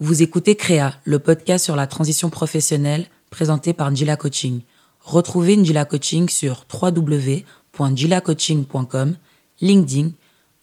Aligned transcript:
Vous 0.00 0.22
écoutez 0.22 0.56
Créa, 0.56 0.92
le 1.04 1.20
podcast 1.20 1.64
sur 1.64 1.76
la 1.76 1.86
transition 1.86 2.28
professionnelle 2.28 3.06
présenté 3.30 3.72
par 3.72 3.92
Njila 3.92 4.16
Coaching. 4.16 4.62
Retrouvez 4.98 5.56
Njila 5.56 5.84
Coaching 5.84 6.28
sur 6.28 6.66
www.njilacoaching.com, 6.72 9.16
LinkedIn, 9.60 10.10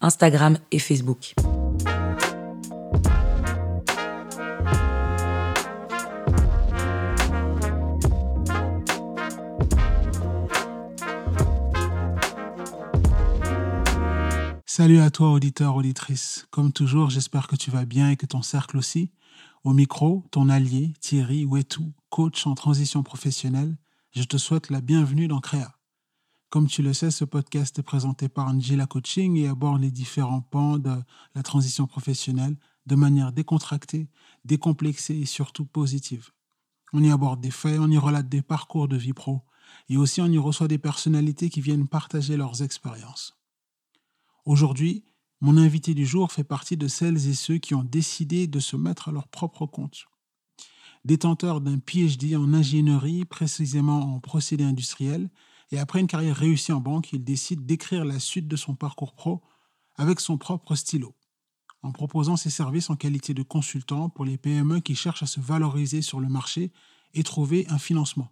Instagram 0.02 0.58
et 0.70 0.78
Facebook. 0.78 1.32
Salut 14.66 15.00
à 15.00 15.10
toi, 15.10 15.30
auditeur, 15.30 15.76
auditrice. 15.76 16.46
Comme 16.50 16.72
toujours, 16.72 17.08
j'espère 17.08 17.46
que 17.46 17.56
tu 17.56 17.70
vas 17.70 17.86
bien 17.86 18.10
et 18.10 18.16
que 18.16 18.26
ton 18.26 18.42
cercle 18.42 18.76
aussi. 18.76 19.08
Au 19.64 19.74
micro, 19.74 20.24
ton 20.32 20.48
allié, 20.48 20.92
Thierry 21.00 21.44
Wetou, 21.44 21.92
coach 22.10 22.48
en 22.48 22.56
transition 22.56 23.04
professionnelle, 23.04 23.78
je 24.10 24.24
te 24.24 24.36
souhaite 24.36 24.70
la 24.70 24.80
bienvenue 24.80 25.28
dans 25.28 25.38
Créa. 25.38 25.78
Comme 26.50 26.66
tu 26.66 26.82
le 26.82 26.92
sais, 26.92 27.12
ce 27.12 27.24
podcast 27.24 27.78
est 27.78 27.84
présenté 27.84 28.28
par 28.28 28.48
Angela 28.48 28.86
Coaching 28.86 29.36
et 29.36 29.46
aborde 29.46 29.80
les 29.80 29.92
différents 29.92 30.40
pans 30.40 30.78
de 30.78 30.90
la 31.36 31.42
transition 31.44 31.86
professionnelle 31.86 32.56
de 32.86 32.96
manière 32.96 33.30
décontractée, 33.30 34.10
décomplexée 34.44 35.14
et 35.14 35.26
surtout 35.26 35.64
positive. 35.64 36.30
On 36.92 37.00
y 37.00 37.12
aborde 37.12 37.40
des 37.40 37.52
faits, 37.52 37.78
on 37.78 37.88
y 37.88 37.98
relate 37.98 38.28
des 38.28 38.42
parcours 38.42 38.88
de 38.88 38.96
vie 38.96 39.12
pro 39.12 39.42
et 39.88 39.96
aussi 39.96 40.20
on 40.20 40.26
y 40.26 40.38
reçoit 40.38 40.66
des 40.66 40.78
personnalités 40.78 41.50
qui 41.50 41.60
viennent 41.60 41.86
partager 41.86 42.36
leurs 42.36 42.64
expériences. 42.64 43.38
Aujourd'hui, 44.44 45.04
mon 45.42 45.56
invité 45.56 45.92
du 45.92 46.06
jour 46.06 46.30
fait 46.30 46.44
partie 46.44 46.76
de 46.76 46.86
celles 46.86 47.28
et 47.28 47.34
ceux 47.34 47.58
qui 47.58 47.74
ont 47.74 47.82
décidé 47.82 48.46
de 48.46 48.60
se 48.60 48.76
mettre 48.76 49.08
à 49.08 49.12
leur 49.12 49.26
propre 49.26 49.66
compte. 49.66 50.06
Détenteur 51.04 51.60
d'un 51.60 51.80
PhD 51.80 52.36
en 52.36 52.54
ingénierie, 52.54 53.24
précisément 53.24 54.14
en 54.14 54.20
procédés 54.20 54.62
industriels, 54.62 55.28
et 55.72 55.80
après 55.80 55.98
une 55.98 56.06
carrière 56.06 56.36
réussie 56.36 56.70
en 56.70 56.80
banque, 56.80 57.12
il 57.12 57.24
décide 57.24 57.66
d'écrire 57.66 58.04
la 58.04 58.20
suite 58.20 58.46
de 58.46 58.54
son 58.54 58.76
parcours 58.76 59.14
pro 59.14 59.42
avec 59.96 60.20
son 60.20 60.38
propre 60.38 60.76
stylo, 60.76 61.12
en 61.82 61.90
proposant 61.90 62.36
ses 62.36 62.50
services 62.50 62.88
en 62.88 62.94
qualité 62.94 63.34
de 63.34 63.42
consultant 63.42 64.10
pour 64.10 64.24
les 64.24 64.38
PME 64.38 64.78
qui 64.78 64.94
cherchent 64.94 65.24
à 65.24 65.26
se 65.26 65.40
valoriser 65.40 66.02
sur 66.02 66.20
le 66.20 66.28
marché 66.28 66.70
et 67.14 67.24
trouver 67.24 67.66
un 67.68 67.78
financement. 67.78 68.28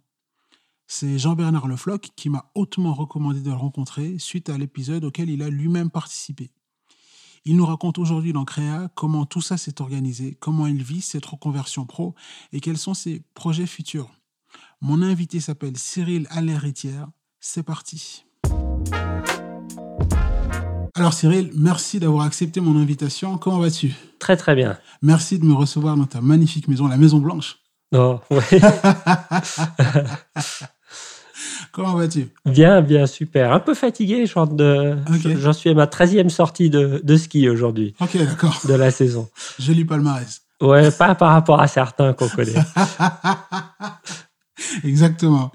C'est 0.87 1.19
Jean-Bernard 1.19 1.67
Lefloc 1.67 2.11
qui 2.15 2.29
m'a 2.29 2.49
hautement 2.55 2.93
recommandé 2.93 3.41
de 3.41 3.49
le 3.49 3.55
rencontrer 3.55 4.17
suite 4.17 4.49
à 4.49 4.57
l'épisode 4.57 5.03
auquel 5.03 5.29
il 5.29 5.43
a 5.43 5.49
lui-même 5.49 5.89
participé. 5.89 6.51
Il 7.43 7.55
nous 7.55 7.65
raconte 7.65 7.97
aujourd'hui 7.97 8.33
dans 8.33 8.45
Créa 8.45 8.91
comment 8.93 9.25
tout 9.25 9.41
ça 9.41 9.57
s'est 9.57 9.81
organisé, 9.81 10.37
comment 10.39 10.67
il 10.67 10.83
vit 10.83 11.01
cette 11.01 11.25
reconversion 11.25 11.87
pro 11.87 12.13
et 12.53 12.59
quels 12.59 12.77
sont 12.77 12.93
ses 12.93 13.23
projets 13.33 13.65
futurs. 13.65 14.11
Mon 14.79 15.01
invité 15.01 15.39
s'appelle 15.39 15.75
Cyril 15.75 16.27
Alleritière. 16.29 17.07
C'est 17.39 17.63
parti. 17.63 18.25
Alors 20.93 21.13
Cyril, 21.13 21.49
merci 21.55 21.99
d'avoir 21.99 22.25
accepté 22.25 22.61
mon 22.61 22.79
invitation. 22.79 23.39
Comment 23.39 23.57
vas-tu? 23.57 23.95
Très 24.19 24.37
très 24.37 24.53
bien. 24.53 24.77
Merci 25.01 25.39
de 25.39 25.45
me 25.45 25.53
recevoir 25.53 25.97
dans 25.97 26.05
ta 26.05 26.21
magnifique 26.21 26.67
maison, 26.67 26.87
la 26.87 26.97
Maison 26.97 27.17
Blanche. 27.17 27.57
Oh, 27.91 28.19
ouais. 28.29 28.43
Comment 31.71 31.95
vas-tu? 31.95 32.27
Bien, 32.45 32.81
bien, 32.81 33.07
super. 33.07 33.53
Un 33.53 33.59
peu 33.59 33.73
fatigué, 33.73 34.25
j'en 34.25 34.45
de... 34.45 34.97
J'en 35.37 35.53
suis 35.53 35.69
à 35.69 35.73
ma 35.73 35.85
13e 35.85 36.29
sortie 36.29 36.69
de, 36.69 37.01
de 37.03 37.17
ski 37.17 37.49
aujourd'hui. 37.49 37.95
Ok, 38.01 38.17
d'accord. 38.17 38.59
De 38.67 38.73
la 38.73 38.91
saison. 38.91 39.29
Joli 39.59 39.85
palmarès. 39.85 40.41
Ouais, 40.61 40.91
pas 40.91 41.15
par 41.15 41.31
rapport 41.31 41.59
à 41.59 41.67
certains 41.67 42.13
qu'on 42.13 42.29
connaît. 42.29 42.53
Exactement. 44.83 45.51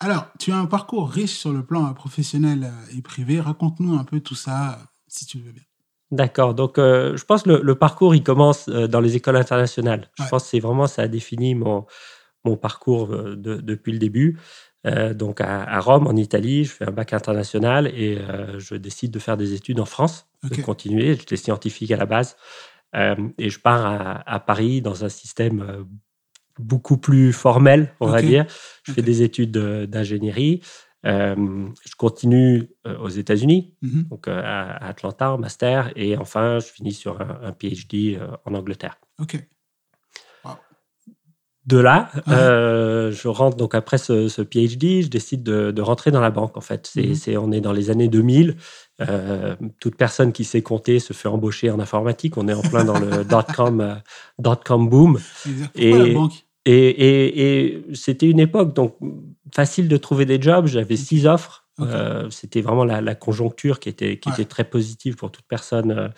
Alors, 0.00 0.26
tu 0.38 0.52
as 0.52 0.56
un 0.56 0.66
parcours 0.66 1.10
riche 1.10 1.36
sur 1.36 1.52
le 1.52 1.64
plan 1.64 1.92
professionnel 1.92 2.72
et 2.96 3.02
privé. 3.02 3.40
Raconte-nous 3.40 3.98
un 3.98 4.04
peu 4.04 4.20
tout 4.20 4.36
ça, 4.36 4.78
si 5.08 5.26
tu 5.26 5.38
veux 5.38 5.52
bien. 5.52 5.62
D'accord. 6.10 6.54
Donc, 6.54 6.78
euh, 6.78 7.16
je 7.16 7.24
pense 7.24 7.42
que 7.42 7.50
le, 7.50 7.74
parcours, 7.74 8.14
il 8.14 8.22
commence 8.22 8.68
euh, 8.68 8.86
dans 8.86 9.00
les 9.00 9.16
écoles 9.16 9.36
internationales. 9.36 10.08
Je 10.18 10.26
pense 10.28 10.44
que 10.44 10.50
c'est 10.50 10.60
vraiment, 10.60 10.86
ça 10.86 11.02
a 11.02 11.08
défini 11.08 11.54
mon, 11.54 11.84
mon 12.44 12.56
parcours 12.56 13.12
euh, 13.12 13.36
de, 13.36 13.56
depuis 13.56 13.92
le 13.92 13.98
début. 13.98 14.38
Euh, 14.86 15.12
donc 15.14 15.40
à, 15.40 15.80
Rome, 15.80 16.06
en 16.06 16.16
Italie, 16.16 16.64
je 16.64 16.72
fais 16.72 16.88
un 16.88 16.92
bac 16.92 17.12
international 17.12 17.88
et 17.88 18.18
euh, 18.18 18.58
je 18.58 18.74
décide 18.74 19.10
de 19.10 19.18
faire 19.18 19.36
des 19.36 19.54
études 19.54 19.80
en 19.80 19.84
France, 19.84 20.26
de 20.42 20.62
continuer. 20.62 21.14
J'étais 21.14 21.36
scientifique 21.36 21.90
à 21.90 21.96
la 21.96 22.06
base 22.06 22.36
euh, 22.94 23.16
et 23.38 23.50
je 23.50 23.58
pars 23.58 24.22
à, 24.24 24.40
Paris 24.40 24.80
dans 24.80 25.04
un 25.04 25.08
système 25.08 25.86
beaucoup 26.58 26.96
plus 26.96 27.32
formel, 27.32 27.94
on 28.00 28.06
va 28.06 28.22
dire. 28.22 28.46
Je 28.84 28.92
fais 28.92 29.02
des 29.02 29.22
études 29.22 29.52
d'ingénierie. 29.52 30.62
je 31.04 31.96
continue 31.96 32.70
aux 32.84 33.08
États-Unis, 33.08 33.74
mhm. 33.82 34.04
donc 34.04 34.28
à, 34.28 34.76
Atlanta 34.76 35.32
en 35.32 35.38
master, 35.38 35.92
et 35.96 36.16
enfin 36.16 36.60
je 36.60 36.66
finis 36.66 36.92
sur 36.92 37.20
un, 37.20 37.40
un 37.42 37.52
PhD 37.52 38.18
en 38.44 38.54
Angleterre. 38.54 38.98
De 41.68 41.76
là, 41.76 42.10
euh, 42.28 43.12
je 43.12 43.28
rentre 43.28 43.58
donc 43.58 43.74
après 43.74 43.98
ce, 43.98 44.40
PhD, 44.40 45.02
je 45.02 45.08
décide 45.08 45.42
de, 45.42 45.82
rentrer 45.82 46.10
dans 46.10 46.22
la 46.22 46.30
banque. 46.30 46.56
En 46.56 46.62
fait, 46.62 46.90
c'est, 46.90 47.32
mhm. 47.32 47.42
on 47.42 47.52
est 47.52 47.60
dans 47.60 47.72
les 47.72 47.90
années 47.90 48.08
2000. 48.08 48.56
Euh, 49.02 49.54
toute 49.78 49.96
personne 49.96 50.32
qui 50.32 50.44
sait 50.44 50.62
compter 50.62 50.98
se 50.98 51.12
fait 51.12 51.28
embaucher 51.28 51.70
en 51.70 51.78
informatique. 51.78 52.38
On 52.38 52.48
est 52.48 52.54
en 52.54 52.62
plein 52.62 52.86
dans 52.86 52.98
le 52.98 53.22
dot 53.28 53.44
com, 53.54 53.82
euh, 53.82 53.94
dot 54.38 54.64
com 54.64 54.88
boom. 54.88 55.20
Et, 55.74 55.92
la 55.92 56.14
banque 56.14 56.46
et, 56.64 57.84
c'était 57.92 58.30
une 58.30 58.40
époque 58.40 58.72
donc 58.72 58.96
facile 59.54 59.88
de 59.88 59.96
trouver 59.98 60.24
des 60.24 60.40
jobs. 60.40 60.68
J'avais 60.68 60.96
six 60.96 61.26
offres. 61.26 61.66
c'était 62.30 62.62
vraiment 62.62 62.86
la, 62.86 63.14
conjoncture 63.14 63.78
qui 63.78 63.90
était 63.90 64.18
qui 64.18 64.30
était 64.30 64.46
très 64.46 64.64
positive 64.64 65.16
pour 65.16 65.30
toute 65.30 65.46
personne 65.46 66.12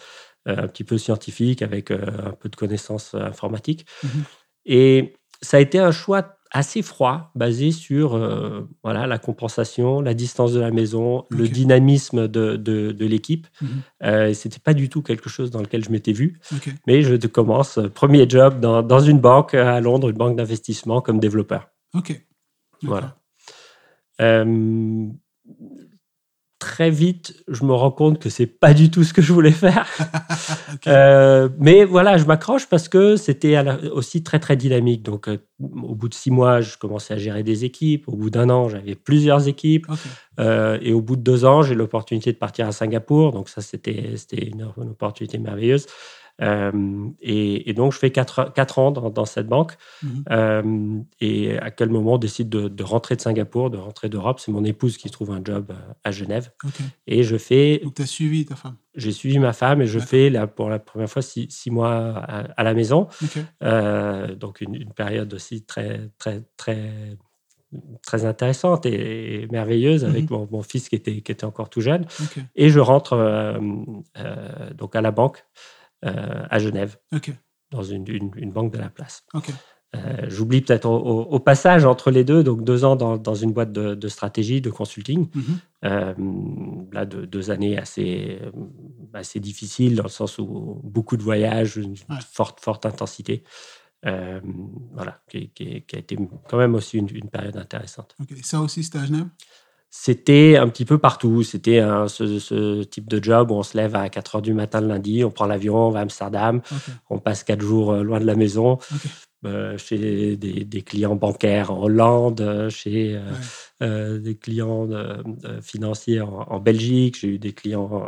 un 0.47 0.69
petit 0.69 0.85
peu 0.85 0.97
scientifique 0.97 1.61
avec 1.61 1.91
un 1.91 2.37
peu 2.39 2.49
de 2.49 2.55
connaissances 2.55 3.17
informatiques. 3.17 3.85
Mhm. 4.05 4.25
Et 4.67 5.15
ça 5.43 5.57
a 5.57 5.61
été 5.61 5.79
un 5.79 5.93
choix 5.93 6.37
assez 6.53 6.83
froid, 6.83 7.31
basé 7.35 7.71
sur 7.71 8.15
euh, 8.15 8.69
voilà, 8.83 9.07
la 9.07 9.19
compensation, 9.19 10.01
la 10.01 10.15
distance 10.15 10.53
de 10.53 10.61
la 10.61 10.73
maison, 10.73 11.25
le 11.31 11.49
dynamisme 11.49 12.27
de, 12.27 12.57
de, 12.57 13.07
l'équipe. 13.07 13.47
Mhm. 13.63 13.69
Euh, 14.03 14.35
Ce 14.35 14.49
n'était 14.49 14.59
pas 14.59 14.75
du 14.75 14.89
tout 14.89 15.01
quelque 15.01 15.29
chose 15.31 15.51
dans 15.51 15.61
lequel 15.61 15.85
je 15.85 15.91
m'étais 15.91 16.13
vu. 16.13 16.41
Mais 16.87 17.03
je 17.03 17.15
commence, 17.27 17.79
euh, 17.79 17.89
premier 17.89 18.29
job 18.29 18.59
dans, 18.59 18.83
dans, 18.83 19.01
une 19.01 19.21
banque 19.21 19.55
à 19.55 19.81
Londres, 19.81 20.11
une 20.11 20.17
banque 20.17 20.37
d'investissement 20.37 21.01
comme 21.01 21.21
développeur. 21.21 21.69
Ok. 21.95 22.21
Voilà 22.83 23.17
très 26.61 26.91
vite, 26.91 27.43
je 27.49 27.65
me 27.65 27.73
rends 27.73 27.91
compte 27.91 28.21
que 28.21 28.29
c'est 28.29 28.47
pas 28.47 28.75
du 28.75 28.91
tout 28.91 29.03
ce 29.03 29.13
que 29.13 29.23
je 29.23 29.33
voulais 29.33 29.51
faire. 29.51 29.87
Euh, 30.87 31.49
mais 31.59 31.85
voilà, 31.85 32.17
je 32.17 32.25
m'accroche 32.25 32.67
parce 32.67 32.89
que 32.89 33.17
c'était 33.17 33.59
aussi 33.93 34.23
très 34.23 34.39
très 34.39 34.57
dynamique. 34.57 35.03
Donc, 35.03 35.29
euh, 35.29 35.39
au 35.61 35.95
bout 35.95 36.09
de 36.09 36.15
six 36.15 36.31
mois, 36.31 36.61
je 36.61 36.79
commençais 36.79 37.15
à 37.15 37.19
gérer 37.19 37.43
des 37.43 37.65
équipes. 37.65 38.09
Au 38.09 38.17
bout 38.17 38.31
d'un 38.31 38.49
an, 38.49 38.69
j'avais 38.69 38.95
plusieurs 38.95 39.47
équipes. 39.47 39.87
Euh, 40.39 40.79
et 40.81 40.93
au 40.93 41.03
bout 41.03 41.17
de 41.17 41.23
deux 41.23 41.45
ans, 41.45 41.63
j'ai 41.63 41.75
l'opportunité 41.75 42.33
de 42.33 42.39
partir 42.39 42.67
à 42.67 42.73
Singapour. 42.73 43.33
Donc 43.33 43.49
ça, 43.49 43.61
c'était 43.61 44.13
c'était 44.17 44.47
une, 44.47 44.67
une, 44.79 44.91
opportunité 44.91 45.39
merveilleuse. 45.39 45.87
Euh, 46.43 47.09
et, 47.21 47.73
donc, 47.75 47.93
je 47.93 47.99
fais 47.99 48.11
4 48.11 48.53
quatre, 48.53 48.79
ans 48.79 48.91
dans, 48.91 49.25
cette 49.25 49.47
banque. 49.47 49.77
Mhm. 50.03 50.25
Euh, 50.31 51.01
et 51.21 51.59
à 51.59 51.71
quel 51.71 51.91
moment 51.91 52.15
on 52.15 52.19
décide 52.19 52.49
de, 52.49 52.83
rentrer 52.83 53.17
de 53.17 53.21
Singapour, 53.21 53.71
de 53.71 53.79
rentrer 53.79 54.09
d'Europe 54.09 54.41
C'est 54.41 54.53
mon 54.53 54.65
épouse 54.65 54.97
qui 54.97 55.11
trouve 55.11 55.31
un 55.31 55.43
job 55.45 55.67
euh, 55.71 55.93
à 56.05 56.11
Genève. 56.11 56.53
Et 57.07 57.23
je 57.23 57.37
fais. 57.37 57.81
Donc, 57.83 57.95
tu 57.95 58.03
as 58.03 58.07
suivi 58.07 58.47
ta 58.47 58.57
femme 58.57 58.77
J'ai 58.95 59.13
suivi 59.13 59.39
ma 59.39 59.53
femme 59.53 59.83
et 59.83 59.87
je 59.87 59.99
fais 59.99 60.31
là, 60.31 60.47
pour 60.47 60.71
la 60.71 60.79
première 60.79 61.11
fois 61.11 61.23
six, 61.23 61.71
mois 61.71 62.19
à, 62.57 62.63
la 62.65 62.75
maison. 62.75 63.09
donc, 63.61 64.61
une, 64.61 64.93
période 64.95 65.33
aussi 65.35 65.65
très, 65.65 66.11
très, 66.19 66.43
très 66.57 67.17
très 68.03 68.25
intéressante 68.25 68.85
et, 68.85 69.47
merveilleuse 69.53 70.05
avec 70.05 70.29
mhm. 70.29 70.49
mon, 70.51 70.63
fils 70.63 70.89
qui 70.89 70.97
était, 70.97 71.21
qui 71.21 71.31
était 71.31 71.45
encore 71.45 71.71
tout 71.71 71.81
jeune. 71.81 72.05
Et 72.57 72.69
je 72.69 72.81
rentre 72.81 73.61
donc 74.77 74.97
à 74.97 75.01
la 75.01 75.11
banque 75.13 75.45
à 76.03 76.59
Genève, 76.59 76.99
dans 77.71 77.83
une, 77.83 78.05
une, 78.09 78.51
banque 78.51 78.73
de 78.73 78.79
la 78.79 78.89
place. 78.89 79.25
Euh, 79.97 80.27
j'oublie 80.29 80.61
peut-être 80.61 80.89
au, 80.89 81.41
passage 81.41 81.85
entre 81.85 82.13
les 82.13 82.23
deux, 82.23 82.45
donc 82.45 82.63
deux 82.63 82.85
ans 82.85 82.95
dans, 82.95 83.17
dans 83.17 83.35
une 83.35 83.53
boîte 83.53 83.73
de, 83.73 84.09
stratégie, 84.09 84.61
de 84.61 84.71
consulting. 84.71 85.29
Mhm. 85.35 85.59
Euh, 85.85 86.15
là, 86.93 87.05
deux 87.07 87.51
années 87.51 87.77
assez, 87.77 88.39
assez 89.13 89.41
difficiles, 89.41 89.97
dans 89.97 90.05
le 90.05 90.09
sens 90.09 90.39
où 90.39 90.81
beaucoup 90.85 91.17
de 91.17 91.23
voyages, 91.23 91.77
une 91.77 91.97
forte, 92.33 92.61
forte 92.61 92.87
intensité. 92.87 93.43
voilà, 94.03 95.23
qui, 95.29 95.51
qui, 95.51 95.85
a 95.93 95.99
été 95.99 96.17
quand 96.49 96.59
même 96.59 96.75
aussi 96.77 96.99
une, 96.99 97.29
période 97.29 97.57
intéressante. 97.57 98.17
Ça 98.43 98.61
aussi, 98.61 98.85
c'était 98.85 98.99
à 98.99 99.07
Genève? 99.07 99.27
C'était 99.91 100.57
un 100.57 100.69
petit 100.69 100.85
peu 100.85 100.99
partout. 100.99 101.43
C'était 101.43 101.81
ce, 102.07 102.83
type 102.85 103.09
de 103.09 103.23
job 103.23 103.51
où 103.51 103.55
on 103.55 103.63
se 103.63 103.77
lève 103.77 103.97
à 103.97 104.09
4 104.09 104.37
heures 104.37 104.43
du 104.43 104.55
matin 104.55 104.81
le 104.81 104.87
lundi, 104.87 105.25
on 105.25 105.31
prend 105.31 105.47
l'avion, 105.47 105.89
on 105.89 105.91
va 105.91 105.99
à 105.99 106.03
Amsterdam, 106.03 106.63
on 107.11 107.19
passe 107.19 107.45
4 107.45 107.61
jours 107.61 107.93
euh, 107.93 108.03
loin 108.03 108.21
de 108.21 108.27
la 108.27 108.37
maison. 108.37 108.79
Euh, 109.47 109.79
chez 109.79 110.37
des, 110.37 110.83
clients 110.83 111.17
bancaires 111.17 111.71
en 111.71 111.83
Hollande, 111.85 112.43
euh, 112.43 112.69
chez 112.69 113.19
des 113.81 114.37
clients 114.37 114.87
financiers 115.63 116.21
en, 116.21 116.61
Belgique, 116.61 117.19
j'ai 117.19 117.29
eu 117.29 117.39
des 117.39 117.53
clients 117.53 118.07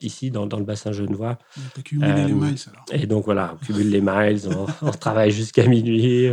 ici 0.00 0.30
dans, 0.30 0.46
le 0.46 0.64
bassin 0.64 0.92
genevois. 0.92 1.38
Tu 1.74 1.82
cumulé 1.82 2.26
les 2.26 2.32
miles 2.32 2.56
alors. 2.68 2.84
Et 2.92 3.06
donc 3.06 3.24
voilà, 3.24 3.54
on 3.54 3.64
cumule 3.64 3.90
les 3.90 4.00
miles, 4.00 4.48
on, 4.82 4.90
travaille 4.92 5.32
jusqu'à 5.32 5.66
minuit. 5.66 6.30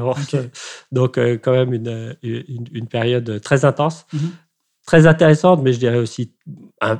donc 0.92 1.16
quand 1.16 1.52
même 1.52 1.74
une, 1.74 2.16
une, 2.22 2.88
période 2.88 3.42
très 3.42 3.66
intense. 3.66 4.06
Mhm 4.14 4.32
très 4.88 5.06
intéressante, 5.06 5.62
mais 5.62 5.74
je 5.74 5.80
dirais 5.80 6.00
aussi 6.00 6.34
un, 6.82 6.96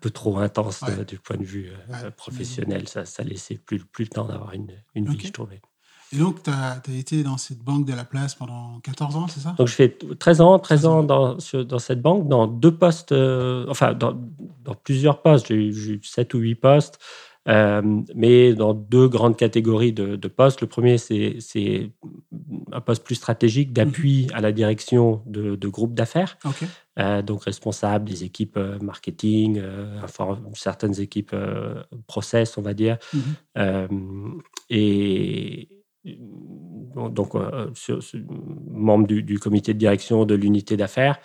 peu 0.00 0.10
trop 0.10 0.38
intense 0.38 0.82
euh, 0.88 1.04
du 1.04 1.18
point 1.18 1.36
de 1.36 1.44
vue 1.44 1.72
euh, 1.90 2.10
professionnel. 2.12 2.88
Ça, 2.88 3.04
ça 3.04 3.22
laissait 3.24 3.56
plus, 3.58 3.84
plus 3.84 4.04
le 4.04 4.10
temps 4.10 4.26
d'avoir 4.26 4.54
une, 4.54 4.70
une 4.94 5.08
vie, 5.08 5.26
je 5.26 5.32
trouvais. 5.32 5.60
Et 6.12 6.18
donc, 6.18 6.42
tu 6.42 6.50
as, 6.50 6.80
été 6.96 7.22
dans 7.22 7.36
cette 7.36 7.62
banque 7.62 7.84
de 7.84 7.92
la 7.92 8.04
place 8.04 8.34
pendant 8.34 8.78
14 8.80 9.16
ans, 9.16 9.26
c'est 9.28 9.40
ça? 9.40 9.54
Donc, 9.58 9.66
je 9.66 9.74
fais 9.74 9.88
13 9.88 10.40
ans, 10.40 10.58
13 10.58 10.86
ans 10.86 11.02
dans, 11.02 11.36
dans 11.68 11.78
cette 11.78 12.00
banque, 12.00 12.28
dans 12.28 12.46
deux 12.46 12.74
postes, 12.74 13.12
euh, 13.12 13.66
enfin, 13.68 13.92
dans, 13.92 14.16
dans, 14.64 14.74
plusieurs 14.74 15.22
postes. 15.22 15.48
J'ai 15.48 15.56
eu 15.56 16.00
7 16.02 16.34
ou 16.34 16.38
8 16.38 16.54
postes. 16.56 16.98
Euh, 17.48 18.02
mais 18.14 18.54
dans 18.54 18.74
deux 18.74 19.08
grandes 19.08 19.36
catégories 19.36 19.92
de, 19.92 20.28
postes. 20.28 20.60
Le 20.60 20.66
premier, 20.66 20.98
c'est 20.98 21.90
un 22.72 22.80
poste 22.80 23.04
plus 23.04 23.14
stratégique 23.14 23.72
d'appui 23.72 24.26
mhm. 24.26 24.36
à 24.36 24.40
la 24.40 24.52
direction 24.52 25.22
de, 25.26 25.68
groupes 25.68 25.94
d'affaires. 25.94 26.38
Euh, 26.98 27.20
donc 27.22 27.44
responsable 27.44 28.08
des 28.08 28.24
équipes 28.24 28.56
euh, 28.56 28.78
marketing, 28.80 29.62
certaines 30.54 30.98
équipes 31.00 31.36
process, 32.06 32.58
on 32.58 32.62
va 32.62 32.74
dire. 32.74 32.98
Mhm. 33.56 34.40
et 34.70 35.68
donc 36.94 37.34
membre 38.70 39.06
du, 39.06 39.38
comité 39.38 39.74
de 39.74 39.78
direction 39.78 40.24
de 40.24 40.34
l'unité 40.34 40.76
d'affaires. 40.76 41.18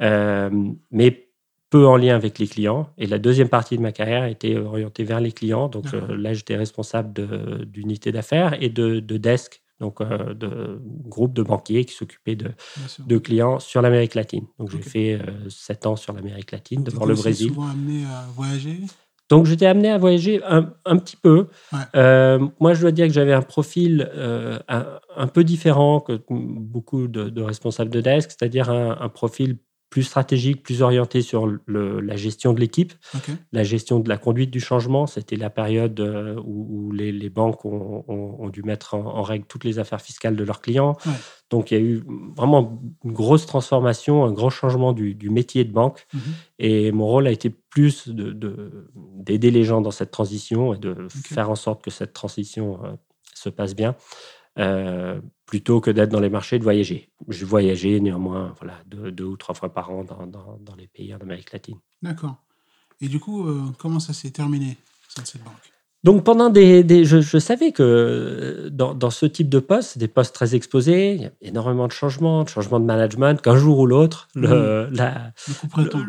mais 0.00 1.28
peu 1.70 1.86
en 1.86 1.96
lien 1.96 2.14
avec 2.14 2.38
les 2.38 2.46
clients. 2.46 2.90
Et 2.98 3.06
la 3.06 3.18
deuxième 3.18 3.48
partie 3.48 3.76
de 3.76 3.82
ma 3.82 3.92
carrière 3.92 4.24
était 4.24 4.56
orientée 4.56 5.04
vers 5.04 5.20
les 5.20 5.32
clients. 5.32 5.68
Donc 5.68 5.92
euh, 5.92 6.16
là, 6.16 6.32
j'étais 6.32 6.56
responsable 6.56 7.12
d'unité 7.66 8.12
d'affaires 8.12 8.60
et 8.62 8.68
de, 8.68 9.00
desk, 9.00 9.62
donc 9.80 10.00
euh, 10.00 10.34
de 10.34 10.80
groupe 11.04 11.34
de 11.34 11.42
banquiers 11.42 11.84
qui 11.84 11.94
s'occupaient 11.94 12.36
de, 12.36 12.50
de, 13.00 13.18
clients 13.18 13.58
sur 13.58 13.82
l'Amérique 13.82 14.14
latine. 14.14 14.46
Donc 14.58 14.70
j'ai 14.70 14.82
fait 14.82 15.14
euh, 15.14 15.48
sept 15.50 15.86
ans 15.86 15.96
sur 15.96 16.12
l'Amérique 16.12 16.52
latine, 16.52 16.84
devant 16.84 17.04
le 17.04 17.14
Brésil. 17.14 17.48
souvent 17.48 17.68
amené 17.68 18.04
à 18.04 18.26
voyager? 18.34 18.80
Donc 19.28 19.46
j'étais 19.46 19.66
amené 19.66 19.90
à 19.90 19.98
voyager 19.98 20.40
un, 20.44 20.72
un 20.84 20.96
petit 20.96 21.16
peu. 21.16 21.48
moi, 21.74 22.74
je 22.74 22.80
dois 22.80 22.92
dire 22.92 23.06
que 23.06 23.12
j'avais 23.12 23.34
un 23.34 23.42
profil 23.42 24.10
un, 24.68 25.26
peu 25.26 25.44
différent 25.44 26.00
que 26.00 26.20
beaucoup 26.28 27.08
de, 27.08 27.42
responsables 27.42 27.90
de 27.90 28.00
desk, 28.00 28.30
c'est-à-dire 28.30 28.70
un, 28.70 28.98
un, 29.00 29.08
profil 29.08 29.58
plus 29.90 30.02
stratégique, 30.02 30.62
plus 30.62 30.82
orienté 30.82 31.22
sur 31.22 31.46
le, 31.46 32.00
la 32.00 32.16
gestion 32.16 32.52
de 32.52 32.60
l'équipe, 32.60 32.92
la 33.52 33.64
gestion 33.64 34.00
de 34.00 34.08
la 34.08 34.18
conduite 34.18 34.50
du 34.50 34.60
changement. 34.60 35.06
C'était 35.06 35.36
la 35.36 35.50
période 35.50 35.98
euh, 36.00 36.36
où, 36.44 36.92
les, 36.92 37.10
les, 37.10 37.30
banques 37.30 37.64
ont, 37.64 38.04
ont, 38.06 38.48
dû 38.50 38.62
mettre 38.62 38.94
en, 38.94 39.22
règle 39.22 39.46
toutes 39.46 39.64
les 39.64 39.78
affaires 39.78 40.02
fiscales 40.02 40.36
de 40.36 40.44
leurs 40.44 40.60
clients. 40.60 40.96
Donc 41.50 41.70
il 41.70 41.74
y 41.74 41.80
a 41.80 41.84
eu 41.84 42.04
vraiment 42.36 42.80
une 43.04 43.12
grosse 43.12 43.46
transformation, 43.46 44.24
un 44.24 44.32
gros 44.32 44.50
changement 44.50 44.92
du, 44.92 45.14
du 45.14 45.30
métier 45.30 45.64
de 45.64 45.72
banque. 45.72 46.06
Mhm. 46.12 46.20
Et 46.58 46.92
mon 46.92 47.06
rôle 47.06 47.26
a 47.26 47.30
été 47.30 47.50
plus 47.50 48.08
d'aider 48.08 49.50
de, 49.50 49.54
les 49.58 49.64
gens 49.64 49.80
dans 49.80 49.90
cette 49.90 50.10
transition 50.10 50.74
et 50.74 50.78
de 50.78 51.08
faire 51.10 51.50
en 51.50 51.54
sorte 51.54 51.82
que 51.82 51.90
cette 51.90 52.12
transition 52.12 52.84
euh, 52.84 52.92
se 53.34 53.48
passe 53.48 53.74
bien. 53.74 53.96
Euh, 54.58 55.20
plutôt 55.46 55.80
que 55.80 55.90
d'être 55.90 56.10
dans 56.10 56.20
les 56.20 56.28
marchés, 56.28 56.58
de 56.58 56.64
voyager. 56.64 57.10
Je 57.28 57.44
voyageais 57.44 58.00
néanmoins 58.00 58.54
voilà, 58.58 58.74
deux, 58.86 59.24
ou 59.24 59.36
trois 59.36 59.54
fois 59.54 59.72
par 59.72 59.90
an 59.90 60.04
dans, 60.04 60.26
dans, 60.26 60.74
les 60.76 60.88
pays 60.88 61.14
en 61.14 61.18
Amérique 61.18 61.52
latine. 61.52 61.78
D'accord. 62.02 62.36
Et 63.00 63.08
du 63.08 63.20
coup, 63.20 63.46
euh, 63.46 63.62
comment 63.78 64.00
ça 64.00 64.12
s'est 64.12 64.30
terminé, 64.30 64.76
cette 65.08 65.42
banque? 65.42 65.72
Donc 66.04 66.22
pendant 66.22 66.48
des, 66.48 66.84
des 66.84 67.04
je, 67.04 67.20
je, 67.20 67.38
savais 67.38 67.72
que 67.72 67.82
euh, 67.82 68.70
dans, 68.70 68.94
dans, 68.94 69.10
ce 69.10 69.26
type 69.26 69.48
de 69.48 69.58
poste, 69.58 69.98
des 69.98 70.06
postes 70.06 70.32
très 70.32 70.54
exposés, 70.54 71.14
il 71.14 71.22
y 71.22 71.24
a 71.24 71.30
énormément 71.42 71.88
de 71.88 71.92
changements, 71.92 72.44
de 72.44 72.48
changements 72.48 72.78
de 72.78 72.84
management, 72.84 73.42
qu'un 73.42 73.56
jour 73.56 73.80
ou 73.80 73.86
l'autre, 73.86 74.28
le, 74.36 74.86
mmh. 74.86 74.94
la, 74.94 75.32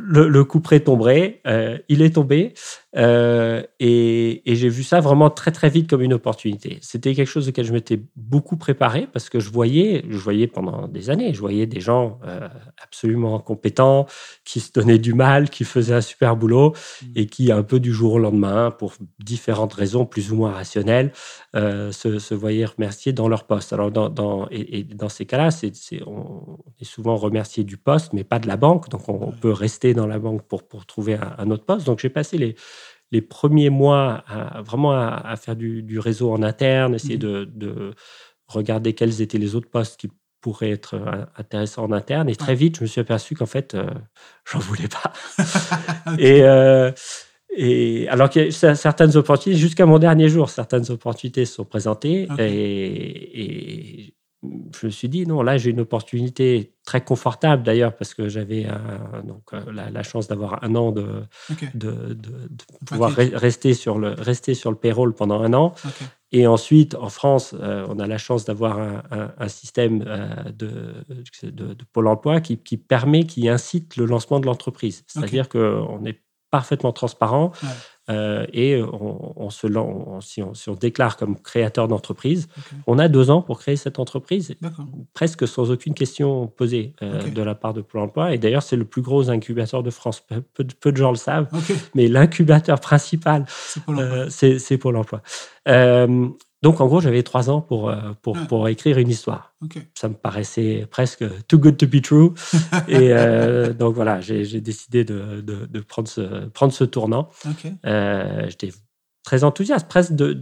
le, 0.08 0.44
coup 0.44 0.60
près 0.60 0.80
tomberait. 0.80 1.42
Euh, 1.48 1.80
il 1.90 2.04
est 2.04 2.12
tombé 2.12 2.54
euh, 2.98 3.64
et, 3.80 4.52
et 4.52 4.56
j'ai 4.56 4.70
vu 4.70 4.84
ça 4.84 5.00
vraiment 5.00 5.30
très 5.30 5.52
très 5.52 5.70
vite 5.70 5.90
comme 5.90 6.02
une 6.02 6.14
opportunité. 6.14 6.78
C'était 6.82 7.16
quelque 7.16 7.28
chose 7.28 7.50
auquel 7.50 7.66
je 7.66 7.74
m'étais 7.74 8.00
beaucoup 8.16 8.58
préparé 8.58 9.08
parce 9.12 9.30
que 9.30 9.40
je 9.40 9.50
voyais, 9.50 10.06
je 10.10 10.18
voyais 10.18 10.48
pendant 10.48 10.88
des 10.88 11.10
années, 11.10 11.34
je 11.34 11.40
voyais 11.40 11.66
des 11.66 11.82
gens 11.82 12.20
euh, 12.26 12.48
absolument 12.84 13.40
compétents 13.40 14.06
qui 14.44 14.60
se 14.60 14.72
donnaient 14.72 15.00
du 15.00 15.14
mal, 15.14 15.50
qui 15.50 15.64
faisaient 15.64 15.96
un 15.96 16.02
super 16.02 16.36
boulot 16.36 16.72
mmh. 16.72 17.06
et 17.16 17.26
qui 17.26 17.52
un 17.52 17.64
peu 17.64 17.80
du 17.80 17.92
jour 17.92 18.14
au 18.14 18.20
lendemain, 18.20 18.70
pour 18.70 18.94
différentes 19.20 19.79
raisons 19.80 20.06
plus 20.06 20.32
ou 20.32 20.36
moins 20.36 20.52
rationnelles, 20.52 21.12
euh, 21.56 21.92
se, 21.92 22.20
se, 22.20 22.34
voyaient 22.34 22.66
remerciés 22.66 23.14
dans 23.14 23.28
leur 23.28 23.46
poste. 23.46 23.74
Alors, 23.74 23.92
dans, 23.92 24.10
dans 24.10 24.48
et, 24.52 24.84
dans 24.84 25.10
ces 25.10 25.26
cas-là, 25.26 25.52
c'est, 25.52 25.72
on 26.06 26.60
est 26.80 26.86
souvent 26.86 27.16
remercié 27.16 27.64
du 27.64 27.78
poste, 27.78 28.14
mais 28.14 28.24
pas 28.24 28.40
de 28.40 28.48
la 28.48 28.58
banque. 28.58 28.90
Donc, 28.90 29.10
on, 29.10 29.32
peut 29.32 29.52
rester 29.52 29.94
dans 29.94 30.08
la 30.08 30.20
banque 30.20 30.44
pour, 30.44 30.68
pour 30.68 30.86
trouver 30.86 31.18
un, 31.38 31.50
autre 31.50 31.66
poste. 31.66 31.86
Donc, 31.86 32.00
j'ai 32.00 32.10
passé 32.10 32.38
les, 32.38 32.56
les 33.12 33.22
premiers 33.22 33.70
mois 33.70 34.24
à, 34.28 34.62
vraiment 34.62 34.92
à, 34.92 35.36
faire 35.38 35.56
du, 35.56 35.82
du, 35.82 36.00
réseau 36.00 36.32
en 36.32 36.44
interne, 36.44 36.96
essayer 36.96 37.18
mmh. 37.18 37.20
de, 37.20 37.50
de 37.52 37.94
regarder 38.48 38.94
quels 38.94 39.22
étaient 39.22 39.38
les 39.38 39.56
autres 39.56 39.70
postes 39.70 40.00
qui 40.00 40.10
pourraient 40.42 40.72
être 40.72 40.96
euh, 40.96 41.26
intéressants 41.38 41.84
en 41.84 41.92
interne. 41.92 42.30
Et 42.30 42.36
très 42.36 42.56
vite, 42.56 42.78
je 42.78 42.84
me 42.84 42.88
suis 42.88 43.02
aperçu 43.02 43.36
qu'en 43.36 43.46
fait, 43.46 43.76
euh, 43.76 43.90
j'en 44.50 44.60
voulais 44.60 44.88
pas. 44.88 45.14
Et 46.18 46.44
euh, 46.44 46.92
et 47.56 48.08
alors 48.10 48.30
a 48.36 48.76
certaines 48.76 49.18
opportunités, 49.18 49.60
jusqu'à 49.60 49.86
mon 49.86 50.00
dernier 50.00 50.30
jour, 50.30 50.50
certaines 50.50 50.90
opportunités 50.92 51.46
se 51.46 51.56
sont 51.56 51.66
présentées 51.66 52.28
et, 52.38 54.14
je 54.42 54.86
me 54.86 54.92
suis 54.92 55.10
dit 55.10 55.26
non, 55.26 55.42
là 55.42 55.58
j'ai 55.58 55.72
une 55.72 55.82
opportunité 55.82 56.74
très 56.86 57.02
confortable 57.04 57.64
d'ailleurs 57.64 57.94
parce 57.96 58.14
que 58.14 58.30
j'avais 58.30 58.68
donc 59.26 59.42
euh, 59.54 59.60
la, 59.92 60.04
chance 60.04 60.30
d'avoir 60.30 60.64
un 60.64 60.76
an 60.76 60.92
de, 60.94 61.24
de, 61.74 62.18
pouvoir 62.86 63.12
rester 63.12 63.74
sur 63.74 64.00
le 64.00 64.12
rester 64.12 64.54
sur 64.54 64.72
le 64.72 64.78
payroll 64.78 65.14
pendant 65.14 65.42
un 65.42 65.54
an. 65.54 65.74
Et 66.32 66.46
ensuite, 66.46 66.96
en 66.96 67.10
France, 67.10 67.56
euh, 67.60 67.86
on 67.90 67.98
a 67.98 68.06
la 68.06 68.20
chance 68.20 68.46
d'avoir 68.46 68.80
un, 69.10 69.48
système 69.48 70.04
euh, 70.06 70.28
de, 70.52 70.94
de, 71.50 71.76
Pôle 71.92 72.08
emploi 72.08 72.40
qui, 72.40 72.58
qui, 72.58 72.78
permet, 72.78 73.26
qui 73.26 73.50
incite 73.50 73.98
le 73.98 74.06
lancement 74.06 74.40
de 74.40 74.46
l'entreprise. 74.46 75.04
C'est-à-dire 75.08 75.50
qu'on 75.50 76.06
est 76.06 76.22
parfaitement 76.52 76.92
transparent. 76.92 77.52
Euh, 78.10 78.48
et 78.54 78.82
on, 78.82 79.52
se, 79.52 79.68
si, 80.22 80.42
on, 80.42 80.54
si, 80.56 80.70
on, 80.70 80.74
déclare 80.74 81.16
comme 81.16 81.40
créateur 81.40 81.88
d'entreprise, 81.88 82.48
on 82.88 82.98
a 82.98 83.08
deux 83.08 83.30
ans 83.30 83.44
pour 83.44 83.60
créer 83.60 83.76
cette 83.76 84.00
entreprise, 84.00 84.56
presque 85.14 85.48
sans 85.48 85.70
aucune 85.70 85.94
question 85.94 86.48
posée 86.48 86.96
euh, 87.04 87.22
de 87.30 87.42
la 87.44 87.54
part 87.54 87.74
de 87.74 87.82
Pôle 87.82 88.02
emploi. 88.02 88.34
Et 88.34 88.40
d'ailleurs, 88.40 88.64
c'est 88.64 88.78
le 88.78 88.86
plus 88.86 89.04
gros 89.04 89.30
incubateur 89.30 89.84
de 89.84 89.92
France. 89.92 90.22
Peu, 90.22 90.42
peu 90.64 90.92
de 90.92 90.98
gens 90.98 91.12
le 91.12 91.18
savent, 91.18 91.50
mais 91.94 92.08
l'incubateur 92.08 92.80
principal, 92.80 93.46
c'est 94.30 94.78
Pôle 94.80 94.96
emploi. 94.96 95.22
Euh, 95.68 96.30
donc, 96.62 96.82
en 96.82 96.88
gros, 96.88 97.00
j'avais 97.00 97.24
trois 97.24 97.50
ans 97.50 97.62
pour, 97.62 97.90
euh, 97.90 98.12
pour, 98.22 98.38
pour, 98.48 98.68
écrire 98.68 98.98
une 98.98 99.08
histoire. 99.08 99.56
Ça 99.96 100.10
me 100.10 100.14
paraissait 100.14 100.86
presque 100.92 101.24
too 101.48 101.58
good 101.58 101.78
to 101.78 101.88
be 101.88 102.02
true. 102.02 102.34
et 102.90 103.14
euh, 103.14 103.72
donc, 103.74 103.96
voilà, 103.96 104.20
j'ai 104.20 104.60
décidé 104.60 105.06
de, 105.06 105.42
de, 105.42 105.80
prendre, 105.80 106.10
ce, 106.10 106.48
prendre 106.48 106.74
ce 106.74 106.84
tournant. 106.84 107.30
Euh, 107.86 108.50
j'étais 108.50 108.72
très 109.24 109.46
enthousiaste, 109.46 109.88
presque 109.88 110.14
de, 110.14 110.38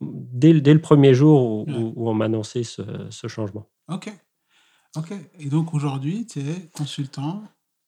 dès, 0.00 0.58
dès, 0.60 0.72
le 0.72 0.80
premier 0.80 1.12
jour 1.12 1.66
où, 1.68 1.92
où 1.94 2.08
on 2.08 2.14
m'annonçait 2.14 2.64
ce, 2.64 2.82
ce, 3.10 3.26
changement. 3.28 3.68
OK. 3.92 4.10
OK. 4.96 5.12
Et 5.38 5.50
donc, 5.50 5.74
aujourd'hui, 5.74 6.26
tu 6.26 6.40
es 6.40 6.70
consultant 6.72 7.42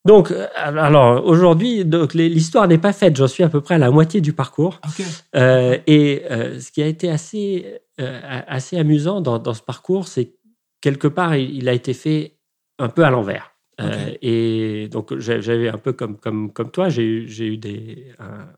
donc, 0.06 0.30
euh, 0.30 0.46
alors 0.56 1.24
aujourd'hui, 1.26 1.84
l'histoire 2.14 2.66
n'est 2.68 2.78
pas 2.78 2.92
faite. 2.92 3.16
J'en 3.16 3.28
suis 3.28 3.44
à 3.44 3.48
peu 3.48 3.60
près 3.60 3.74
à 3.74 3.78
la 3.78 3.90
moitié 3.90 4.20
du 4.20 4.32
parcours. 4.32 4.80
Euh, 5.36 5.78
et 5.86 6.22
euh, 6.30 6.58
ce 6.58 6.72
qui 6.72 6.82
a 6.82 6.86
été 6.86 7.10
assez, 7.10 7.80
assez 7.98 8.78
amusant 8.78 9.20
dans, 9.20 9.54
ce 9.54 9.62
parcours, 9.62 10.08
c'est 10.08 10.34
quelque 10.80 11.08
part, 11.08 11.36
il, 11.36 11.68
a 11.68 11.72
été 11.72 11.92
fait 11.92 12.38
un 12.78 12.88
peu 12.88 13.04
à 13.04 13.10
l'envers. 13.10 13.54
et 14.22 14.88
donc, 14.90 15.18
j'avais 15.18 15.68
un 15.68 15.78
peu 15.78 15.92
comme, 15.92 16.16
comme, 16.16 16.52
comme 16.52 16.70
toi, 16.70 16.88
j'ai 16.88 17.04
eu 17.04 17.56
des, 17.58 18.06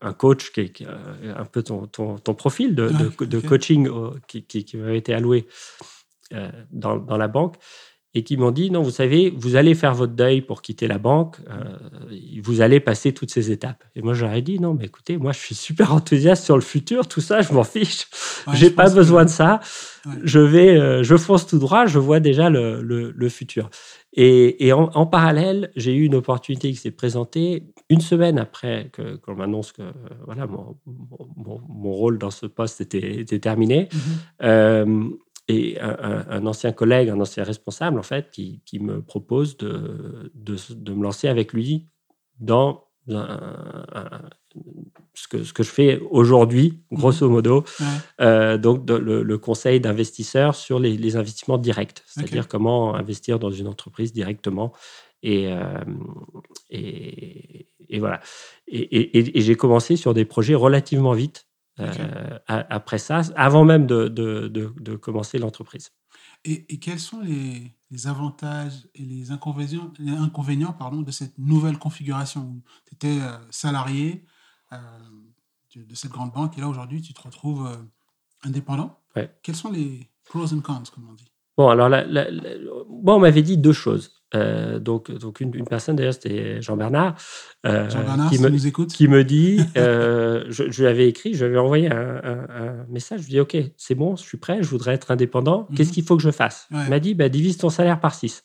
un, 0.01 0.13
coach 0.13 0.51
qui 0.51 0.61
est 0.61 0.87
un 1.35 1.45
peu 1.45 1.61
ton, 1.61 1.87
ton, 1.87 2.33
profil 2.33 2.73
de, 2.73 2.89
de, 3.19 3.39
coaching 3.39 3.89
qui, 4.27 4.43
qui, 4.45 4.77
m'avait 4.77 4.97
été 4.97 5.13
alloué 5.13 5.45
dans, 6.71 6.97
dans, 6.97 7.17
la 7.17 7.27
banque 7.27 7.57
et 8.15 8.23
qui 8.23 8.37
m'ont 8.37 8.51
dit 8.51 8.69
non, 8.69 8.81
vous 8.81 8.91
savez, 8.91 9.33
vous 9.35 9.55
allez 9.55 9.73
faire 9.73 9.95
votre 9.95 10.13
deuil 10.13 10.41
pour 10.41 10.61
quitter 10.61 10.87
la 10.87 10.99
banque, 10.99 11.37
euh, 11.49 11.63
vous 12.43 12.61
allez 12.61 12.79
passer 12.79 13.11
toutes 13.11 13.31
ces 13.31 13.51
étapes. 13.51 13.83
Et 13.95 14.01
moi, 14.01 14.13
j'aurais 14.13 14.43
dit 14.43 14.59
non, 14.59 14.75
mais 14.75 14.85
écoutez, 14.85 15.17
moi, 15.17 15.31
je 15.31 15.39
suis 15.39 15.55
super 15.55 15.93
enthousiaste 15.93 16.43
sur 16.43 16.55
le 16.55 16.61
futur, 16.61 17.07
tout 17.07 17.21
ça, 17.21 17.41
je 17.41 17.53
m'en 17.53 17.63
fiche, 17.63 18.07
j'ai 18.53 18.69
pas 18.69 18.89
besoin 18.89 19.25
de 19.25 19.29
ça. 19.29 19.59
Je 20.23 20.39
vais, 20.39 20.77
euh, 20.77 21.01
je 21.01 21.15
fonce 21.15 21.47
tout 21.47 21.57
droit, 21.59 21.85
je 21.85 21.97
vois 21.97 22.19
déjà 22.19 22.49
le, 22.49 22.81
le, 22.81 23.29
futur. 23.29 23.69
Et, 24.11 24.67
et 24.67 24.73
en, 24.73 25.05
parallèle, 25.05 25.71
j'ai 25.75 25.95
eu 25.95 26.03
une 26.03 26.15
opportunité 26.15 26.69
qui 26.69 26.75
s'est 26.75 26.91
présentée 26.91 27.63
une 27.89 28.01
semaine 28.01 28.37
après 28.37 28.89
que 28.91 29.15
qu'on 29.15 29.35
m'annonce 29.35 29.71
que 29.71 29.81
voilà 30.25 30.45
mon, 30.45 30.75
mon, 30.85 31.61
mon, 31.67 31.91
rôle 31.91 32.17
dans 32.17 32.31
ce 32.31 32.45
poste 32.45 32.81
était, 32.81 33.21
était 33.21 33.39
terminé. 33.39 33.85
Mm-hmm. 33.85 34.43
euh, 34.43 35.09
et 35.47 35.77
un, 35.79 36.45
ancien 36.45 36.71
collègue, 36.71 37.09
un 37.09 37.19
ancien 37.19 37.43
responsable, 37.43 37.99
en 37.99 38.03
fait, 38.03 38.31
qui, 38.31 38.61
qui 38.65 38.79
me 38.79 39.01
propose 39.01 39.57
de, 39.57 40.31
de, 40.35 40.55
de, 40.69 40.93
me 40.93 41.03
lancer 41.03 41.27
avec 41.27 41.51
lui 41.53 41.87
dans 42.39 42.85
ce, 45.13 45.27
que, 45.27 45.43
ce 45.43 45.53
que 45.53 45.63
je 45.63 45.69
fais 45.69 45.99
aujourd'hui, 46.09 46.79
mhm. 46.91 46.97
grosso 46.97 47.29
modo, 47.29 47.65
euh, 48.21 48.57
donc 48.57 48.89
le, 48.89 49.37
conseil 49.37 49.81
d'investisseurs 49.81 50.55
sur 50.55 50.79
les, 50.79 50.95
les, 50.95 51.15
investissements 51.17 51.57
directs, 51.57 52.01
c'est-à-dire 52.05 52.47
comment 52.47 52.95
investir 52.95 53.39
dans 53.39 53.51
une 53.51 53.67
entreprise 53.67 54.13
directement. 54.13 54.71
Et, 55.21 55.47
euh, 55.47 55.83
et, 56.69 57.67
et, 57.89 57.99
voilà. 57.99 58.19
Et, 58.67 59.37
et 59.37 59.41
j'ai 59.41 59.55
commencé 59.55 59.95
sur 59.95 60.13
des 60.13 60.25
projets 60.25 60.55
relativement 60.55 61.13
vite. 61.13 61.47
Euh, 61.79 62.39
après 62.47 62.99
ça, 62.99 63.21
avant 63.35 63.65
même 63.65 63.87
de, 63.87 64.07
de, 64.07 64.47
de, 64.47 64.95
commencer 64.95 65.39
l'entreprise. 65.39 65.89
Et, 66.45 66.79
quels 66.79 66.99
sont 66.99 67.19
les, 67.21 67.75
les, 67.89 68.07
avantages 68.07 68.87
et 68.93 69.03
les 69.03 69.31
inconvénients, 69.31 69.91
les 69.97 70.11
inconvénients 70.11 70.73
pardon, 70.73 71.01
de 71.01 71.09
cette 71.09 71.37
nouvelle 71.39 71.79
configuration? 71.79 72.61
Tu 72.85 72.93
étais 72.93 73.21
euh, 73.21 73.37
salarié 73.49 74.23
euh, 74.71 74.77
de 75.75 75.95
cette 75.95 76.11
grande 76.11 76.31
banque 76.31 76.57
et 76.57 76.61
là 76.61 76.67
aujourd'hui 76.67 77.01
tu 77.01 77.13
te 77.13 77.21
retrouves 77.21 77.67
indépendant. 78.43 78.99
Quels 79.41 79.55
sont 79.55 79.71
les 79.71 80.11
pros 80.25 80.53
and 80.53 80.61
cons, 80.61 80.83
comme 80.93 81.09
on 81.09 81.13
dit? 81.13 81.31
Bon, 81.57 81.69
alors, 81.69 81.89
bon, 82.89 83.15
on 83.15 83.19
m'avait 83.19 83.41
dit 83.41 83.57
deux 83.57 83.73
choses. 83.73 84.22
Euh, 84.35 84.79
donc, 84.79 85.11
donc 85.11 85.39
une, 85.41 85.65
personne 85.65 85.95
d'ailleurs, 85.95 86.13
c'était 86.13 86.61
Jean-Bernard, 86.61 87.15
euh, 87.65 87.87
qui, 88.29 88.39
me, 88.39 88.49
nous 88.49 88.67
écoute. 88.67 88.91
qui 88.91 89.07
me 89.07 89.23
dit, 89.23 89.59
euh, 89.77 90.45
je, 90.49 90.63
lui 90.63 90.87
avais 90.87 91.07
écrit, 91.07 91.33
je 91.33 91.45
lui 91.45 91.51
avais 91.51 91.63
envoyé 91.63 91.91
un, 91.91 92.85
message, 92.89 93.21
je 93.21 93.25
lui 93.27 93.33
ai 93.33 93.35
dit, 93.35 93.39
OK, 93.41 93.57
c'est 93.77 93.95
bon, 93.95 94.15
je 94.15 94.23
suis 94.23 94.37
prêt, 94.37 94.59
je 94.61 94.69
voudrais 94.69 94.93
être 94.93 95.11
indépendant, 95.11 95.67
qu'est-ce 95.75 95.89
mhm. 95.89 95.93
qu'il 95.93 96.03
faut 96.03 96.17
que 96.17 96.23
je 96.23 96.31
fasse? 96.31 96.67
Il 96.71 96.89
m'a 96.89 96.99
dit, 96.99 97.13
bah, 97.13 97.29
divise 97.29 97.57
ton 97.57 97.69
salaire 97.69 97.99
par 97.99 98.15
6. 98.15 98.43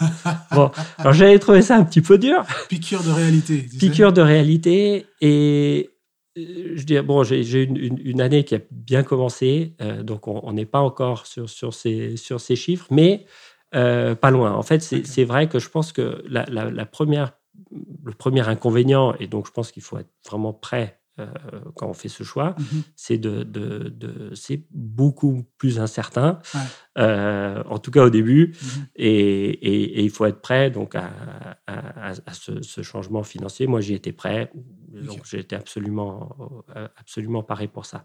bon, 0.52 0.70
alors 0.96 1.12
j'avais 1.12 1.38
trouvé 1.38 1.62
ça 1.62 1.76
un 1.76 1.84
petit 1.84 2.00
peu 2.00 2.18
dur. 2.18 2.44
Piqûre 2.68 3.02
de 3.02 3.10
réalité. 3.10 3.66
Piqûre 3.78 4.12
de 4.12 4.22
réalité, 4.22 5.06
et 5.20 5.90
je 6.36 6.82
dis, 6.84 6.98
bon, 7.00 7.22
j'ai 7.24 7.62
une, 7.64 7.98
une, 8.02 8.20
année 8.20 8.44
qui 8.44 8.54
a 8.54 8.60
bien 8.70 9.02
commencé, 9.02 9.74
donc 10.02 10.26
on 10.28 10.52
n'est 10.52 10.66
pas 10.66 10.80
encore 10.80 11.26
sur, 11.26 11.50
sur, 11.50 11.74
ces, 11.74 12.16
sur 12.16 12.40
ces 12.40 12.56
chiffres, 12.56 12.86
mais 12.90 13.26
euh, 13.74 14.14
pas 14.14 14.30
loin. 14.30 14.52
En 14.52 14.62
fait, 14.62 14.80
c'est 14.80 15.24
vrai 15.24 15.48
que 15.48 15.58
je 15.58 15.68
pense 15.68 15.92
que 15.92 16.22
la, 16.28 16.86
première, 16.86 17.32
le 17.70 18.12
premier 18.12 18.46
inconvénient, 18.48 19.14
et 19.20 19.26
donc 19.26 19.46
je 19.46 19.52
pense 19.52 19.72
qu'il 19.72 19.82
faut 19.82 19.98
être 19.98 20.10
vraiment 20.26 20.52
prêt 20.52 21.00
euh, 21.18 21.26
quand 21.74 21.88
on 21.88 21.94
fait 21.94 22.08
ce 22.08 22.22
choix, 22.22 22.54
mhm. 22.58 22.82
c'est 22.94 23.18
de, 23.18 23.42
de, 23.42 24.32
c'est 24.34 24.64
beaucoup 24.70 25.44
plus 25.58 25.80
incertain, 25.80 26.38
euh, 26.98 27.62
en 27.66 27.78
tout 27.78 27.90
cas 27.90 28.04
au 28.04 28.10
début, 28.10 28.54
mhm. 28.60 28.86
et, 28.96 29.50
et, 29.50 30.02
il 30.02 30.10
faut 30.10 30.26
être 30.26 30.40
prêt 30.40 30.70
donc 30.70 30.94
à, 30.94 31.10
à, 31.66 32.32
ce, 32.32 32.62
ce, 32.62 32.82
changement 32.82 33.22
financier. 33.22 33.66
Moi, 33.66 33.80
j'y 33.80 33.94
étais 33.94 34.12
prêt, 34.12 34.50
donc 34.92 35.32
été 35.32 35.54
absolument, 35.54 36.64
absolument 36.96 37.42
paré 37.42 37.68
pour 37.68 37.86
ça. 37.86 38.02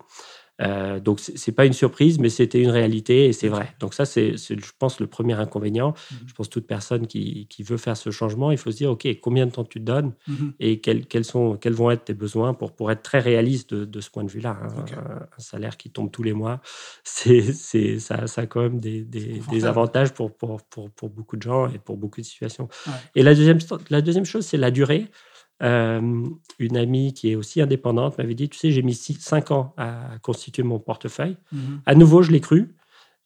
Euh, 0.61 0.99
donc, 0.99 1.19
ce 1.19 1.31
n'est 1.31 1.55
pas 1.55 1.65
une 1.65 1.73
surprise, 1.73 2.19
mais 2.19 2.29
c'était 2.29 2.61
une 2.61 2.69
réalité 2.69 3.25
et 3.25 3.33
c'est 3.33 3.47
vrai. 3.47 3.73
Donc, 3.79 3.93
ça, 3.93 4.05
c'est, 4.05 4.37
je 4.37 4.71
pense, 4.77 4.99
le 4.99 5.07
premier 5.07 5.33
inconvénient. 5.33 5.93
Mhm. 6.11 6.17
Je 6.27 6.33
pense 6.33 6.49
toute 6.49 6.67
personne 6.67 7.07
qui, 7.07 7.47
qui, 7.47 7.63
veut 7.63 7.77
faire 7.77 7.97
ce 7.97 8.11
changement, 8.11 8.51
il 8.51 8.57
faut 8.57 8.71
se 8.71 8.77
dire, 8.77 8.91
OK, 8.91 9.07
combien 9.21 9.47
de 9.47 9.51
temps 9.51 9.63
tu 9.63 9.79
te 9.79 9.85
donnes 9.85 10.13
mhm. 10.27 10.53
et 10.59 10.79
quels, 10.79 11.05
quels, 11.07 11.25
sont, 11.25 11.57
quels 11.57 11.73
vont 11.73 11.89
être 11.89 12.05
tes 12.05 12.13
besoins 12.13 12.53
pour, 12.53 12.73
pour 12.73 12.91
être 12.91 13.01
très 13.01 13.19
réaliste 13.19 13.73
de, 13.73 14.01
ce 14.01 14.09
point 14.11 14.23
de 14.23 14.29
vue-là. 14.29 14.57
Hein. 14.61 14.85
Un, 14.97 15.39
salaire 15.39 15.77
qui 15.77 15.89
tombe 15.89 16.11
tous 16.11 16.23
les 16.23 16.33
mois, 16.33 16.61
c'est, 17.03 17.41
c'est, 17.41 17.99
ça, 17.99 18.27
ça 18.27 18.41
a 18.41 18.45
quand 18.45 18.61
même 18.61 18.79
des, 18.83 19.03
des, 19.03 19.65
avantages 19.65 20.13
pour, 20.13 20.35
pour, 20.35 20.61
pour, 20.63 20.89
pour, 20.91 21.09
beaucoup 21.09 21.37
de 21.37 21.41
gens 21.41 21.67
et 21.67 21.79
pour 21.79 21.97
beaucoup 21.97 22.21
de 22.21 22.25
situations. 22.25 22.67
Et 23.15 23.23
la 23.23 23.33
deuxième, 23.33 23.59
la 23.89 24.01
deuxième 24.01 24.25
chose, 24.25 24.45
c'est 24.45 24.57
la 24.57 24.71
durée. 24.71 25.09
Euh, 25.61 26.25
une 26.59 26.77
amie 26.77 27.13
qui 27.13 27.31
est 27.31 27.35
aussi 27.35 27.61
indépendante 27.61 28.17
m'avait 28.17 28.35
dit, 28.35 28.49
tu 28.49 28.57
sais, 28.57 28.71
j'ai 28.71 28.81
mis 28.81 28.95
5 28.95 29.51
ans 29.51 29.73
à 29.77 30.17
constituer 30.21 30.63
mon 30.63 30.79
portefeuille. 30.79 31.37
Mhm. 31.51 31.81
À 31.85 31.95
nouveau, 31.95 32.21
je 32.21 32.31
l'ai 32.31 32.41
cru. 32.41 32.75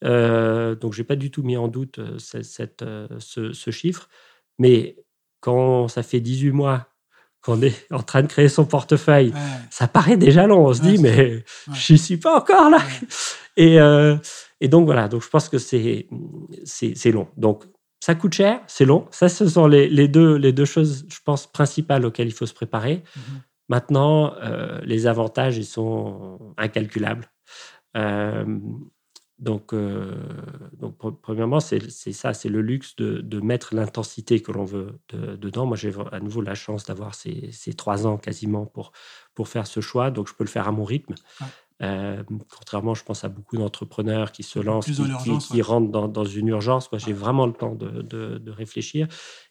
Euh, 0.04 0.76
donc, 0.76 0.94
je 0.94 1.02
n'ai 1.02 1.06
pas 1.06 1.16
du 1.16 1.32
tout 1.32 1.42
mis 1.42 1.58
en 1.58 1.68
doute 1.68 2.00
euh, 2.00 2.20
cette, 2.20 2.86
ce, 3.20 3.72
chiffre. 3.72 4.10
Mais 4.60 4.98
quand 5.40 5.88
ça 5.88 6.04
fait 6.04 6.20
18 6.20 6.52
mois 6.52 6.88
qu'on 7.44 7.62
est 7.62 7.86
en 7.92 8.02
train 8.02 8.22
de 8.22 8.28
créer 8.28 8.50
son 8.50 8.66
portefeuille, 8.66 9.34
ça 9.70 9.88
paraît 9.88 10.18
déjà 10.18 10.48
long. 10.48 10.68
On 10.68 10.74
se 10.74 10.82
dit, 10.82 10.98
mais 10.98 11.44
je 11.74 11.94
n'y 11.94 12.00
suis 12.00 12.18
pas 12.18 12.38
encore 12.38 12.70
là. 12.70 12.80
Et, 13.56 13.78
et, 14.60 14.68
donc, 14.68 14.86
voilà. 14.86 15.08
Donc, 15.08 15.24
je 15.24 15.30
pense 15.30 15.50
que 15.50 15.58
c'est 15.58 16.08
long. 17.12 17.28
Donc, 17.38 17.64
ça 18.00 18.16
coûte 18.16 18.34
cher, 18.34 18.62
c'est 18.68 18.86
long. 18.86 19.08
Ça, 19.12 19.28
ce 19.30 19.48
sont 19.48 19.68
les, 19.68 20.08
deux, 20.08 20.36
les 20.36 20.54
deux 20.54 20.66
choses, 20.66 21.06
je 21.10 21.20
pense, 21.26 21.48
principales 21.48 22.06
auxquelles 22.06 22.28
il 22.28 22.34
faut 22.34 22.46
se 22.46 22.54
préparer. 22.54 23.04
Mhm. 23.16 23.42
Maintenant, 23.70 24.34
euh, 24.42 24.80
les 24.84 25.08
avantages, 25.08 25.58
ils 25.58 25.66
sont 25.66 26.54
incalculables. 26.58 27.30
Euh, 27.98 28.46
donc, 29.40 29.72
euh, 29.74 30.16
donc, 30.80 30.98
premièrement, 31.22 31.60
c'est 31.60 31.90
ça, 31.90 32.34
c'est 32.34 32.50
le 32.50 32.62
luxe 32.62 32.96
de, 32.96 33.40
mettre 33.40 33.76
l'intensité 33.76 34.42
que 34.42 34.52
l'on 34.52 34.66
veut 34.66 35.00
dedans. 35.10 35.66
Moi, 35.68 35.78
j'ai 35.78 35.94
à 36.12 36.20
nouveau 36.20 36.42
la 36.42 36.56
chance 36.56 36.86
d'avoir 36.86 37.14
ces, 37.14 37.52
trois 37.78 38.08
ans 38.08 38.18
quasiment 38.18 38.66
pour, 38.66 38.92
pour 39.36 39.48
faire 39.48 39.68
ce 39.68 39.80
choix, 39.80 40.10
donc 40.10 40.28
je 40.28 40.34
peux 40.34 40.44
le 40.44 40.50
faire 40.50 40.68
à 40.68 40.72
mon 40.72 40.84
rythme. 40.84 41.14
Euh, 41.84 42.24
contrairement, 42.50 42.96
je 42.96 43.04
pense 43.04 43.24
à 43.24 43.30
beaucoup 43.30 43.58
d'entrepreneurs 43.58 44.32
qui 44.32 44.42
se 44.42 44.58
lancent, 44.58 44.90
qui, 45.52 45.62
rentrent 45.62 46.08
dans, 46.08 46.26
une 46.26 46.48
urgence. 46.48 46.92
Moi, 46.92 46.98
j'ai 46.98 47.14
vraiment 47.14 47.46
le 47.46 47.54
temps 47.54 47.76
de, 47.76 48.52
réfléchir 48.52 49.08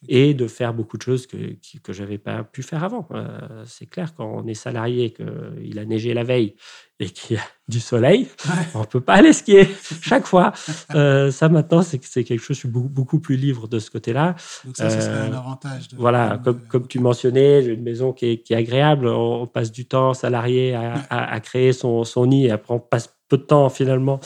et 0.09 0.35
de 0.35 0.47
faire 0.47 0.75
beaucoup 0.75 0.97
de 0.97 1.03
choses 1.03 1.27
que, 1.27 1.37
que 1.83 1.93
je 1.93 2.03
n'avais 2.03 2.19
pas 2.19 2.45
pu 2.45 2.63
faire 2.63 2.85
avant. 2.85 3.09
Euh, 3.13 3.65
c'est 3.67 3.87
clair, 3.87 4.15
quand 4.15 4.27
on 4.27 4.47
est 4.47 4.55
salarié, 4.55 5.13
qu'il 5.13 5.79
a 5.79 5.85
neigé 5.85 6.15
la 6.15 6.25
veille 6.25 6.55
et 6.99 7.11
qu'il 7.11 7.37
y 7.37 7.39
a 7.39 7.43
du 7.69 7.81
soleil, 7.81 8.29
on 8.75 8.81
ne 8.81 8.85
peut 8.85 9.01
pas 9.01 9.15
aller 9.15 9.33
skier 9.33 9.69
chaque 10.03 10.27
fois. 10.27 10.53
Euh, 10.95 11.31
ça, 11.31 11.49
maintenant, 11.49 11.83
c'est 11.83 11.99
quelque 11.99 12.39
chose, 12.39 12.57
je 12.57 12.61
suis 12.61 12.69
beaucoup, 12.69 13.19
plus 13.19 13.37
libre 13.37 13.67
de 13.69 13.79
ce 13.79 13.91
côté-là. 13.91 14.37
Donc 14.65 14.77
ça, 14.77 14.89
ce 14.89 15.01
serait 15.01 15.29
un 15.29 15.33
avantage. 15.33 15.89
voilà, 15.97 16.41
comme, 16.45 16.61
comme 16.69 16.87
tu 16.87 17.01
mentionnais, 17.01 17.63
j'ai 17.63 17.73
une 17.73 17.83
maison 17.83 18.13
qui 18.13 18.27
est, 18.27 18.39
qui 18.43 18.53
est, 18.53 18.57
agréable. 18.57 19.09
On 19.09 19.47
passe 19.47 19.73
du 19.73 19.87
temps 19.87 20.15
salarié 20.15 20.75
à, 20.75 20.95
à, 21.11 21.41
créer 21.41 21.73
son, 21.73 22.05
son, 22.05 22.27
nid 22.27 22.47
et 22.47 22.51
après 22.51 22.75
on 22.75 22.81
passe 22.81 23.17
peu 23.29 23.39
de 23.39 23.43
temps 23.43 23.69
finalement 23.69 24.21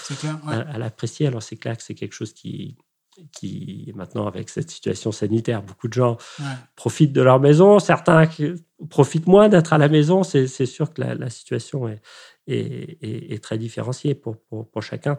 à, 0.46 0.78
l'apprécier. 0.78 1.26
Alors 1.26 1.42
c'est 1.42 1.56
clair 1.56 1.76
que 1.76 1.82
c'est 1.82 1.94
quelque 1.94 2.14
chose 2.14 2.32
qui, 2.32 2.76
qui 3.32 3.92
maintenant 3.94 4.26
avec 4.26 4.48
cette 4.48 4.70
situation 4.70 5.12
sanitaire, 5.12 5.62
beaucoup 5.62 5.88
de 5.88 5.92
gens 5.92 6.16
profitent 6.76 7.12
de 7.12 7.22
leur 7.22 7.40
maison, 7.40 7.78
certains 7.78 8.26
profitent 8.88 9.26
moins 9.26 9.48
d'être 9.48 9.72
à 9.72 9.78
la 9.78 9.88
maison. 9.88 10.22
C'est 10.22 10.46
sûr 10.66 10.92
que 10.92 11.02
la, 11.02 11.14
la 11.14 11.30
situation 11.30 11.88
est, 11.88 12.00
est, 12.50 13.42
très 13.42 13.58
différencié 13.58 14.14
pour, 14.14 14.36
pour, 14.38 14.82
chacun. 14.82 15.18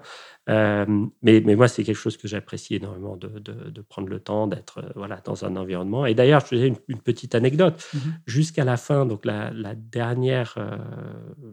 Euh, 0.49 0.85
mais, 1.21 1.41
mais, 1.41 1.55
moi, 1.55 1.67
c'est 1.67 1.83
quelque 1.83 1.95
chose 1.95 2.17
que 2.17 2.27
j'apprécie 2.27 2.75
énormément 2.75 3.15
de, 3.15 3.27
de, 3.39 3.81
prendre 3.81 4.09
le 4.09 4.19
temps 4.19 4.47
d'être 4.47 4.79
euh, 4.79 4.89
voilà, 4.95 5.21
dans 5.23 5.45
un 5.45 5.55
environnement. 5.55 6.05
Et 6.05 6.13
d'ailleurs, 6.13 6.41
je 6.41 6.47
te 6.47 6.55
disais 6.55 6.73
une, 6.87 7.01
petite 7.01 7.35
anecdote. 7.35 7.79
Mm-hmm. 7.93 7.99
Jusqu'à 8.25 8.63
la 8.63 8.77
fin, 8.77 9.05
donc 9.05 9.25
la, 9.25 9.51
la 9.51 9.75
dernière, 9.75 10.55
euh, 10.57 10.77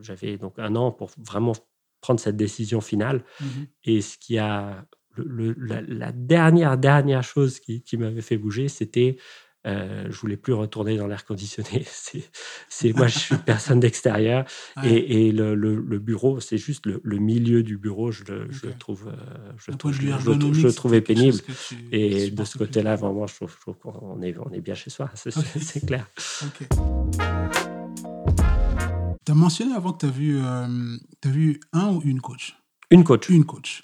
j'avais 0.00 0.36
donc 0.36 0.58
un 0.58 0.74
an 0.76 0.90
pour 0.90 1.10
vraiment 1.18 1.52
prendre 2.00 2.20
cette 2.20 2.36
décision 2.36 2.80
finale. 2.80 3.24
Mm-hmm. 3.40 3.66
Et 3.84 4.00
ce 4.00 4.18
qui 4.18 4.38
a 4.38 4.84
le, 5.26 5.54
la, 5.88 6.12
dernière, 6.12 6.78
dernière 6.78 7.22
chose 7.22 7.60
qui, 7.60 7.82
qui 7.82 7.96
m'avait 7.96 8.20
fait 8.20 8.36
bouger, 8.36 8.68
c'était 8.68 9.16
euh, 9.66 10.06
je 10.08 10.18
voulais 10.20 10.36
plus 10.36 10.52
retourner 10.52 10.96
dans 10.96 11.06
l'air 11.06 11.24
conditionné. 11.24 11.84
C'est, 12.68 12.92
moi, 12.96 13.08
je 13.08 13.18
suis 13.18 13.36
personne 13.36 13.80
d'extérieur 13.80 14.44
et, 14.84 15.32
le, 15.32 15.54
le, 15.54 15.98
bureau, 15.98 16.40
c'est 16.40 16.58
juste 16.58 16.86
le, 16.86 17.18
milieu 17.18 17.62
du 17.62 17.76
bureau, 17.76 18.12
je 18.12 18.24
le, 18.24 18.46
je 18.50 18.68
trouve, 18.68 19.10
je, 19.56 19.72
trouve, 19.72 19.92
je, 19.92 20.68
trouvais 20.68 21.00
pénible. 21.00 21.38
et 21.90 22.30
de 22.30 22.44
ce 22.44 22.56
côté-là, 22.56 22.94
vraiment, 22.96 23.26
je 23.26 23.34
trouve, 23.34 23.76
qu'on 23.78 24.22
est, 24.22 24.36
on 24.38 24.50
est 24.52 24.60
bien 24.60 24.74
chez 24.74 24.90
soi, 24.90 25.10
c'est, 25.14 25.86
clair. 25.86 26.06
Tu 29.24 29.32
as 29.32 29.34
mentionné 29.34 29.74
avant 29.74 29.92
que 29.92 29.98
tu 29.98 30.06
as, 30.06 30.10
vu, 30.10 30.38
euh, 30.38 30.96
as 31.24 31.28
vu 31.28 31.60
un 31.72 31.88
ou 31.92 32.02
une 32.02 32.20
coach? 32.20 32.56
Une 32.90 33.04
coach. 33.04 33.28
Une 33.28 33.44
coach. 33.44 33.82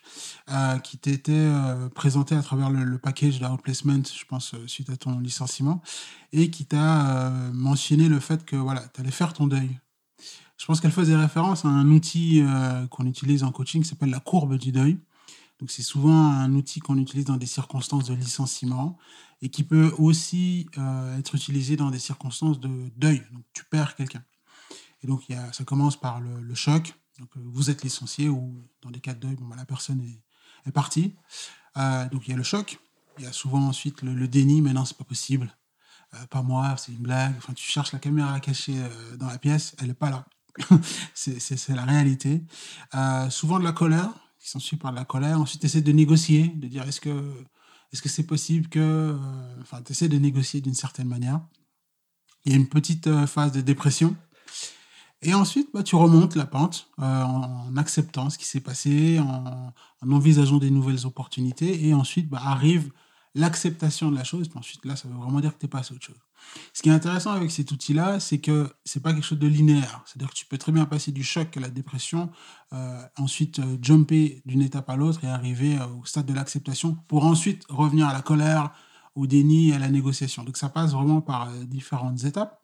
Euh, 0.50 0.78
qui 0.78 0.98
t'était 0.98 1.32
euh, 1.32 1.88
présentée 1.88 2.34
à 2.34 2.42
travers 2.42 2.68
le, 2.68 2.98
package 2.98 3.40
d'outplacement, 3.40 4.02
je 4.04 4.26
pense, 4.26 4.52
euh, 4.52 4.66
suite 4.66 4.90
à 4.90 4.96
ton 4.98 5.18
licenciement, 5.18 5.80
et 6.32 6.50
qui 6.50 6.66
t'a 6.66 7.30
mentionné 7.54 8.08
le 8.10 8.20
fait 8.20 8.44
que 8.44 8.54
voilà, 8.56 8.82
tu 8.92 9.00
allais 9.00 9.10
faire 9.10 9.32
ton 9.32 9.46
deuil. 9.46 9.70
Je 10.58 10.66
pense 10.66 10.82
qu'elle 10.82 10.92
faisait 10.92 11.16
référence 11.16 11.64
à 11.64 11.68
un 11.68 11.90
outil 11.90 12.42
qu'on 12.90 13.06
utilise 13.06 13.42
en 13.42 13.52
coaching 13.52 13.82
qui 13.82 13.88
s'appelle 13.88 14.10
la 14.10 14.20
courbe 14.20 14.58
du 14.58 14.70
deuil. 14.70 14.98
Donc 15.60 15.70
c'est 15.70 15.82
souvent 15.82 16.30
un 16.30 16.52
outil 16.54 16.80
qu'on 16.80 16.98
utilise 16.98 17.24
dans 17.24 17.36
des 17.36 17.46
circonstances 17.46 18.04
de 18.04 18.14
licenciement 18.14 18.98
et 19.42 19.48
qui 19.48 19.64
peut 19.64 19.92
aussi 19.98 20.66
être 21.18 21.34
utilisé 21.34 21.76
dans 21.76 21.90
des 21.90 21.98
circonstances 21.98 22.60
de 22.60 22.90
deuil. 22.96 23.22
Donc 23.32 23.44
tu 23.52 23.64
perds 23.64 23.96
quelqu'un. 23.96 24.22
Et 25.02 25.06
donc 25.06 25.22
ça 25.52 25.64
commence 25.64 25.98
par 25.98 26.20
le 26.20 26.54
choc, 26.54 26.94
donc, 27.18 27.28
euh, 27.36 27.40
vous 27.44 27.70
êtes 27.70 27.82
licencié 27.82 28.28
ou 28.28 28.68
dans 28.82 28.90
des 28.90 29.00
cas 29.00 29.14
de 29.14 29.20
deuil, 29.20 29.36
bon, 29.36 29.46
bah, 29.46 29.56
la 29.56 29.64
personne 29.64 30.00
est, 30.00 30.22
est 30.66 30.72
partie. 30.72 31.14
Euh, 31.76 32.08
donc, 32.08 32.26
il 32.26 32.30
y 32.30 32.34
a 32.34 32.36
le 32.36 32.42
choc. 32.42 32.78
Il 33.18 33.24
y 33.24 33.26
a 33.26 33.32
souvent 33.32 33.68
ensuite 33.68 34.02
le, 34.02 34.28
déni, 34.28 34.60
mais 34.60 34.72
non, 34.72 34.84
c'est 34.84 34.96
pas 34.96 35.04
possible. 35.04 35.56
Euh, 36.14 36.26
pas 36.26 36.42
moi, 36.42 36.74
c'est 36.76 36.92
une 36.92 36.98
blague. 36.98 37.34
Enfin, 37.38 37.52
tu 37.52 37.64
cherches 37.64 37.92
la 37.92 37.98
caméra 37.98 38.38
cachée 38.40 38.76
dans 39.18 39.26
la 39.26 39.38
pièce, 39.38 39.76
elle 39.78 39.88
n'est 39.88 39.94
pas 39.94 40.10
là. 40.10 40.26
c'est 41.14 41.68
la 41.70 41.84
réalité. 41.84 42.42
souvent 43.30 43.58
de 43.58 43.64
la 43.64 43.72
colère, 43.72 44.10
qui 44.38 44.48
s'ensuit 44.48 44.76
par 44.76 44.92
de 44.92 44.96
la 44.96 45.04
colère. 45.04 45.40
Ensuite, 45.40 45.60
tu 45.60 45.66
essaies 45.66 45.80
de 45.80 45.92
négocier, 45.92 46.48
de 46.48 46.66
dire 46.68 46.86
est-ce 46.88 47.00
que 47.00 47.44
est-ce 47.92 48.02
que 48.02 48.08
c'est 48.08 48.26
possible 48.26 48.68
que. 48.68 49.16
Enfin, 49.60 49.80
tu 49.82 49.92
essaies 49.92 50.08
de 50.08 50.18
négocier 50.18 50.60
d'une 50.60 50.74
certaine 50.74 51.08
manière. 51.08 51.40
Il 52.44 52.52
y 52.52 52.54
a 52.54 52.58
une 52.58 52.68
petite 52.68 53.26
phase 53.26 53.52
de 53.52 53.60
dépression 53.60 54.16
et 55.24 55.34
ensuite, 55.34 55.70
bah, 55.72 55.82
tu 55.82 55.96
remontes 55.96 56.36
la 56.36 56.44
pente 56.44 56.88
euh, 57.00 57.22
en 57.22 57.76
acceptant 57.76 58.28
ce 58.30 58.38
qui 58.38 58.44
s'est 58.44 58.60
passé, 58.60 59.18
en, 59.18 59.72
envisageant 60.08 60.58
des 60.58 60.70
nouvelles 60.70 61.06
opportunités. 61.06 61.86
Et 61.86 61.94
ensuite, 61.94 62.28
bah, 62.28 62.40
arrive 62.44 62.92
l'acceptation 63.34 64.10
de 64.10 64.16
la 64.16 64.24
chose. 64.24 64.48
Puis 64.48 64.58
ensuite, 64.58 64.84
là, 64.84 64.96
ça 64.96 65.08
veut 65.08 65.14
vraiment 65.14 65.40
dire 65.40 65.54
que 65.54 65.58
tu 65.58 65.66
es 65.66 65.68
passé 65.68 65.92
à 65.92 65.96
autre 65.96 66.04
chose. 66.04 66.20
Ce 66.74 66.82
qui 66.82 66.90
est 66.90 66.92
intéressant 66.92 67.30
avec 67.30 67.50
cet 67.50 67.72
outil-là, 67.72 68.20
c'est 68.20 68.38
que 68.38 68.70
c'est 68.84 69.02
pas 69.02 69.14
quelque 69.14 69.24
chose 69.24 69.38
de 69.38 69.46
linéaire. 69.46 70.02
C'est-à-dire 70.04 70.28
que 70.28 70.34
tu 70.34 70.44
peux 70.44 70.58
très 70.58 70.72
bien 70.72 70.84
passer 70.84 71.10
du 71.10 71.24
choc 71.24 71.56
à 71.56 71.60
la 71.60 71.70
dépression, 71.70 72.30
euh, 72.74 73.02
ensuite 73.16 73.60
euh, 73.60 73.78
jumper 73.80 74.42
d'une 74.44 74.60
étape 74.60 74.90
à 74.90 74.96
l'autre 74.96 75.24
et 75.24 75.26
arriver 75.26 75.78
au 75.98 76.04
stade 76.04 76.26
de 76.26 76.34
l'acceptation 76.34 76.98
pour 77.08 77.24
ensuite 77.24 77.64
revenir 77.70 78.08
à 78.08 78.12
la 78.12 78.20
colère, 78.20 78.72
au 79.14 79.26
déni 79.26 79.72
à 79.72 79.78
la 79.78 79.88
négociation. 79.88 80.44
Donc 80.44 80.58
ça 80.58 80.68
passe 80.68 80.92
vraiment 80.92 81.22
par 81.22 81.50
différentes 81.66 82.24
étapes. 82.24 82.63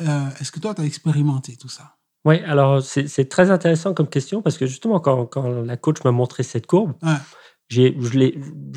Euh, 0.00 0.28
est-ce 0.40 0.52
que 0.52 0.60
toi, 0.60 0.74
tu 0.74 0.82
as 0.82 0.84
expérimenté 0.84 1.56
tout 1.56 1.68
ça? 1.68 1.96
Oui, 2.26 2.38
alors 2.44 2.82
c'est 2.82 3.28
très 3.30 3.50
intéressant 3.50 3.94
comme 3.94 4.08
question 4.08 4.42
parce 4.42 4.58
que 4.58 4.66
justement, 4.66 5.00
quand, 5.00 5.24
quand 5.24 5.48
la 5.48 5.76
coach 5.78 6.04
m'a 6.04 6.10
montré 6.10 6.42
cette 6.42 6.66
courbe, 6.66 6.92
j'ai 7.70 7.94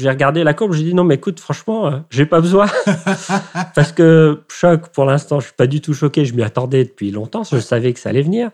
regardé 0.10 0.46
la 0.46 0.54
courbe, 0.54 0.72
j'ai 0.74 0.84
dit 0.84 0.94
non, 0.94 1.04
mais 1.04 1.16
écoute, 1.16 1.42
franchement, 1.42 1.88
euh, 1.88 2.00
j'ai 2.10 2.26
pas 2.26 2.40
besoin. 2.40 2.68
parce 3.76 3.92
que 3.92 4.44
choc, 4.50 4.90
pour 4.94 5.04
l'instant, 5.06 5.42
je 5.42 5.48
suis 5.48 5.56
pas 5.56 5.68
du 5.68 5.82
tout 5.82 5.94
choqué, 5.94 6.24
je 6.24 6.34
m'y 6.34 6.44
attendais 6.44 6.86
depuis 6.86 7.12
longtemps, 7.12 7.44
je 7.44 7.58
savais 7.58 7.92
que 7.92 8.00
ça 8.00 8.10
allait 8.10 8.22
venir. 8.22 8.50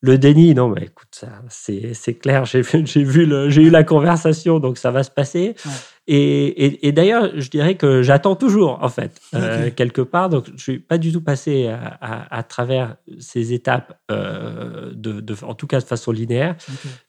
Le 0.00 0.16
déni, 0.16 0.54
non, 0.54 0.68
mais 0.68 0.84
écoute, 0.84 1.22
c'est 1.50 2.14
clair, 2.14 2.46
j'ai 2.46 2.62
vu, 2.62 3.50
j'ai 3.50 3.62
eu 3.62 3.70
la 3.70 3.84
conversation, 3.84 4.58
donc 4.58 4.78
ça 4.78 4.90
va 4.90 5.02
se 5.02 5.10
passer. 5.10 5.54
Et, 6.12 6.88
et, 6.88 6.90
d'ailleurs, 6.90 7.30
je 7.36 7.48
dirais 7.50 7.76
que 7.76 8.02
j'attends 8.02 8.34
toujours, 8.34 8.80
en 8.82 8.88
fait, 8.88 9.20
euh, 9.36 9.70
quelque 9.70 10.02
part. 10.02 10.28
Donc, 10.28 10.46
je 10.56 10.60
suis 10.60 10.78
pas 10.80 10.98
du 10.98 11.12
tout 11.12 11.20
passé 11.20 11.68
à, 11.68 12.26
à, 12.28 12.42
travers 12.42 12.96
ces 13.20 13.52
étapes, 13.52 13.96
euh, 14.10 14.90
de, 14.92 15.20
de, 15.20 15.36
en 15.44 15.54
tout 15.54 15.68
cas 15.68 15.78
de 15.78 15.84
façon 15.84 16.10
linéaire. 16.10 16.56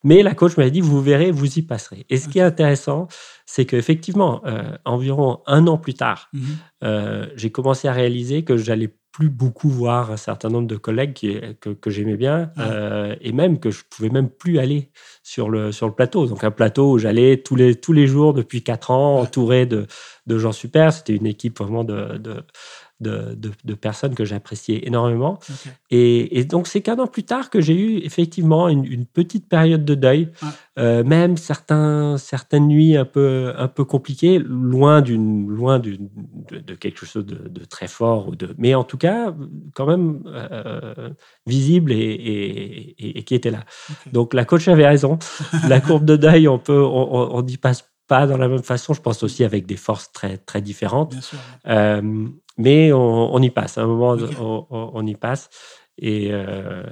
Mais 0.03 0.21
la 0.21 0.35
coach 0.35 0.55
m'a 0.55 0.69
dit, 0.69 0.81
vous 0.81 1.01
verrez, 1.01 1.31
vous 1.31 1.57
y 1.57 1.63
passerez. 1.63 2.05
Et 2.11 2.17
ce 2.17 2.29
qui 2.29 2.37
est 2.37 2.43
intéressant, 2.43 3.07
c'est 3.47 3.65
qu'effectivement, 3.65 4.43
euh, 4.45 4.77
environ 4.85 5.39
un 5.47 5.65
an 5.65 5.79
plus 5.79 5.95
tard, 5.95 6.29
mhm. 6.33 7.27
j'ai 7.35 7.51
commencé 7.51 7.87
à 7.87 7.93
réaliser 7.93 8.43
que 8.43 8.55
j'allais 8.55 8.93
plus 9.11 9.29
beaucoup 9.29 9.69
voir 9.69 10.11
un 10.11 10.17
certain 10.17 10.49
nombre 10.49 10.67
de 10.67 10.77
collègues 10.77 11.13
qui, 11.13 11.39
que, 11.59 11.69
que 11.69 11.89
j'aimais 11.89 12.15
bien 12.15 12.51
euh, 12.57 13.15
et 13.21 13.33
même 13.33 13.59
que 13.59 13.69
je 13.69 13.83
pouvais 13.89 14.09
même 14.09 14.29
plus 14.29 14.57
aller 14.57 14.89
sur 15.23 15.49
le, 15.49 15.71
sur 15.71 15.87
le 15.87 15.93
plateau. 15.93 16.25
Donc 16.27 16.43
un 16.43 16.51
plateau 16.51 16.93
où 16.93 16.97
j'allais 16.97 17.37
tous 17.37 17.55
les, 17.55 17.75
tous 17.75 17.93
les 17.93 18.07
jours 18.07 18.33
depuis 18.33 18.63
quatre 18.63 18.91
ans 18.91 19.19
entouré 19.19 19.65
de, 19.65 19.87
de 20.27 20.37
gens 20.37 20.51
super. 20.53 20.93
C'était 20.93 21.15
une 21.15 21.27
équipe 21.27 21.59
vraiment 21.59 21.83
de, 21.83 22.17
de, 22.17 22.43
de, 23.01 23.73
personnes 23.73 24.15
que 24.15 24.25
j'appréciais 24.25 24.81
énormément. 24.85 25.39
Et, 25.89 26.43
donc, 26.45 26.67
c'est 26.67 26.81
qu'un 26.81 26.97
an 26.99 27.07
plus 27.07 27.23
tard 27.23 27.49
que 27.49 27.61
j'ai 27.61 27.75
eu 27.75 27.97
effectivement 27.99 28.69
une, 28.69 29.05
petite 29.05 29.49
période 29.49 29.83
de 29.83 29.95
deuil, 29.95 30.29
euh, 30.79 31.03
même 31.03 31.35
certains, 31.37 32.17
certaines 32.17 32.67
nuits 32.67 32.95
un 32.95 33.05
peu, 33.05 33.53
un 33.57 33.67
peu 33.67 33.83
compliquées, 33.83 34.39
loin, 34.39 35.01
d'une, 35.01 35.49
loin 35.49 35.79
d'une, 35.79 36.09
de, 36.51 36.75
quelque 36.75 37.05
chose 37.05 37.25
de, 37.25 37.65
très 37.65 37.87
fort. 37.87 38.29
Ou 38.29 38.35
de, 38.35 38.53
mais 38.57 38.75
en 38.75 38.83
tout 38.83 38.97
cas, 38.97 39.33
quand 39.73 39.85
même 39.85 40.23
euh, 40.27 41.09
visible 41.45 41.91
et, 41.91 42.95
et, 42.97 43.23
qui 43.23 43.35
était 43.35 43.51
là. 43.51 43.63
Donc, 44.11 44.33
la 44.33 44.45
coach 44.45 44.67
avait 44.67 44.87
raison. 44.87 45.19
la 45.67 45.81
courbe 45.81 46.05
de 46.05 46.15
deuil, 46.15 46.47
on 46.47 46.59
peut, 46.59 46.83
on, 46.83 47.35
on, 47.35 47.45
y 47.45 47.57
passe 47.57 47.91
pas 48.11 48.27
dans 48.27 48.35
la 48.35 48.49
même 48.49 48.61
façon. 48.61 48.93
Je 48.93 49.01
pense 49.01 49.23
aussi 49.23 49.45
avec 49.45 49.65
des 49.65 49.77
forces 49.77 50.11
très, 50.11 50.37
très 50.37 50.61
différentes. 50.61 51.15
Euh, 51.65 52.27
mais 52.57 52.91
on, 52.93 53.41
y 53.41 53.49
passe. 53.49 53.77
À 53.77 53.83
un 53.83 53.87
moment, 53.87 54.17
on, 54.69 55.05
y 55.05 55.15
passe. 55.15 55.49
Et 55.97 56.29
euh, 56.31 56.83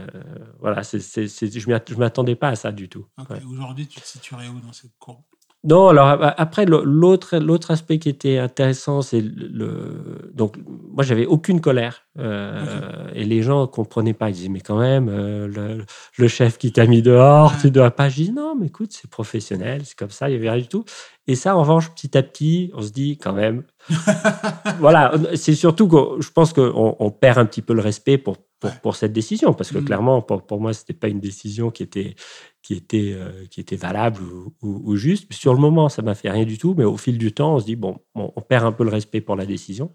voilà, 0.59 0.83
c'est, 0.83 0.99
je 0.99 1.69
ne 1.69 1.95
m'attendais 1.97 2.35
pas 2.35 2.49
à 2.49 2.55
ça 2.55 2.71
du 2.71 2.89
tout. 2.89 3.07
Aujourd'hui, 3.49 3.87
tu 3.87 3.99
te 3.99 4.05
situerais 4.05 4.47
où 4.47 4.59
dans 4.59 4.73
cette 4.73 4.97
courbe 4.99 5.23
non, 5.65 5.89
alors 5.89 6.07
après 6.37 6.65
l'autre 6.65 7.37
l'autre 7.37 7.71
aspect 7.71 7.99
qui 7.99 8.07
était 8.07 8.37
intéressant, 8.37 9.01
c'est 9.01 9.19
le 9.19 10.29
donc 10.33 10.55
moi 10.65 11.03
j'avais 11.03 11.25
aucune 11.25 11.59
colère 11.59 12.05
euh, 12.17 13.09
et 13.13 13.25
les 13.25 13.41
gens 13.41 13.67
comprenaient 13.67 14.13
pas. 14.13 14.29
Ils 14.29 14.35
disaient 14.35 14.49
mais 14.49 14.61
quand 14.61 14.79
même 14.79 15.09
euh, 15.09 15.83
le, 16.17 16.27
chef 16.29 16.57
qui 16.57 16.71
t'a 16.71 16.85
mis 16.85 17.01
dehors, 17.01 17.53
tu 17.59 17.71
dois 17.71 17.91
pas. 17.91 18.07
Je 18.07 18.23
dis 18.23 18.31
non, 18.31 18.55
mais 18.57 18.67
écoute 18.67 18.93
c'est 18.93 19.09
professionnel, 19.09 19.81
c'est 19.83 19.97
comme 19.97 20.11
ça, 20.11 20.29
il 20.29 20.33
y 20.33 20.35
avait 20.37 20.49
rien 20.49 20.61
du 20.61 20.69
tout. 20.69 20.85
Et 21.27 21.35
ça 21.35 21.57
en 21.57 21.59
revanche 21.59 21.93
petit 21.93 22.17
à 22.17 22.23
petit, 22.23 22.71
on 22.73 22.81
se 22.81 22.91
dit 22.91 23.17
quand 23.17 23.33
même, 23.33 23.63
voilà, 24.79 25.11
c'est 25.35 25.55
surtout 25.55 25.89
que 25.89 26.21
je 26.21 26.31
pense 26.31 26.53
qu'on 26.53 26.95
on 26.97 27.11
perd 27.11 27.37
un 27.37 27.45
petit 27.45 27.61
peu 27.61 27.73
le 27.73 27.81
respect 27.81 28.17
pour 28.17 28.37
pour, 28.81 28.95
cette 28.95 29.13
décision, 29.13 29.53
parce 29.53 29.71
que 29.71 29.77
mm. 29.77 29.85
clairement, 29.85 30.21
pour, 30.21 30.45
pour 30.45 30.59
moi, 30.59 30.73
ce 30.73 30.81
n'était 30.81 30.93
pas 30.93 31.07
une 31.07 31.19
décision 31.19 31.71
qui 31.71 31.83
était, 31.83 32.15
qui 32.61 32.73
était, 32.73 33.13
euh, 33.13 33.45
qui 33.49 33.61
était 33.61 33.75
valable 33.75 34.21
ou, 34.61 34.95
juste. 34.95 35.31
Sur 35.33 35.53
le 35.53 35.59
moment, 35.59 35.89
ça 35.89 36.01
m'a 36.01 36.15
fait 36.15 36.29
rien 36.29 36.45
du 36.45 36.57
tout, 36.57 36.75
mais 36.77 36.83
au 36.83 36.97
fil 36.97 37.17
du 37.17 37.31
temps, 37.33 37.55
on 37.55 37.59
se 37.59 37.65
dit, 37.65 37.75
bon, 37.75 37.99
on, 38.15 38.41
perd 38.41 38.65
un 38.65 38.71
peu 38.71 38.83
le 38.83 38.89
respect 38.89 39.21
pour 39.21 39.35
la 39.35 39.45
décision. 39.45 39.91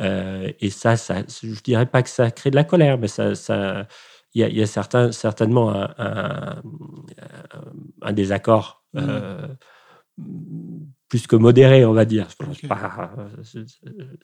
Euh, 0.00 0.50
et 0.60 0.70
ça, 0.70 0.96
ça, 0.96 1.22
je 1.42 1.60
dirais 1.62 1.86
pas 1.86 2.02
que 2.02 2.08
ça 2.08 2.30
crée 2.30 2.50
de 2.50 2.56
la 2.56 2.64
colère, 2.64 2.98
mais 2.98 3.08
ça... 3.08 3.34
ça 3.34 3.86
il 4.32 4.42
y 4.42 4.44
a, 4.44 4.48
y 4.48 4.62
a 4.62 4.66
certain, 4.66 5.10
certainement 5.10 5.72
un, 5.74 6.62
un, 8.00 8.12
désaccord 8.12 8.84
mm. 8.92 8.98
euh, 9.00 9.48
plus 11.10 11.26
que 11.26 11.36
modéré, 11.36 11.84
on 11.84 11.92
va 11.92 12.06
dire. 12.06 12.28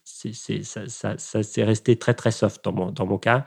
c'est, 0.05 0.63
ça, 0.63 0.89
ça, 0.89 1.19
ça 1.19 1.43
s'est 1.43 1.65
resté 1.65 1.97
très, 1.97 2.15
très 2.15 2.31
soft 2.31 2.65
dans 2.65 2.73
mon, 2.73 2.93
dans 2.93 3.07
mon 3.07 3.19
cas. 3.19 3.45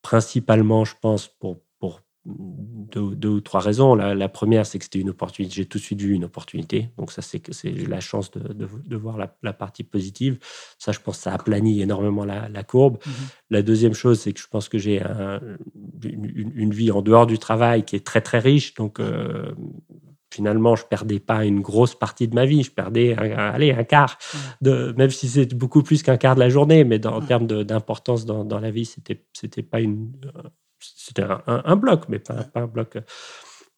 Principalement, 0.00 0.84
je 0.84 0.94
pense, 1.00 1.28
pour, 1.28 1.60
pour 1.78 2.00
deux, 2.24 3.28
ou 3.28 3.40
trois 3.42 3.60
raisons. 3.60 3.94
La, 3.94 4.28
première, 4.30 4.64
c'est 4.64 4.78
que 4.78 4.84
c'était 4.84 4.98
une 4.98 5.10
opportunité. 5.10 5.54
J'ai 5.54 5.66
tout 5.66 5.76
de 5.76 5.82
suite 5.82 6.00
vu 6.00 6.14
une 6.14 6.24
opportunité. 6.24 6.88
Donc, 6.96 7.12
ça, 7.12 7.20
c'est 7.20 7.38
que 7.38 7.52
c'est 7.52 7.70
la 7.70 8.00
chance 8.00 8.30
de, 8.30 8.54
de, 8.54 8.96
voir 8.96 9.18
la, 9.18 9.52
partie 9.52 9.84
positive. 9.84 10.38
Ça, 10.78 10.90
je 10.90 11.00
pense, 11.00 11.18
ça 11.18 11.34
aplanit 11.34 11.82
énormément 11.82 12.24
la, 12.24 12.48
la 12.48 12.62
courbe. 12.62 12.96
Mhm. 13.04 13.12
La 13.50 13.62
deuxième 13.62 13.94
chose, 13.94 14.20
c'est 14.20 14.32
que 14.32 14.40
je 14.40 14.48
pense 14.48 14.70
que 14.70 14.78
j'ai 14.78 15.02
une, 15.02 16.52
une, 16.54 16.72
vie 16.72 16.90
en 16.90 17.02
dehors 17.02 17.26
du 17.26 17.38
travail 17.38 17.84
qui 17.84 17.94
est 17.94 18.06
très, 18.06 18.22
très 18.22 18.38
riche. 18.38 18.72
Donc, 18.72 19.00
euh, 19.00 19.52
finalement, 20.34 20.76
je 20.76 20.84
perdais 20.84 21.20
pas 21.20 21.44
une 21.44 21.60
grosse 21.60 21.94
partie 21.94 22.28
de 22.28 22.34
ma 22.34 22.44
vie. 22.44 22.62
Je 22.62 22.70
perdais, 22.70 23.16
un, 23.16 23.52
allez, 23.52 23.72
un 23.72 23.84
quart, 23.84 24.18
de, 24.60 24.94
même 24.96 25.10
si 25.10 25.28
c'est 25.28 25.54
beaucoup 25.54 25.82
plus 25.82 26.02
qu'un 26.02 26.16
quart 26.16 26.34
de 26.34 26.40
la 26.40 26.48
journée, 26.48 26.84
mais 26.84 27.04
en 27.06 27.20
termes 27.20 27.46
d'importance 27.46 28.24
dans, 28.24 28.44
dans, 28.44 28.60
la 28.60 28.70
vie, 28.70 28.84
c'était 28.84 29.24
c'était 29.32 29.62
pas 29.62 29.80
une, 29.80 30.12
c'était 30.80 31.24
un, 31.46 31.76
bloc, 31.76 32.04
mais 32.08 32.18
pas, 32.18 32.42
pas, 32.44 32.60
un 32.60 32.66
bloc 32.66 32.98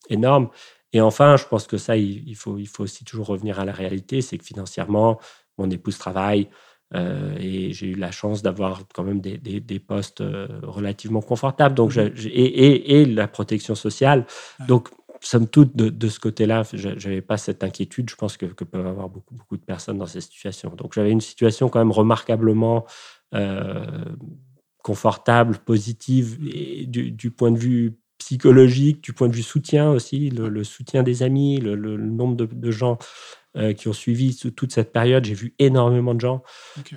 énorme. 0.09 0.49
Et 0.93 1.01
enfin, 1.01 1.37
je 1.37 1.45
pense 1.45 1.67
que 1.67 1.77
ça, 1.77 1.97
il, 1.97 2.35
faut, 2.37 2.59
il 2.59 2.69
faut 2.69 2.85
aussi 2.85 3.05
toujours 3.05 3.27
revenir 3.27 3.61
à 3.61 3.65
la 3.65 3.73
réalité, 3.73 4.23
c'est 4.23 4.39
que 4.39 4.45
financièrement, 4.45 5.21
mon 5.59 5.71
épouse 5.71 5.99
travaille. 5.99 6.49
Euh, 6.95 7.37
et 7.41 7.73
j'ai 7.73 7.89
eu 7.89 7.95
la 7.95 8.13
chance 8.13 8.43
d'avoir 8.43 8.83
quand 8.95 9.03
même 9.03 9.21
des, 9.21 9.39
des, 9.39 9.81
postes 9.81 10.21
euh, 10.21 10.47
relativement 10.63 11.21
confortables 11.21 11.75
donc 11.75 11.97
mmh 11.97 12.13
et, 12.27 12.29
et, 12.29 13.01
et, 13.01 13.05
la 13.05 13.27
protection 13.27 13.75
sociale. 13.75 14.25
Donc, 14.69 14.89
somme 15.27 15.49
toute, 15.49 15.77
de, 15.77 15.89
de 15.89 16.09
ce 16.09 16.21
côté-là, 16.21 16.63
je 16.73 16.89
n'avais 16.89 17.23
pas 17.23 17.37
cette 17.37 17.65
inquiétude. 17.65 18.09
Je 18.11 18.17
pense 18.17 18.37
que, 18.37 18.47
que, 18.47 18.65
peuvent 18.65 18.87
avoir 18.87 19.09
beaucoup, 19.09 19.35
beaucoup 19.35 19.57
de 19.57 19.65
personnes 19.65 19.99
dans 19.99 20.07
cette 20.07 20.23
situation. 20.23 20.71
Donc, 20.77 20.95
j'avais 20.95 21.11
une 21.11 21.21
situation 21.21 21.69
quand 21.69 21.79
même 21.79 21.93
remarquablement 21.93 22.87
euh, 23.35 24.05
confortable, 24.83 25.59
positive, 25.59 26.39
du, 26.89 27.11
du, 27.11 27.31
point 27.31 27.51
de 27.51 27.59
vue 27.59 27.99
psychologique, 28.19 29.03
du 29.03 29.13
point 29.13 29.29
de 29.29 29.35
vue 29.35 29.43
soutien 29.43 29.91
aussi, 29.91 30.31
le, 30.31 30.63
soutien 30.63 31.03
des 31.03 31.25
amis, 31.25 31.59
le, 31.59 31.97
nombre 31.97 32.37
de, 32.37 32.71
gens 32.71 32.99
euh, 33.57 33.73
qui 33.73 33.89
ont 33.89 33.93
suivi 33.93 34.37
toute 34.37 34.73
cette 34.73 34.93
période. 34.93 35.25
J'ai 35.25 35.35
vu 35.35 35.55
énormément 35.59 36.15
de 36.15 36.21
gens. 36.21 36.43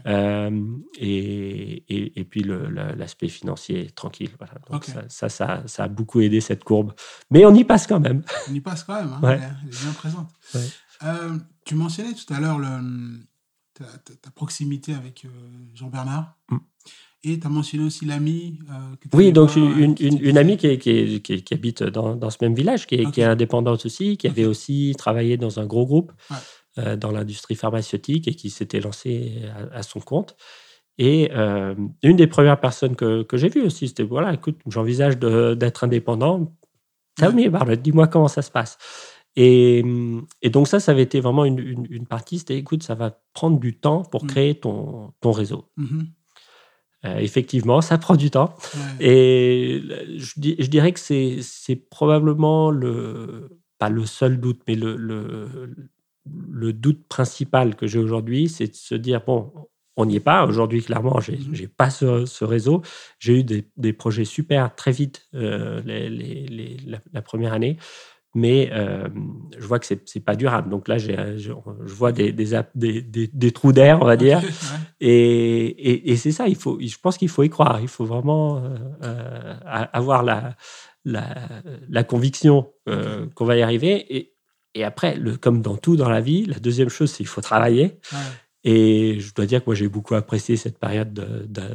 Euh, 0.05 0.61
et, 0.97 2.19
et, 2.19 2.23
puis 2.25 2.43
l'aspect 2.43 3.29
financier, 3.29 3.91
tranquille. 3.91 4.31
Voilà. 4.37 4.53
Donc 4.69 4.85
ça, 4.85 5.29
ça, 5.29 5.63
ça, 5.65 5.83
a 5.83 5.87
beaucoup 5.87 6.21
aidé 6.21 6.41
cette 6.41 6.63
courbe. 6.63 6.93
Mais 7.31 7.45
on 7.45 7.53
y 7.53 7.63
passe 7.63 7.87
quand 7.87 7.99
même. 7.99 8.23
On 8.49 8.53
y 8.53 8.61
passe 8.61 8.83
quand 8.83 8.95
même. 8.95 9.13
Hein, 9.13 9.19
elle, 9.23 9.69
est, 9.69 9.81
bien 9.81 9.93
présente. 9.93 10.29
Euh, 11.03 11.37
tu 11.65 11.75
mentionnais 11.75 12.13
tout 12.13 12.33
à 12.33 12.39
l'heure 12.39 12.59
ta, 13.73 13.85
ta, 14.21 14.31
proximité 14.31 14.93
avec 14.93 15.25
Jean-Bernard. 15.73 16.35
Mm. 16.49 16.57
Et 17.23 17.37
tu 17.37 17.45
as 17.45 17.49
mentionné 17.49 17.83
aussi 17.83 18.05
l'ami. 18.05 18.59
Euh, 18.69 18.95
oui, 19.13 19.33
donc 19.33 19.55
une, 19.57 19.95
une, 19.99 20.37
amie 20.37 20.55
qui, 20.55 20.77
qui, 20.77 21.21
qui, 21.21 21.53
habite 21.53 21.83
dans, 21.83 22.15
dans, 22.15 22.29
ce 22.29 22.37
même 22.39 22.55
village, 22.55 22.87
qui 22.87 22.95
est, 22.95 23.11
qui 23.11 23.19
est 23.19 23.25
indépendante 23.25 23.85
aussi, 23.85 24.15
qui 24.15 24.27
avait 24.27 24.45
aussi 24.45 24.95
travaillé 24.97 25.35
dans 25.35 25.59
un 25.59 25.65
gros 25.65 25.85
groupe 25.85 26.13
euh, 26.77 26.95
dans 26.95 27.11
l'industrie 27.11 27.55
pharmaceutique 27.55 28.29
et 28.29 28.35
qui 28.35 28.49
s'était 28.49 28.79
lancée 28.79 29.41
à, 29.73 29.83
son 29.83 29.99
compte. 29.99 30.37
Et 30.97 31.29
euh, 31.33 31.75
une 32.03 32.15
des 32.15 32.27
premières 32.27 32.59
personnes 32.59 32.95
que, 32.95 33.23
que 33.23 33.35
j'ai 33.35 33.49
vues 33.49 33.63
aussi, 33.63 33.89
c'était 33.89 34.03
voilà, 34.03 34.33
écoute, 34.33 34.57
j'envisage 34.67 35.17
d'être 35.17 35.83
indépendant. 35.83 36.53
Tell 37.15 37.33
me 37.33 37.53
about 37.53 37.75
dis-moi 37.75 38.07
comment 38.07 38.29
ça 38.29 38.41
se 38.41 38.51
passe. 38.51 38.77
Et, 39.35 39.83
et, 40.41 40.49
donc 40.49 40.69
ça, 40.69 40.79
ça 40.79 40.93
avait 40.93 41.03
été 41.03 41.19
vraiment 41.19 41.43
une, 41.43 41.85
une, 41.89 42.07
partie, 42.07 42.39
c'était 42.39 42.57
écoute, 42.57 42.83
ça 42.83 42.95
va 42.95 43.21
prendre 43.33 43.59
du 43.59 43.77
temps 43.77 44.03
pour 44.03 44.23
mm. 44.23 44.27
créer 44.27 44.55
ton, 44.55 45.13
ton 45.21 45.31
réseau. 45.31 45.65
Mm-hmm. 45.77 46.05
Euh, 47.05 47.17
effectivement, 47.17 47.81
ça 47.81 47.97
prend 47.97 48.15
du 48.15 48.29
temps. 48.29 48.53
Et 48.99 49.81
je, 50.17 50.33
je, 50.59 50.67
dirais 50.67 50.91
que 50.91 50.99
c'est 50.99 51.75
probablement 51.89 52.71
le, 52.71 53.57
pas 53.77 53.89
le 53.89 54.05
seul 54.05 54.39
doute, 54.39 54.61
mais 54.67 54.75
le, 54.75 54.97
le, 54.97 55.73
le 56.49 56.73
doute 56.73 57.07
principal 57.07 57.75
que 57.75 57.87
j'ai 57.87 57.99
aujourd'hui, 57.99 58.49
c'est 58.49 58.67
de 58.67 58.75
se 58.75 58.95
dire, 58.95 59.21
bon, 59.25 59.51
on 59.99 60.05
n'y 60.05 60.15
est 60.15 60.21
pas. 60.21 60.45
Aujourd'hui, 60.45 60.81
clairement, 60.81 61.19
je 61.19 61.31
n'ai 61.33 61.37
mmh 61.37 61.67
pas 61.75 61.89
ce, 61.89 62.25
ce 62.25 62.45
réseau. 62.45 62.81
J'ai 63.19 63.39
eu 63.39 63.43
des, 63.43 63.65
des, 63.75 63.91
projets 63.91 64.23
super 64.23 64.73
très 64.73 64.91
vite 64.91 65.27
euh, 65.35 65.81
les, 65.85 66.09
les, 66.09 66.77
la, 67.13 67.21
première 67.21 67.51
année 67.51 67.77
mais 68.35 68.69
euh, 68.71 69.07
je 69.57 69.65
vois 69.65 69.79
que 69.79 69.85
c'est 69.85 70.15
n'est 70.15 70.21
pas 70.21 70.35
durable. 70.35 70.69
Donc 70.69 70.87
là, 70.87 70.97
je, 70.97 71.37
je, 71.37 71.51
vois 71.85 72.11
des, 72.11 72.31
des, 72.31 73.27
des, 73.27 73.51
trous 73.51 73.73
d'air, 73.73 73.99
on 74.01 74.05
va 74.05 74.17
dire. 74.17 74.41
Et, 74.99 76.11
et, 76.11 76.15
c'est 76.15 76.31
ça, 76.31 76.47
il 76.47 76.55
faut, 76.55 76.79
je 76.79 76.97
pense 77.01 77.17
qu'il 77.17 77.29
faut 77.29 77.43
y 77.43 77.49
croire. 77.49 77.79
Il 77.81 77.87
faut 77.87 78.05
vraiment 78.05 78.57
euh, 78.57 78.75
euh, 79.03 79.55
avoir 79.63 80.23
la, 80.23 80.55
la, 81.05 81.35
la 81.87 82.03
conviction 82.03 82.71
qu'on 83.35 83.45
va 83.45 83.57
y 83.57 83.61
arriver. 83.61 84.15
Et, 84.15 84.33
et 84.75 84.83
après, 84.83 85.15
le, 85.15 85.37
comme 85.37 85.61
dans 85.61 85.77
tout 85.77 85.95
dans 85.95 86.09
la 86.09 86.21
vie, 86.21 86.45
la 86.45 86.59
deuxième 86.59 86.89
chose, 86.89 87.09
c'est 87.09 87.17
qu'il 87.17 87.27
faut 87.27 87.41
travailler. 87.41 87.99
Et 88.63 89.19
je 89.19 89.33
dois 89.33 89.45
dire 89.45 89.61
que 89.61 89.65
moi, 89.67 89.75
j'ai 89.75 89.87
beaucoup 89.87 90.15
apprécié 90.15 90.55
cette 90.55 90.77
période 90.77 91.13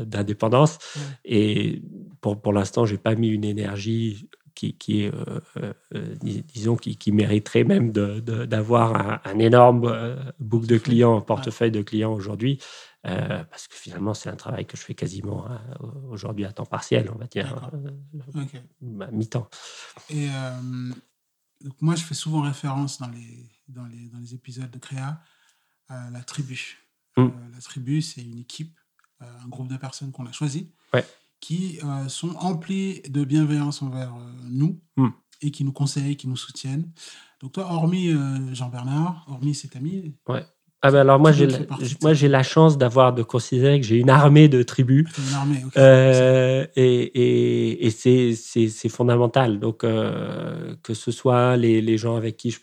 d'indépendance. 0.06 0.78
Et 1.24 1.82
pour, 2.20 2.40
pour 2.40 2.52
l'instant, 2.52 2.84
j'ai 2.84 2.98
pas 2.98 3.14
mis 3.14 3.28
une 3.28 3.44
énergie 3.44 4.28
qui, 4.54 5.06
euh, 5.06 5.12
euh, 5.56 5.72
euh, 5.94 6.14
disons, 6.20 6.76
qui, 6.76 6.96
qui, 6.96 7.12
mériterait 7.12 7.64
même 7.64 7.92
d'avoir 7.92 9.20
un, 9.26 9.38
énorme 9.38 10.16
book 10.38 10.66
de 10.66 10.78
clients, 10.78 11.20
portefeuille 11.20 11.70
de 11.70 11.82
clients 11.82 12.12
aujourd'hui, 12.12 12.58
parce 13.02 13.68
que 13.68 13.74
finalement, 13.74 14.14
c'est 14.14 14.30
un 14.30 14.36
travail 14.36 14.66
que 14.66 14.76
je 14.76 14.82
fais 14.82 14.94
quasiment 14.94 15.46
aujourd'hui 16.10 16.44
à 16.44 16.52
temps 16.52 16.66
partiel, 16.66 17.10
on 17.14 17.18
va 17.18 17.26
dire, 17.26 17.70
à 19.00 19.10
mi-temps. 19.10 19.48
Et 20.10 20.28
donc 21.60 21.80
moi, 21.80 21.94
je 21.94 22.04
fais 22.04 22.14
souvent 22.14 22.42
référence 22.42 22.98
dans 22.98 23.08
les, 23.08 23.50
dans 23.68 23.86
les, 23.86 24.08
dans 24.08 24.18
les 24.18 24.34
épisodes 24.34 24.70
de 24.70 24.78
Créa 24.78 25.20
à 25.88 26.10
la 26.10 26.22
tribu. 26.22 26.78
Mmh. 27.16 27.28
la 27.52 27.60
tribu, 27.60 28.02
c'est 28.02 28.22
une 28.22 28.38
équipe, 28.38 28.78
un 29.20 29.48
groupe 29.48 29.68
de 29.68 29.76
personnes 29.76 30.10
qu'on 30.10 30.26
a 30.26 30.32
choisi. 30.32 30.72
Ouais 30.92 31.04
qui 31.44 31.78
euh, 31.84 32.08
sont 32.08 32.34
emplis 32.40 33.02
de 33.06 33.22
bienveillance 33.22 33.82
envers 33.82 34.14
euh, 34.14 34.48
nous 34.50 34.80
hmm. 34.96 35.10
et 35.42 35.50
qui 35.50 35.62
nous 35.62 35.72
conseillent, 35.72 36.16
qui 36.16 36.26
nous 36.26 36.38
soutiennent. 36.38 36.90
Donc 37.42 37.52
toi, 37.52 37.66
hormis 37.70 38.08
euh, 38.08 38.54
Jean-Bernard, 38.54 39.26
hormis 39.28 39.54
cet 39.54 39.76
ami... 39.76 40.14
Ouais. 40.26 40.42
Ah 40.80 40.90
ben 40.90 41.00
alors 41.00 41.18
moi 41.18 41.32
j'ai 41.32 41.46
la, 41.46 41.60
moi 42.02 42.12
j'ai 42.12 42.28
la 42.28 42.42
chance 42.42 42.76
d'avoir 42.76 43.14
de 43.14 43.22
considérer 43.22 43.80
que 43.80 43.86
j'ai 43.86 43.96
une 43.96 44.10
armée 44.10 44.48
de 44.48 44.62
tribus 44.62 45.08
une 45.16 45.34
armée, 45.34 45.64
et, 46.76 46.82
et, 46.82 47.86
et 47.86 47.90
c'est, 47.90 48.34
c'est, 48.34 48.68
c'est 48.68 48.90
fondamental 48.90 49.60
donc 49.60 49.78
que 49.78 50.92
ce 50.92 51.10
soit 51.10 51.56
les, 51.56 51.80
les 51.80 51.96
gens 51.96 52.16
avec 52.16 52.36
qui 52.36 52.50
je 52.50 52.60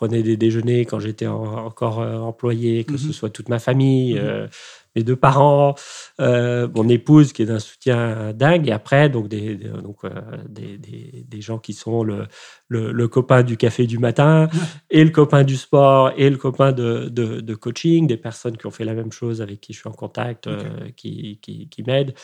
prenais 0.00 0.22
des 0.22 0.36
déjeuners 0.36 0.86
quand 0.86 0.98
j'étais 0.98 1.26
encore 1.26 1.98
employé 1.98 2.84
que 2.84 2.96
ce 2.96 3.08
mhm. 3.08 3.12
soit 3.12 3.30
toute 3.30 3.48
ma 3.48 3.58
famille 3.58 4.14
mhm 4.14 4.48
mes 4.96 5.02
deux 5.02 5.16
parents, 5.16 5.74
euh, 6.20 6.68
mon 6.74 6.88
épouse 6.88 7.32
qui 7.32 7.42
est 7.42 7.46
d'un 7.46 7.58
soutien 7.58 8.32
dingue, 8.32 8.68
et 8.68 8.72
après 8.72 9.08
donc 9.08 9.28
des, 9.28 9.54
donc, 9.54 9.98
euh, 10.04 10.10
des, 10.48 10.78
des, 10.78 11.24
des, 11.26 11.40
gens 11.40 11.58
qui 11.58 11.72
sont 11.72 12.02
le, 12.02 12.26
le, 12.68 12.90
le, 12.92 13.08
copain 13.08 13.42
du 13.42 13.56
café 13.56 13.86
du 13.86 13.98
matin, 13.98 14.48
et 14.90 15.04
le 15.04 15.10
copain 15.10 15.44
du 15.44 15.56
sport, 15.56 16.12
et 16.16 16.28
le 16.28 16.36
copain 16.36 16.72
de, 16.72 17.08
de, 17.08 17.40
de, 17.40 17.54
coaching, 17.54 18.06
des 18.06 18.16
personnes 18.16 18.56
qui 18.56 18.66
ont 18.66 18.70
fait 18.70 18.84
la 18.84 18.94
même 18.94 19.12
chose 19.12 19.40
avec 19.42 19.60
qui 19.60 19.72
je 19.72 19.80
suis 19.80 19.88
en 19.88 19.92
contact, 19.92 20.46
euh, 20.46 20.90
qui, 20.96 21.38
qui, 21.40 21.68
qui 21.68 21.82
m'aident. 21.82 22.14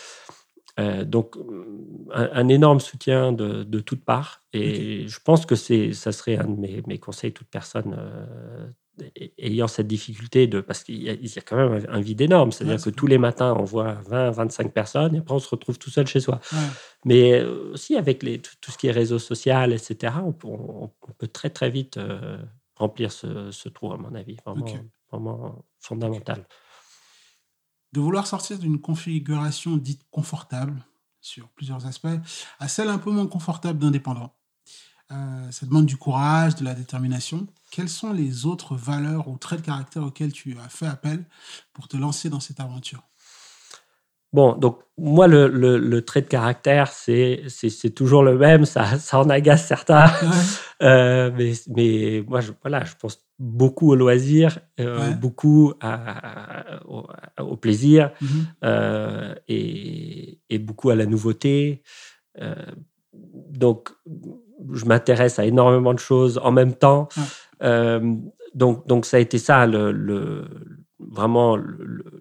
Euh, 0.78 1.04
donc, 1.04 1.36
un, 2.12 2.48
énorme 2.48 2.80
soutien 2.80 3.32
de, 3.32 3.64
de 3.64 3.80
toutes 3.80 4.04
parts. 4.04 4.42
Et 4.52 5.08
je 5.08 5.18
pense 5.20 5.46
que 5.46 5.54
ça 5.54 6.12
serait 6.12 6.36
un 6.36 6.48
de 6.48 6.60
mes, 6.60 6.82
mes 6.86 6.98
conseils, 6.98 7.32
toute 7.32 7.48
personne 7.48 7.96
euh, 7.98 8.66
ayant 9.38 9.68
cette 9.68 9.86
difficulté 9.86 10.46
de 10.46 10.60
parce 10.60 10.82
qu'il 10.82 11.02
y, 11.02 11.10
a 11.10 11.42
quand 11.42 11.56
même 11.56 11.86
un, 11.88 12.00
vide 12.00 12.20
énorme. 12.20 12.52
C'est-à-dire 12.52 12.82
que 12.82 12.90
tous 12.90 13.06
les 13.06 13.18
matins 13.18 13.54
on 13.58 13.64
voit 13.64 13.94
20 14.06 14.30
25 14.30 14.72
personnes 14.72 15.14
et 15.14 15.18
après 15.18 15.34
on 15.34 15.38
se 15.38 15.48
retrouve 15.48 15.78
tout 15.78 15.90
seul 15.90 16.06
chez 16.06 16.20
soi. 16.20 16.40
Mais 17.04 17.40
euh, 17.40 17.72
aussi 17.72 17.96
avec 17.96 18.22
les, 18.22 18.38
tout, 18.38 18.70
ce 18.70 18.78
qui 18.78 18.86
est 18.86 18.92
réseau 18.92 19.18
social 19.18 19.72
etc 19.72 20.14
on, 20.44 20.90
peut 21.18 21.28
très 21.28 21.50
très 21.50 21.70
vite 21.70 21.98
euh, 21.98 22.38
remplir 22.76 23.12
ce, 23.12 23.68
trou 23.68 23.92
à 23.92 23.96
mon 23.96 24.14
avis. 24.14 24.36
Vraiment, 24.44 24.66
vraiment 25.10 25.64
fondamental 25.80 26.46
de 27.96 28.00
vouloir 28.00 28.26
sortir 28.26 28.58
d'une 28.58 28.78
configuration 28.78 29.78
dite 29.78 30.02
confortable 30.10 30.84
sur 31.22 31.48
plusieurs 31.48 31.86
aspects 31.86 32.06
à 32.58 32.68
celle 32.68 32.90
un 32.90 32.98
peu 32.98 33.10
moins 33.10 33.26
confortable 33.26 33.78
d'indépendant 33.78 34.34
euh, 35.12 35.50
ça 35.52 35.66
demande 35.66 35.86
du 35.86 35.96
courage, 35.96 36.56
de 36.56 36.64
la 36.64 36.74
détermination. 36.74 37.46
Quelles 37.70 37.88
sont 37.88 38.12
les 38.12 38.44
autres 38.44 38.74
valeurs 38.74 39.28
ou 39.28 39.38
traits 39.38 39.60
de 39.60 39.66
caractère 39.66 40.02
auxquels 40.02 40.32
tu 40.32 40.58
as 40.58 40.68
fait 40.68 40.86
appel 40.86 41.24
pour 41.72 41.86
te 41.86 41.96
lancer 41.96 42.28
dans 42.28 42.40
cette 42.40 42.58
aventure? 42.58 43.04
Bon, 44.32 44.54
donc 44.56 44.80
moi, 44.98 45.28
le, 45.28 45.48
le, 45.48 46.02
trait 46.02 46.22
de 46.22 46.26
caractère, 46.26 46.88
c'est, 46.88 47.44
toujours 47.94 48.22
le 48.22 48.36
même, 48.36 48.64
ça, 48.64 48.98
ça 48.98 49.20
en 49.20 49.28
agace 49.28 49.66
certains, 49.66 50.10
euh, 50.82 51.30
mais, 51.36 51.52
mais 51.74 52.24
moi, 52.26 52.40
je, 52.40 52.52
voilà, 52.62 52.84
je 52.84 52.94
pense 52.98 53.24
beaucoup 53.38 53.90
au 53.90 53.94
loisir, 53.94 54.58
euh, 54.80 55.10
beaucoup 55.10 55.74
à, 55.80 56.80
au, 57.38 57.56
plaisir 57.56 58.10
mm-hmm. 58.22 59.34
et, 59.48 60.38
et, 60.48 60.58
beaucoup 60.58 60.90
à 60.90 60.94
la 60.94 61.06
nouveauté. 61.06 61.82
donc, 63.50 63.90
je 64.72 64.84
m'intéresse 64.84 65.38
à 65.38 65.44
énormément 65.44 65.94
de 65.94 65.98
choses 65.98 66.40
en 66.42 66.52
même 66.52 66.74
temps. 66.74 67.08
Euh, 67.62 68.14
donc, 68.54 68.86
donc, 68.86 69.06
ça 69.06 69.18
a 69.18 69.20
été 69.20 69.38
ça, 69.38 69.66
le, 69.66 69.92
le 69.92 70.44
vraiment, 70.98 71.56
le, 71.56 72.15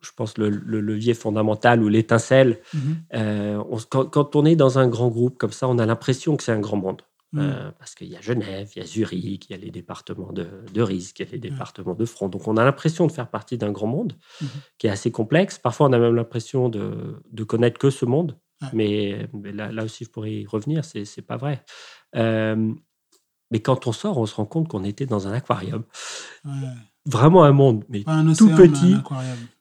je 0.00 0.10
pense, 0.14 0.38
le, 0.38 0.48
levier 0.48 1.14
fondamental 1.14 1.82
ou 1.82 1.88
l'étincelle. 1.88 2.60
Mm-hmm. 2.74 2.94
Euh, 3.14 3.62
quand, 3.88 4.36
on 4.36 4.44
est 4.44 4.56
dans 4.56 4.78
un 4.78 4.88
grand 4.88 5.08
groupe 5.08 5.38
comme 5.38 5.52
ça, 5.52 5.68
on 5.68 5.78
a 5.78 5.86
l'impression 5.86 6.36
que 6.36 6.42
c'est 6.42 6.52
un 6.52 6.60
grand 6.60 6.76
monde. 6.76 7.02
Mm. 7.32 7.40
Euh, 7.40 7.70
parce 7.78 7.94
qu'il 7.94 8.08
y 8.08 8.16
a 8.16 8.20
Genève, 8.20 8.70
il 8.76 8.78
y 8.78 8.82
a 8.82 8.86
Zurich, 8.86 9.48
il 9.48 9.52
y 9.52 9.54
a 9.54 9.58
les 9.58 9.70
départements 9.70 10.32
de, 10.32 10.46
de 10.72 10.82
risque, 10.82 11.20
il 11.20 11.26
y 11.26 11.28
a 11.28 11.32
les 11.32 11.38
départements 11.38 11.94
de 11.94 12.04
front. 12.04 12.28
Donc 12.28 12.46
on 12.46 12.56
a 12.56 12.64
l'impression 12.64 13.06
de 13.06 13.12
faire 13.12 13.28
partie 13.28 13.58
d'un 13.58 13.72
grand 13.72 13.88
monde 13.88 14.12
mm-hmm. 14.42 14.46
qui 14.78 14.86
est 14.86 14.90
assez 14.90 15.10
complexe. 15.10 15.58
Parfois 15.58 15.88
on 15.88 15.92
a 15.92 15.98
même 15.98 16.14
l'impression 16.14 16.68
de, 16.68 17.20
de 17.30 17.44
connaître 17.44 17.78
que 17.78 17.90
ce 17.90 18.04
monde. 18.04 18.36
Mais, 18.72 19.28
là, 19.34 19.70
là, 19.70 19.84
aussi, 19.84 20.04
je 20.04 20.10
pourrais 20.10 20.32
y 20.32 20.46
revenir, 20.46 20.84
c'est 20.84 21.04
n'est 21.16 21.22
pas 21.22 21.36
vrai. 21.36 21.64
Euh, 22.16 22.72
mais 23.50 23.60
quand 23.60 23.86
on 23.86 23.92
sort, 23.92 24.18
on 24.18 24.26
se 24.26 24.34
rend 24.34 24.46
compte 24.46 24.68
qu'on 24.68 24.84
était 24.84 25.06
dans 25.06 25.28
un 25.28 25.32
aquarium. 25.32 25.84
Vraiment 27.06 27.44
un 27.44 27.52
monde, 27.52 27.84
mais 27.88 28.02
tout 28.36 28.48
petit. 28.50 28.96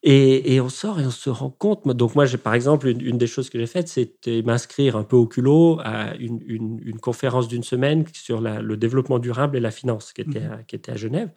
Et, 0.02 0.56
et, 0.56 0.62
on 0.62 0.70
sort 0.70 1.00
et 1.00 1.06
on 1.06 1.12
se 1.12 1.30
rend 1.30 1.50
compte. 1.50 1.88
Donc, 1.88 2.16
moi, 2.16 2.26
par 2.44 2.54
exemple, 2.54 2.88
une, 2.88 3.18
des 3.18 3.28
choses 3.28 3.50
que 3.50 3.60
j'ai 3.60 3.68
faites, 3.68 3.88
c'était 3.88 4.42
m'inscrire 4.42 4.96
un 4.96 5.04
peu 5.04 5.16
au 5.16 5.28
culot 5.28 5.80
à 5.84 6.16
une, 6.16 6.40
une, 6.48 7.00
conférence 7.00 7.48
d'une 7.48 7.64
semaine 7.64 8.04
sur 8.14 8.42
la, 8.42 8.62
le 8.62 8.78
développement 8.78 9.20
durable 9.20 9.58
et 9.58 9.60
la 9.60 9.72
finance 9.72 10.12
qui 10.14 10.22
était, 10.22 10.40
mmh. 10.40 10.64
qui 10.68 10.76
était 10.76 10.92
à 10.92 10.96
Genève 10.96 11.30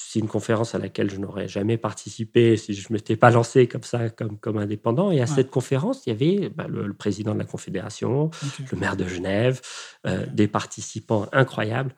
c'est 0.00 0.20
une 0.20 0.28
conférence 0.28 0.76
à 0.76 0.78
laquelle 0.78 1.10
je 1.10 1.16
n'aurais 1.16 1.48
jamais 1.48 1.76
participé 1.76 2.56
si 2.56 2.72
je 2.72 2.86
ne 2.88 2.94
m'étais 2.94 3.16
pas 3.16 3.30
lancé 3.30 3.66
comme 3.66 3.82
ça, 3.82 4.10
comme, 4.10 4.38
comme 4.38 4.56
indépendant. 4.56 5.10
Et 5.10 5.20
à 5.20 5.26
cette 5.26 5.50
conférence, 5.50 6.06
il 6.06 6.10
y 6.10 6.12
avait 6.12 6.48
bah, 6.50 6.66
le, 6.68 6.94
président 6.94 7.34
de 7.34 7.40
la 7.40 7.44
Confédération, 7.44 8.30
le 8.70 8.78
maire 8.78 8.96
de 8.96 9.06
Genève, 9.08 9.60
euh, 10.06 10.24
des 10.32 10.46
participants 10.46 11.26
incroyables 11.32 11.96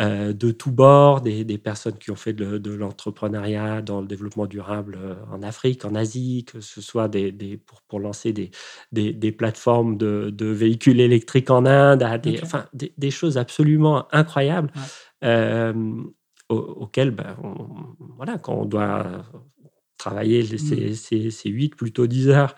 euh, 0.00 0.32
de 0.32 0.52
tous 0.52 0.70
bords, 0.70 1.22
des, 1.22 1.44
des, 1.44 1.58
personnes 1.58 1.98
qui 1.98 2.12
ont 2.12 2.16
fait 2.16 2.32
de, 2.32 2.72
l'entrepreneuriat 2.72 3.82
dans 3.82 4.00
le 4.00 4.06
développement 4.06 4.46
durable 4.46 4.96
euh, 5.02 5.14
en 5.32 5.42
Afrique, 5.42 5.84
en 5.84 5.96
Asie, 5.96 6.44
que 6.44 6.60
ce 6.60 6.80
soit 6.80 7.08
des, 7.08 7.32
des 7.32 7.56
pour, 7.56 7.82
pour, 7.82 7.98
lancer 7.98 8.32
des, 8.32 8.52
des, 8.92 9.32
plateformes 9.32 9.96
de, 9.98 10.30
de, 10.32 10.46
véhicules 10.46 11.00
électriques 11.00 11.50
en 11.50 11.66
Inde, 11.66 12.04
à 12.04 12.16
des, 12.16 12.40
enfin, 12.44 12.66
des, 12.72 13.10
choses 13.10 13.38
absolument 13.38 14.06
incroyables 14.14 14.70
auquel, 16.50 17.10
ben, 17.10 17.36
voilà, 18.16 18.38
quand 18.38 18.54
on 18.54 18.64
doit 18.64 19.24
travailler 20.00 20.42
mmh. 20.42 20.94
ces, 20.94 21.30
ces, 21.30 21.50
8, 21.50 21.76
plutôt 21.76 22.06
10 22.06 22.30
heures 22.30 22.54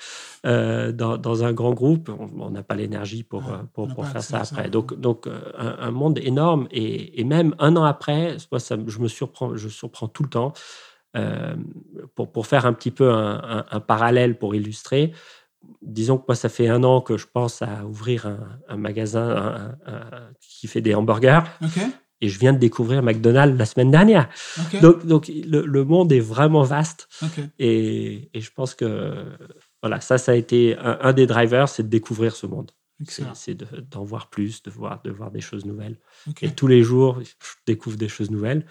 euh, 0.47 0.93
dans, 0.93 1.45
un 1.45 1.53
grand 1.53 1.75
groupe, 1.75 2.11
on 2.39 2.51
n'a 2.51 2.63
pas 2.63 2.77
l'énergie 2.77 3.25
pour, 3.25 3.49
euh, 3.49 3.59
pour, 3.75 3.89
pour 3.89 4.07
faire 4.07 4.23
ça 4.23 4.41
après. 4.41 4.71
Donc, 4.71 4.99
donc 4.99 5.27
euh, 5.27 5.41
un, 5.59 5.91
monde 5.91 6.19
énorme. 6.19 6.69
Et, 6.71 7.21
et, 7.21 7.25
même 7.25 7.55
un 7.59 7.77
an 7.77 7.85
après, 7.85 8.37
moi, 8.51 8.61
ça, 8.61 8.77
je 8.87 8.99
me 9.01 9.09
surprends, 9.09 9.57
je 9.57 9.69
surprends 9.69 10.09
tout 10.09 10.23
le 10.23 10.29
temps. 10.29 10.53
pour, 12.15 12.31
pour 12.33 12.47
faire 12.47 12.65
un 12.65 12.73
petit 12.73 12.93
peu 12.93 13.11
un, 13.13 13.67
un, 13.71 13.81
parallèle 13.81 14.39
pour 14.39 14.55
illustrer, 14.55 15.13
disons 15.83 16.19
que 16.19 16.25
moi, 16.29 16.37
ça 16.37 16.49
fait 16.49 16.69
un 16.69 16.85
an 16.85 17.01
que 17.01 17.17
je 17.17 17.27
pense 17.27 17.61
à 17.61 17.85
ouvrir 17.85 18.39
un, 18.69 18.77
magasin 18.77 19.75
qui 20.41 20.69
fait 20.69 20.81
des 20.81 20.95
hamburgers. 20.95 21.43
Et 22.23 22.29
je 22.29 22.39
viens 22.39 22.55
de 22.55 22.59
découvrir 22.59 23.03
McDonald's 23.03 23.59
la 23.59 23.67
semaine 23.67 23.91
dernière. 23.91 24.31
Donc, 24.81 25.05
donc 25.05 25.31
le, 25.45 25.85
monde 25.85 26.13
est 26.13 26.21
vraiment 26.21 26.63
vaste. 26.63 27.09
Et, 27.59 28.31
et, 28.33 28.41
je 28.41 28.51
pense 28.51 28.75
que 28.75 29.27
voilà, 29.83 30.01
ça, 30.01 30.17
ça 30.17 30.33
a 30.33 30.35
été 30.37 30.77
un, 30.79 31.13
des 31.13 31.27
drivers, 31.27 31.69
c'est 31.69 31.83
de 31.83 31.89
découvrir 31.89 32.35
ce 32.37 32.47
monde. 32.47 32.71
C'est 33.35 33.57
d'en 33.91 34.05
voir 34.05 34.31
plus, 34.31 34.63
de 34.63 34.71
voir, 34.71 35.03
de 35.03 35.11
voir 35.11 35.33
des 35.33 35.41
choses 35.41 35.67
nouvelles. 35.67 35.99
Et 36.41 36.53
tous 36.53 36.69
les 36.69 36.83
jours, 36.83 37.21
je 37.21 37.53
découvre 37.67 37.97
des 37.97 38.09
choses 38.09 38.31
nouvelles. 38.31 38.65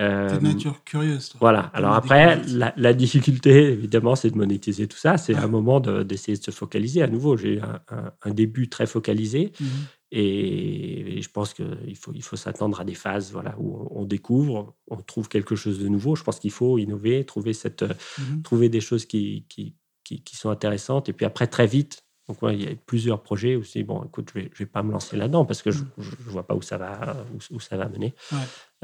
Euh, 0.00 0.40
nature 0.40 0.84
curieuse. 0.84 1.30
Toi. 1.30 1.38
Voilà. 1.40 1.70
Alors 1.74 1.92
après, 1.92 2.40
la, 2.46 2.92
difficulté, 2.94 3.72
évidemment, 3.72 4.14
c'est 4.14 4.30
de 4.30 4.36
monétiser 4.36 4.86
tout 4.86 4.96
ça. 4.96 5.18
C'est 5.18 5.34
un 5.34 5.48
moment 5.48 5.80
d'essayer 5.80 6.38
de, 6.38 6.42
se 6.42 6.50
focaliser. 6.50 7.02
À 7.02 7.08
nouveau, 7.08 7.36
j'ai 7.36 7.60
un, 7.60 8.12
un, 8.22 8.30
début 8.30 8.68
très 8.68 8.86
focalisé. 8.86 9.52
Mhm. 9.60 9.68
Et, 10.14 11.22
je 11.22 11.28
pense 11.30 11.54
qu'il 11.54 11.96
faut, 11.96 12.12
il 12.14 12.22
faut 12.22 12.36
s'attendre 12.36 12.80
à 12.80 12.84
des 12.84 12.94
phases 12.94 13.32
voilà, 13.32 13.54
où 13.58 13.88
on, 13.90 14.04
découvre, 14.04 14.74
on 14.88 14.96
trouve 14.96 15.28
quelque 15.28 15.56
chose 15.56 15.78
de 15.80 15.88
nouveau. 15.88 16.14
Je 16.14 16.22
pense 16.22 16.38
qu'il 16.38 16.50
faut 16.50 16.78
innover, 16.78 17.24
trouver, 17.24 17.54
cette, 17.54 17.82
mmh 17.82 18.42
trouver 18.42 18.68
des 18.68 18.80
choses 18.80 19.06
qui, 19.06 19.46
qui, 19.48 19.74
qui, 20.04 20.36
sont 20.36 20.50
intéressantes. 20.50 21.08
Et 21.08 21.14
puis 21.14 21.24
après, 21.24 21.46
très 21.46 21.66
vite, 21.66 22.04
donc, 22.28 22.38
il 22.42 22.62
y 22.62 22.68
a 22.68 22.74
plusieurs 22.86 23.22
projets 23.22 23.56
aussi. 23.56 23.82
Bon, 23.84 24.04
écoute, 24.04 24.30
je 24.34 24.40
ne 24.40 24.48
vais, 24.54 24.66
pas 24.66 24.82
me 24.82 24.92
lancer 24.92 25.16
là-dedans 25.16 25.46
parce 25.46 25.62
que 25.62 25.70
je 25.70 25.80
ne 25.80 26.04
mmh. 26.04 26.14
vois 26.26 26.46
pas 26.46 26.54
où 26.54 26.62
ça 26.62 26.76
va, 26.76 27.24
où, 27.50 27.58
ça 27.58 27.76
va 27.78 27.88
mener. 27.88 28.14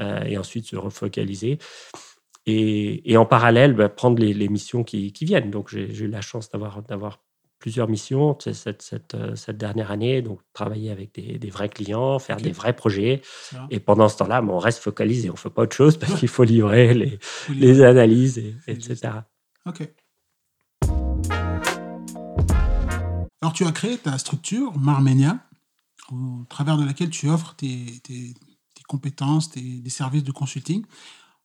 Euh, 0.01 0.23
et 0.23 0.37
ensuite, 0.37 0.65
se 0.65 0.75
refocaliser. 0.75 1.59
Et, 2.47 3.11
et 3.11 3.17
en 3.17 3.25
parallèle, 3.25 3.73
bah, 3.73 3.87
prendre 3.87 4.19
les, 4.19 4.33
les, 4.33 4.49
missions 4.49 4.83
qui, 4.83 5.13
qui 5.13 5.25
viennent. 5.25 5.51
Donc, 5.51 5.69
j'ai 5.69 5.85
eu 5.99 6.07
la 6.07 6.21
chance 6.21 6.49
d'avoir 6.49 7.19
plusieurs 7.59 7.89
missions 7.89 8.37
cette, 8.39 8.81
cette, 8.81 9.15
euh, 9.15 9.35
cette, 9.35 9.57
dernière 9.57 9.91
année, 9.91 10.21
donc 10.21 10.39
travailler 10.53 10.91
avec 10.91 11.13
des, 11.13 11.37
des 11.37 11.49
vrais 11.49 11.69
clients, 11.69 12.17
faire 12.17 12.37
des 12.37 12.51
vrais 12.51 12.75
projets. 12.75 13.21
Et 13.69 13.79
pendant 13.79 14.09
ce 14.09 14.17
temps-là, 14.17 14.41
on 14.43 14.57
reste 14.57 14.79
focalisé, 14.79 15.29
on 15.29 15.33
ne 15.33 15.37
fait 15.37 15.49
pas 15.49 15.63
autre 15.63 15.75
chose 15.75 15.97
parce 15.97 16.17
qu'il 16.19 16.29
faut 16.29 16.43
livrer 16.43 16.93
les, 16.93 17.19
les 17.49 17.81
analyses, 17.81 18.37
et, 18.37 18.55
etc. 18.67 19.11
Ok. 19.65 19.89
Alors, 23.41 23.53
tu 23.53 23.65
as 23.65 23.71
créé 23.71 23.97
ta 23.97 24.17
structure, 24.17 24.77
Marmenia, 24.77 25.39
au 26.11 26.45
travers 26.49 26.77
de 26.77 26.85
laquelle 26.85 27.09
tu 27.09 27.29
offres 27.29 27.55
tes, 27.55 27.85
tes, 28.03 28.33
tes 28.33 28.83
compétences, 28.87 29.51
tes, 29.51 29.61
des 29.61 29.89
services 29.89 30.23
de 30.23 30.31
consulting. 30.31 30.85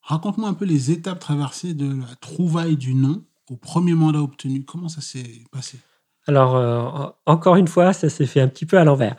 Raconte-moi 0.03 0.49
un 0.49 0.55
peu 0.55 0.65
les 0.65 0.91
étapes 0.91 1.21
traversées 1.21 1.75
de 1.75 2.01
la 2.01 2.15
trouvaille 2.17 2.77
du 2.77 2.95
nom 2.95 3.25
au 3.49 3.57
premier 3.57 3.95
mandat 3.95 4.21
obtenu. 4.21 4.65
Comment 4.65 4.89
ça 4.89 5.01
s'est 5.01 5.45
passé? 5.51 5.79
Alors, 6.27 6.57
euh, 6.57 7.11
encore 7.27 7.57
une 7.57 7.69
fois, 7.69 7.93
ça 7.93 8.09
s'est 8.09 8.25
fait 8.25 8.41
un 8.41 8.49
petit 8.49 8.65
peu 8.65 8.79
à 8.79 8.85
l'envers. 8.85 9.17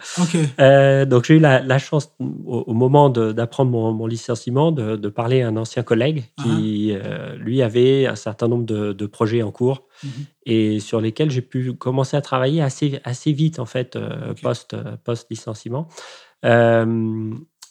Euh, 0.59 1.05
donc, 1.05 1.25
j'ai 1.25 1.35
eu 1.35 1.39
la, 1.39 1.77
chance, 1.77 2.15
au, 2.19 2.73
moment 2.73 3.09
d'apprendre 3.09 3.69
mon, 3.71 4.07
licenciement, 4.07 4.71
de, 4.71 5.09
parler 5.09 5.41
à 5.41 5.49
un 5.49 5.57
ancien 5.57 5.83
collègue 5.83 6.23
qui, 6.41 6.91
uh-huh. 6.91 7.01
euh, 7.03 7.35
lui, 7.35 7.61
avait 7.61 8.07
un 8.07 8.15
certain 8.15 8.47
nombre 8.47 8.65
de, 8.65 9.05
projets 9.05 9.43
en 9.43 9.51
cours 9.51 9.83
mm-hmm. 10.03 10.09
et 10.45 10.79
sur 10.79 10.99
lesquels 10.99 11.29
j'ai 11.29 11.41
pu 11.41 11.73
commencer 11.73 12.17
à 12.17 12.21
travailler 12.21 12.61
assez, 12.61 12.99
assez 13.03 13.31
vite, 13.31 13.59
en 13.59 13.65
fait, 13.65 13.97
post, 14.41 14.75
post-licenciement. 15.03 15.87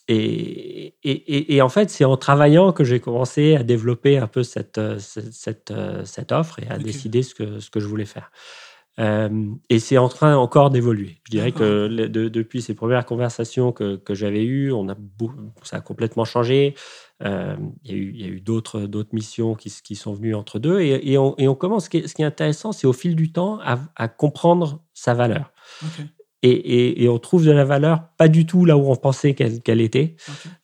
Et, 0.06 0.94
et, 1.02 1.54
et, 1.56 1.62
en 1.62 1.70
fait, 1.70 1.88
c'est 1.88 2.04
en 2.04 2.16
travaillant 2.16 2.72
que 2.72 2.84
j'ai 2.84 3.00
commencé 3.00 3.56
à 3.56 3.62
développer 3.62 4.18
un 4.18 4.26
peu 4.26 4.42
cette, 4.42 4.80
cette, 4.98 5.72
cette, 6.04 6.32
offre 6.32 6.58
et 6.60 6.68
à 6.68 6.76
décider 6.76 7.22
ce 7.22 7.34
que, 7.34 7.58
ce 7.58 7.70
que 7.70 7.80
je 7.80 7.86
voulais 7.86 8.04
faire. 8.04 8.30
Euh, 9.00 9.50
et 9.70 9.78
c'est 9.80 9.98
en 9.98 10.08
train 10.08 10.36
encore 10.36 10.70
d'évoluer. 10.70 11.18
Je 11.24 11.30
dirais 11.30 11.52
que 11.52 11.88
depuis 11.88 12.62
ces 12.62 12.74
premières 12.74 13.04
conversations 13.04 13.72
que, 13.72 13.96
que 13.96 14.14
j'avais 14.14 14.44
eues, 14.44 14.72
on 14.72 14.88
a 14.88 14.94
ça 15.62 15.78
a 15.78 15.80
complètement 15.80 16.24
changé. 16.24 16.74
Euh, 17.22 17.56
il 17.84 18.20
y 18.20 18.24
a 18.24 18.26
eu, 18.26 18.36
eu 18.36 18.40
d'autres, 18.40 18.88
missions 19.12 19.54
qui, 19.54 19.72
qui, 19.82 19.96
sont 19.96 20.14
venues 20.14 20.34
entre 20.34 20.58
deux. 20.58 20.80
Et, 20.80 21.12
et, 21.12 21.18
on, 21.18 21.34
et 21.38 21.48
on, 21.48 21.54
commence. 21.54 21.84
Ce 21.84 21.90
qui 21.90 21.98
est, 21.98 22.08
ce 22.08 22.14
qui 22.14 22.22
est 22.22 22.26
intéressant, 22.26 22.72
c'est 22.72 22.86
au 22.86 22.92
fil 22.92 23.16
du 23.16 23.32
temps 23.32 23.58
à, 23.62 23.78
à 23.96 24.08
comprendre 24.08 24.82
sa 24.92 25.14
valeur. 25.14 25.52
Et, 26.42 27.04
et, 27.04 27.08
on 27.08 27.18
trouve 27.18 27.46
de 27.46 27.52
la 27.52 27.64
valeur 27.64 28.08
pas 28.18 28.28
du 28.28 28.44
tout 28.44 28.66
là 28.66 28.76
où 28.76 28.90
on 28.90 28.96
pensait 28.96 29.34
qu'elle, 29.34 29.80
était. 29.80 30.16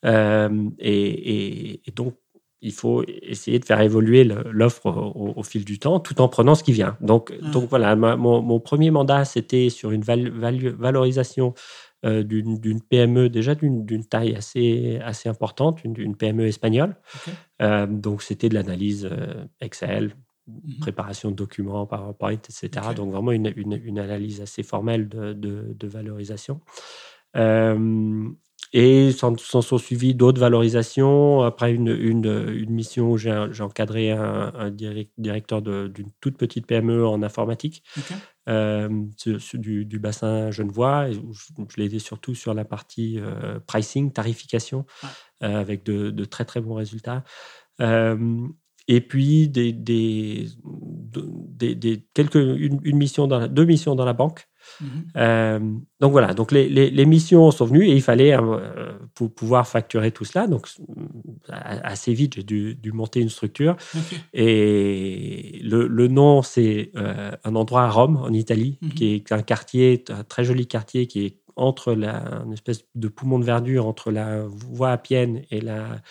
Euh, 0.05 0.69
et, 0.79 1.81
donc, 1.95 2.15
il 2.61 2.73
faut 2.73 3.03
essayer 3.07 3.59
de 3.59 3.65
faire 3.65 3.81
évoluer 3.81 4.23
l'offre 4.23 4.85
au, 4.85 5.43
fil 5.43 5.65
du 5.65 5.79
temps 5.79 5.99
tout 5.99 6.21
en 6.21 6.27
prenant 6.27 6.53
ce 6.53 6.63
qui 6.63 6.73
vient. 6.73 6.95
Donc, 7.01 7.33
donc 7.51 7.69
voilà, 7.69 7.95
mon, 7.95 8.59
premier 8.59 8.91
mandat, 8.91 9.25
c'était 9.25 9.69
sur 9.69 9.91
une 9.91 10.03
valorisation 10.03 11.53
euh, 12.03 12.23
d'une 12.23 12.81
PME 12.81 13.29
déjà 13.29 13.53
d'une 13.53 14.05
taille 14.05 14.35
assez, 14.35 14.99
assez 15.03 15.29
importante, 15.29 15.83
une, 15.83 16.15
PME 16.15 16.47
espagnole. 16.47 16.95
Euh, 17.61 17.85
donc, 17.85 18.23
c'était 18.23 18.49
de 18.49 18.55
l'analyse 18.55 19.07
euh, 19.11 19.45
Excel, 19.59 20.15
mhm. 20.47 20.79
préparation 20.79 21.29
de 21.29 21.35
documents, 21.35 21.85
PowerPoint, 21.85 22.33
etc. 22.33 22.69
Donc, 22.95 23.11
vraiment 23.11 23.31
une, 23.31 23.53
une, 23.55 23.99
analyse 23.99 24.41
assez 24.41 24.63
formelle 24.63 25.09
de, 25.09 25.33
de, 25.33 25.75
de 25.75 25.87
valorisation. 25.87 26.59
Et 28.73 29.11
s'en 29.11 29.35
sont 29.37 29.77
suivis 29.77 30.15
d'autres 30.15 30.39
valorisations. 30.39 31.41
Après 31.41 31.73
une, 31.73 31.89
une, 31.89 32.69
mission 32.69 33.11
où 33.11 33.17
j'ai 33.17 33.33
encadré 33.59 34.11
un, 34.11 34.71
directeur 35.17 35.61
d'une 35.61 36.11
toute 36.21 36.37
petite 36.37 36.67
PME 36.67 37.05
en 37.05 37.21
informatique 37.21 37.83
euh, 38.47 38.89
du, 39.53 39.85
du, 39.85 39.99
bassin 39.99 40.51
Genevois. 40.51 41.09
Et 41.09 41.13
je, 41.13 41.77
l'ai 41.77 41.85
aidé 41.85 41.99
surtout 41.99 42.33
sur 42.33 42.53
la 42.53 42.63
partie 42.63 43.19
euh, 43.19 43.59
pricing, 43.59 44.13
tarification, 44.13 44.85
euh, 45.43 45.59
avec 45.59 45.83
de, 45.83 46.09
de, 46.09 46.25
très 46.25 46.45
très 46.45 46.61
bons 46.61 46.75
résultats. 46.75 47.25
et 48.87 49.01
puis 49.01 49.49
des, 49.49 49.73
des, 49.73 50.47
des, 51.59 52.07
quelques, 52.13 52.35
une, 52.35 52.79
une, 52.83 52.97
mission 52.97 53.27
dans 53.27 53.47
deux 53.49 53.65
missions 53.65 53.95
dans 53.95 54.05
la 54.05 54.13
banque 54.13 54.47
Mhm. 54.79 54.87
Euh, 55.15 55.59
donc 55.99 56.11
voilà, 56.11 56.33
donc 56.33 56.51
les, 56.51 56.67
les, 56.69 57.05
missions 57.05 57.51
sont 57.51 57.65
venues 57.65 57.85
et 57.85 57.93
il 57.93 58.01
fallait 58.01 58.33
euh, 58.33 58.93
pour 59.13 59.33
pouvoir 59.33 59.67
facturer 59.67 60.11
tout 60.11 60.25
cela. 60.25 60.47
Donc 60.47 60.67
assez 61.49 62.13
vite, 62.13 62.35
j'ai 62.35 62.43
dû, 62.43 62.75
dû, 62.75 62.91
monter 62.91 63.19
une 63.19 63.29
structure. 63.29 63.75
Et 64.33 65.59
le, 65.63 65.87
le 65.87 66.07
nom, 66.07 66.41
c'est 66.41 66.91
euh, 66.95 67.31
un 67.43 67.55
endroit 67.55 67.83
à 67.83 67.89
Rome, 67.89 68.17
en 68.17 68.33
Italie, 68.33 68.77
mhm. 68.81 68.89
qui 68.91 69.13
est 69.13 69.31
un 69.31 69.41
quartier, 69.41 70.03
un 70.09 70.23
très 70.23 70.43
joli 70.43 70.67
quartier 70.67 71.07
qui 71.07 71.25
est 71.25 71.37
entre 71.55 71.93
la, 71.93 72.43
une 72.45 72.53
espèce 72.53 72.85
de 72.95 73.07
poumon 73.07 73.37
de 73.37 73.45
verdure 73.45 73.85
entre 73.85 74.11
la 74.11 74.43
voie 74.47 74.91
appienne 74.91 75.43
et 75.51 75.61
la, 75.61 76.01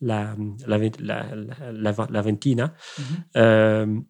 la, 0.00 0.36
la, 0.66 1.18
la, 1.80 2.22
Ventina. 2.22 2.74
Mhm 3.34 4.04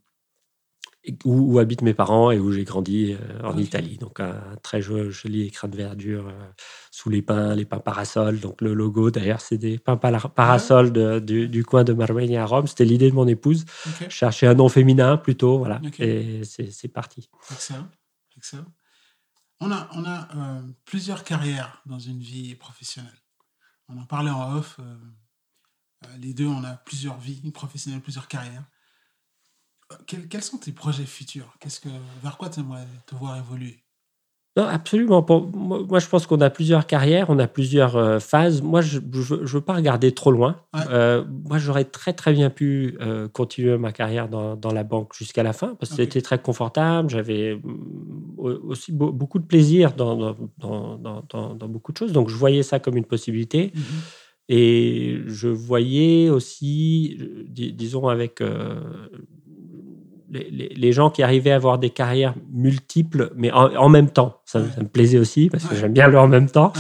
où, 1.25 1.59
habitent 1.59 1.83
mes 1.83 1.95
parents 1.95 2.31
et 2.31 2.39
où 2.39 2.53
j'ai 2.53 2.65
grandi 2.65 3.13
euh, 3.13 3.43
en 3.43 3.57
Italie. 3.57 3.99
Donc 3.99 4.21
un 4.21 4.57
très 4.63 4.81
joli 4.81 5.43
écran 5.43 5.69
de 5.69 5.77
verdure 5.77 6.29
euh, 6.29 6.51
sous 6.91 7.11
les 7.11 7.23
pins, 7.23 7.55
les 7.55 7.65
pins 7.65 7.81
parasols. 7.81 8.41
Donc 8.41 8.61
le 8.61 8.73
logo 8.75 9.11
d'ailleurs 9.11 9.41
c'est 9.41 9.59
des 9.59 9.79
pins 9.79 9.97
parasols 9.97 10.93
du, 11.23 11.65
coin 11.65 11.85
de 11.85 11.93
Marbella 11.93 12.43
à 12.43 12.47
Rome. 12.47 12.67
C'était 12.67 12.85
l'idée 12.85 13.11
de 13.11 13.15
mon 13.15 13.27
épouse. 13.27 13.65
Okay. 13.95 14.11
Chercher 14.11 14.47
un 14.47 14.55
nom 14.55 14.69
féminin 14.69 15.17
plutôt, 15.17 15.59
voilà. 15.59 15.81
Et 15.99 16.43
c'est 16.45 16.89
parti. 16.89 17.29
Excellent, 17.53 17.89
excellent. 18.37 18.73
On 19.61 19.71
a, 19.71 19.89
on 19.93 20.05
a 20.05 20.29
euh, 20.37 20.63
plusieurs 20.85 21.23
carrières 21.25 21.83
dans 21.87 21.99
une 21.99 22.21
vie 22.21 22.55
professionnelle. 22.57 23.11
On 23.89 23.99
en 23.99 24.07
parlait 24.07 24.31
en 24.31 24.57
off. 24.57 24.81
les 26.19 26.33
deux, 26.33 26.47
on 26.47 26.65
a 26.65 26.75
plusieurs 26.75 27.19
vies 27.19 27.51
professionnelles, 27.53 28.01
plusieurs 28.01 28.29
carrières. 28.29 28.65
Quels, 30.07 30.29
quels 30.29 30.43
sont 30.43 30.59
tes 30.59 30.73
projets 30.73 31.07
futurs? 31.07 31.55
Qu'est-ce 31.61 31.81
que, 31.81 31.89
Vers 32.23 32.37
quoi 32.37 32.49
tu 32.49 32.61
aimerais 32.61 32.87
te 33.07 33.15
voir 33.15 33.37
évoluer? 33.37 33.83
Non, 34.55 34.65
absolument. 34.65 35.25
moi, 35.55 35.99
je 35.99 36.07
pense 36.09 36.27
qu'on 36.27 36.43
a 36.43 36.51
plusieurs 36.51 36.87
carrières, 36.87 37.31
on 37.31 37.39
a 37.39 37.47
plusieurs 37.47 37.97
euh, 37.97 38.19
phases. 38.19 38.61
Moi, 38.61 38.83
je 38.83 38.99
ne 38.99 39.47
veux 39.47 39.61
pas 39.63 39.73
regarder 39.73 40.13
trop 40.13 40.31
loin. 40.31 40.57
Euh, 40.91 41.25
moi, 41.49 41.57
j'aurais 41.57 41.87
très, 41.87 42.13
très 42.13 42.35
bien 42.35 42.51
pu 42.51 42.99
euh, 43.01 43.29
continuer 43.29 43.79
ma 43.79 43.93
carrière 43.93 44.29
dans, 44.29 44.55
dans 44.55 44.73
la 44.73 44.85
banque 44.85 45.15
jusqu'à 45.15 45.43
la 45.43 45.55
fin 45.55 45.75
parce 45.77 45.93
que 45.93 45.97
c'était 45.97 46.21
très 46.21 46.39
confortable. 46.39 47.09
J'avais 47.09 47.55
mm, 47.55 48.39
aussi 48.39 48.93
beaucoup 48.93 49.39
de 49.39 49.47
plaisir 49.47 49.95
dans 49.95 50.37
dans, 50.59 50.99
dans, 50.99 51.55
dans, 51.55 51.69
beaucoup 51.69 51.93
de 51.93 51.97
choses. 51.97 52.13
Donc, 52.13 52.29
je 52.29 52.37
voyais 52.37 52.63
ça 52.63 52.79
comme 52.79 52.99
une 52.99 53.07
possibilité. 53.07 53.73
Mhm. 53.75 53.83
Et 54.51 55.21
je 55.29 55.49
voyais 55.49 56.29
aussi, 56.29 57.17
disons, 57.49 58.09
avec 58.09 58.43
les, 60.33 60.93
gens 60.93 61.11
qui 61.11 61.23
arrivaient 61.23 61.51
à 61.51 61.57
avoir 61.57 61.79
des 61.79 61.91
carrières 61.91 62.35
multiples, 62.51 63.31
mais 63.37 63.51
en, 63.53 63.89
même 63.89 64.11
temps. 64.11 64.41
Ça, 64.45 64.61
me 64.61 64.89
plaisait 64.89 65.19
aussi 65.19 65.51
parce 65.51 65.65
que 65.65 65.75
j'aime 65.75 65.93
bien 65.93 66.09
le 66.09 66.19
en 66.19 66.29
même 66.29 66.51
temps. 66.51 66.73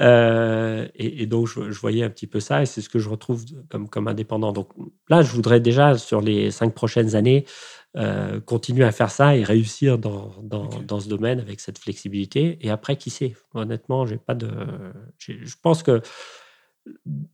Euh, 0.00 0.88
et, 0.96 1.26
donc, 1.26 1.46
je, 1.46 1.78
voyais 1.78 2.02
un 2.02 2.10
petit 2.10 2.26
peu 2.26 2.40
ça 2.40 2.62
et 2.62 2.66
c'est 2.66 2.80
ce 2.80 2.88
que 2.88 2.98
je 2.98 3.08
retrouve 3.08 3.44
comme, 3.68 3.88
comme 3.88 4.08
indépendant. 4.08 4.52
Donc 4.52 4.68
là, 5.08 5.22
je 5.22 5.32
voudrais 5.32 5.60
déjà, 5.60 5.96
sur 5.96 6.20
les 6.20 6.50
cinq 6.50 6.74
prochaines 6.74 7.14
années, 7.14 7.44
euh, 7.96 8.40
continuer 8.40 8.84
à 8.84 8.92
faire 8.92 9.10
ça 9.10 9.36
et 9.36 9.44
réussir 9.44 9.98
dans, 9.98 10.32
dans, 10.42 10.68
dans, 10.86 10.98
ce 10.98 11.08
domaine 11.08 11.40
avec 11.40 11.60
cette 11.60 11.78
flexibilité. 11.78 12.58
Et 12.62 12.70
après, 12.70 12.96
qui 12.96 13.10
sait? 13.10 13.34
Honnêtement, 13.54 14.06
j'ai 14.06 14.16
pas 14.16 14.34
de. 14.34 14.48
Je 15.18 15.54
pense 15.62 15.82
que 15.82 16.00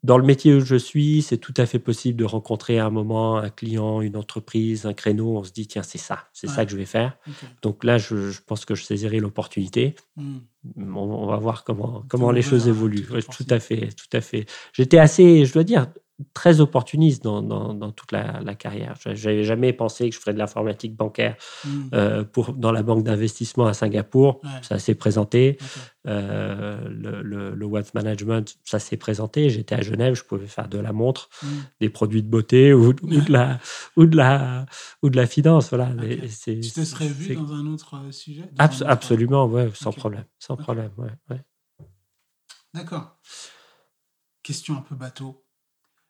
dans 0.03 0.19
le 0.19 0.25
métier 0.25 0.55
où 0.55 0.61
je 0.61 0.77
suis, 0.77 1.23
c'est 1.23 1.39
tout 1.39 1.55
à 1.57 1.65
fait 1.65 1.79
possible 1.79 2.19
de 2.19 2.25
rencontrer 2.25 2.79
à 2.79 2.87
un 2.87 2.91
moment 2.91 3.39
un 3.39 3.49
client, 3.49 4.01
une 4.01 4.17
entreprise, 4.17 4.85
un 4.85 4.93
créneau. 4.93 5.37
On 5.39 5.45
se 5.45 5.53
dit, 5.53 5.67
tiens, 5.67 5.83
c'est 5.83 5.99
ça, 5.99 6.29
c'est 6.33 6.49
ça 6.49 6.65
que 6.65 6.71
je 6.71 6.77
vais 6.77 6.85
faire. 6.85 7.17
Donc 7.63 7.85
là, 7.85 7.99
je, 7.99 8.41
pense 8.47 8.65
que 8.65 8.75
je 8.75 8.85
saisirai 8.85 9.21
l'opportunité. 9.21 9.95
Hmm. 10.17 10.39
On, 10.77 11.27
va 11.27 11.37
voir 11.37 11.65
comment, 11.65 12.05
comment 12.09 12.31
les 12.31 12.43
choses 12.43 12.69
évoluent. 12.69 13.07
tout 13.07 13.47
à 13.49 13.59
fait, 13.59 13.89
tout 13.93 14.17
à 14.17 14.21
fait. 14.21 14.47
J'étais 14.73 14.99
assez, 14.99 15.45
je 15.45 15.53
dois 15.53 15.65
dire, 15.65 15.87
très 16.35 16.61
opportuniste 16.61 17.23
dans, 17.23 17.43
dans, 17.43 17.93
toute 17.93 18.11
la, 18.13 18.41
la 18.41 18.55
carrière. 18.55 18.95
J'avais 19.05 19.45
jamais 19.45 19.73
pensé 19.73 20.09
que 20.09 20.15
je 20.15 20.21
ferais 20.21 20.33
de 20.33 20.39
l'informatique 20.39 20.97
bancaire 20.97 21.37
hmm. 21.65 21.89
euh, 21.95 22.25
pour, 22.25 22.55
dans 22.55 22.73
la 22.73 22.83
banque 22.83 23.05
d'investissement 23.05 23.67
à 23.67 23.75
Singapour. 23.75 24.41
Ça 24.63 24.79
s'est 24.79 24.95
présenté. 24.95 25.59
Euh, 26.07 26.89
le, 26.89 27.55
le, 27.55 27.67
wealth 27.67 27.93
management, 27.93 28.57
ça 28.65 28.79
s'est 28.79 28.97
présenté. 28.97 29.51
J'étais 29.51 29.75
à 29.75 29.83
Genève, 29.83 30.15
je 30.15 30.25
pouvais 30.25 30.47
faire 30.47 30.69
de 30.69 30.79
la 30.79 30.93
montre, 30.93 31.29
hmm. 31.43 31.47
des 31.81 31.91
produits 31.91 32.23
de 32.23 32.29
beauté 32.29 32.73
ou, 32.73 32.95
de 32.95 33.33
la 33.33 33.61
ou 33.97 34.07
de 34.07 34.17
la 34.17 34.65
ou 35.03 35.11
de 35.11 35.17
la 35.17 35.27
finance. 35.27 35.69
Voilà. 35.69 35.91
tu 36.45 36.61
te 36.61 36.85
serais 36.85 37.09
vu 37.09 37.35
dans 37.35 37.53
un 37.53 37.67
autre 37.67 37.97
euh, 37.97 38.11
sujet? 38.11 38.51
Absolument, 38.59 39.47
ouais, 39.47 39.71
sans 39.75 39.93
problème, 39.93 40.25
sans 40.39 40.57
problème. 40.57 40.91
Ouais, 40.97 41.43
D'accord. 42.75 43.19
Question 44.43 44.77
un 44.77 44.83
peu 44.83 44.95
bateau 44.95 45.45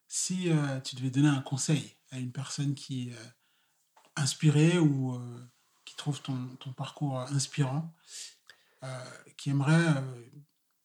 si 0.08 0.50
euh, 0.50 0.80
tu 0.80 0.96
devais 0.96 1.10
donner 1.10 1.28
un 1.28 1.42
conseil 1.42 1.96
à 2.10 2.18
une 2.18 2.32
personne 2.32 2.74
qui 2.74 3.08
est 3.08 3.12
euh, 3.12 3.26
inspirée 4.16 4.78
ou 4.78 5.14
euh, 5.14 5.18
qui 5.84 5.94
trouve 5.96 6.20
ton, 6.22 6.36
ton 6.58 6.72
parcours 6.72 7.20
inspirant, 7.30 7.94
qui 9.36 9.50
aimerait, 9.50 10.02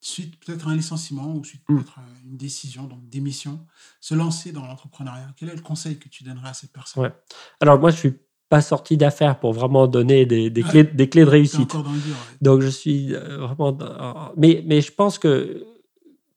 suite 0.01 0.39
peut-être 0.39 0.67
un 0.67 0.75
licenciement 0.75 1.35
ou 1.35 1.43
suite 1.43 1.61
hmm. 1.67 1.75
peut-être 1.75 1.99
une 2.25 2.37
décision, 2.37 2.85
donc 2.85 3.07
démission, 3.07 3.65
se 4.01 4.15
lancer 4.15 4.51
dans 4.51 4.65
l'entrepreneuriat, 4.65 5.31
quel 5.37 5.49
est 5.49 5.55
le 5.55 5.61
conseil 5.61 5.99
que 5.99 6.09
tu 6.09 6.23
donnerais 6.23 6.49
à 6.49 6.53
cette 6.53 6.71
personne? 6.71 7.03
Ouais. 7.03 7.13
Alors 7.59 7.79
moi, 7.79 7.91
je 7.91 7.97
suis 7.97 8.13
pas 8.49 8.61
sorti 8.61 8.97
d'affaires 8.97 9.39
pour 9.39 9.53
vraiment 9.53 9.87
donner 9.87 10.25
des, 10.25 10.49
des, 10.49 10.63
clés, 10.63 10.85
des 10.85 11.07
clés 11.07 11.25
de 11.25 11.29
réussite. 11.29 11.75
Donc 12.41 12.61
je 12.61 12.67
suis 12.67 13.13
vraiment... 13.13 13.77
Mais, 14.35 14.63
mais 14.65 14.81
je 14.81 14.91
pense 14.91 15.19
que 15.19 15.72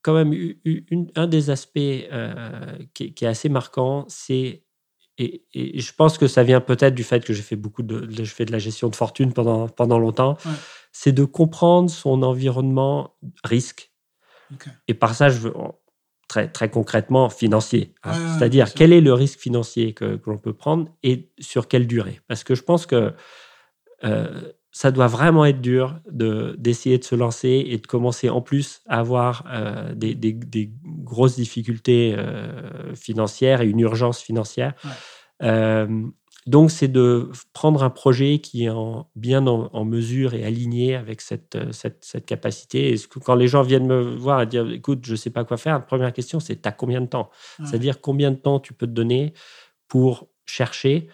quand 0.01 0.13
même 0.13 0.33
un 1.15 1.27
des 1.27 1.49
aspects 1.49 1.77
euh, 1.77 2.77
qui, 2.93 3.13
est 3.21 3.25
assez 3.25 3.49
marquant, 3.49 4.05
c'est 4.07 4.63
et, 5.19 5.43
je 5.53 5.91
pense 5.93 6.17
que 6.17 6.27
ça 6.27 6.43
vient 6.43 6.61
peut-être 6.61 6.93
du 6.93 7.03
fait 7.03 7.25
que 7.25 7.33
j'ai 7.33 7.41
fait 7.41 7.55
beaucoup 7.55 7.81
de, 7.81 8.07
je 8.11 8.31
fais 8.31 8.45
de 8.45 8.51
la 8.51 8.59
gestion 8.59 8.89
de 8.89 8.95
fortune 8.95 9.33
pendant 9.33 9.67
pendant 9.67 9.97
longtemps, 9.97 10.37
c'est 10.91 11.11
de 11.11 11.25
comprendre 11.25 11.89
son 11.89 12.21
environnement 12.23 13.15
risque. 13.43 13.91
Et 14.87 14.93
par 14.93 15.15
ça, 15.15 15.29
je 15.29 15.39
veux 15.39 15.53
très 16.27 16.47
très 16.49 16.69
concrètement 16.69 17.29
financier, 17.29 17.95
hein. 18.03 18.37
c'est-à-dire 18.37 18.73
quel 18.73 18.93
est 18.93 19.01
le 19.01 19.13
risque 19.13 19.39
financier 19.39 19.93
que, 19.93 20.19
l'on 20.25 20.37
peut 20.37 20.53
prendre 20.53 20.89
et 21.03 21.31
sur 21.39 21.67
quelle 21.67 21.87
durée. 21.87 22.21
Parce 22.27 22.43
que 22.43 22.53
je 22.53 22.63
pense 22.63 22.85
que 22.85 23.13
euh, 24.03 24.51
ça 24.77 24.91
doit 24.91 25.07
vraiment 25.07 25.43
être 25.43 25.59
dur 25.59 25.99
de, 26.11 26.55
d'essayer 26.59 26.99
de 26.99 27.03
se 27.03 27.15
lancer 27.15 27.65
et 27.67 27.77
de 27.79 27.87
commencer 27.87 28.29
en 28.29 28.41
plus 28.41 28.81
à 28.87 28.99
avoir 28.99 29.43
euh, 29.51 29.95
des, 29.95 30.13
des, 30.13 30.71
grosses 30.85 31.35
difficultés 31.35 32.13
euh, 32.15 32.93
financières 32.93 33.61
et 33.61 33.65
une 33.65 33.79
urgence 33.79 34.21
financière. 34.21 34.75
Euh, 35.41 36.03
donc, 36.45 36.69
c'est 36.69 36.89
de 36.89 37.31
prendre 37.53 37.81
un 37.81 37.89
projet 37.89 38.37
qui 38.37 38.65
est 38.65 38.69
en, 38.69 39.09
bien 39.15 39.47
en, 39.47 39.83
mesure 39.83 40.35
et 40.35 40.45
aligné 40.45 40.95
avec 40.95 41.21
cette, 41.21 41.57
cette, 41.71 42.05
cette 42.05 42.27
capacité. 42.27 42.93
Et 42.93 42.97
quand 43.25 43.33
les 43.33 43.47
gens 43.47 43.63
viennent 43.63 43.87
me 43.87 44.15
voir 44.15 44.43
et 44.43 44.45
dire 44.45 44.69
Écoute, 44.69 44.99
je 45.07 45.13
ne 45.13 45.17
sais 45.17 45.31
pas 45.31 45.43
quoi 45.43 45.57
faire, 45.57 45.73
la 45.73 45.79
première 45.79 46.13
question, 46.13 46.39
c'est 46.39 46.61
Tu 46.61 46.69
as 46.69 46.71
combien 46.71 47.01
de 47.01 47.07
temps? 47.07 47.31
C'est-à-dire 47.65 47.99
combien 47.99 48.29
de 48.29 48.37
temps 48.37 48.59
tu 48.59 48.73
peux 48.73 48.85
te 48.85 48.91
donner 48.91 49.33
pour 49.87 50.27
chercher 50.45 51.07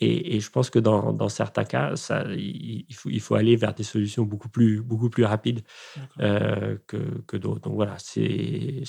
et, 0.00 0.40
je 0.40 0.50
pense 0.50 0.70
que 0.70 0.78
dans, 0.78 1.12
dans 1.12 1.28
certains 1.28 1.64
cas, 1.64 1.94
ça, 1.96 2.24
il, 2.34 2.94
faut, 2.94 3.10
il 3.10 3.20
faut 3.20 3.36
aller 3.36 3.56
vers 3.56 3.74
des 3.74 3.84
solutions 3.84 4.24
beaucoup 4.24 4.48
plus, 4.48 4.82
beaucoup 4.82 5.08
plus 5.08 5.24
rapides 5.24 5.62
euh, 6.20 6.76
que, 6.86 7.22
que 7.26 7.36
d'autres. 7.36 7.60
Donc 7.60 7.74
voilà, 7.74 7.96
c'est 7.98 8.82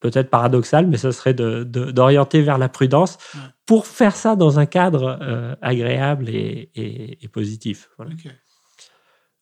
peut-être 0.00 0.30
paradoxal, 0.30 0.86
mais 0.86 0.96
ça 0.96 1.12
serait 1.12 1.34
d'orienter 1.34 2.42
vers 2.42 2.58
la 2.58 2.68
prudence 2.68 3.18
pour 3.64 3.86
faire 3.86 4.16
ça 4.16 4.34
dans 4.34 4.58
un 4.58 4.66
cadre 4.66 5.18
euh, 5.20 5.54
agréable 5.62 6.28
et, 6.28 6.70
et, 6.74 7.28
positif. 7.28 7.88
Voilà. 7.96 8.14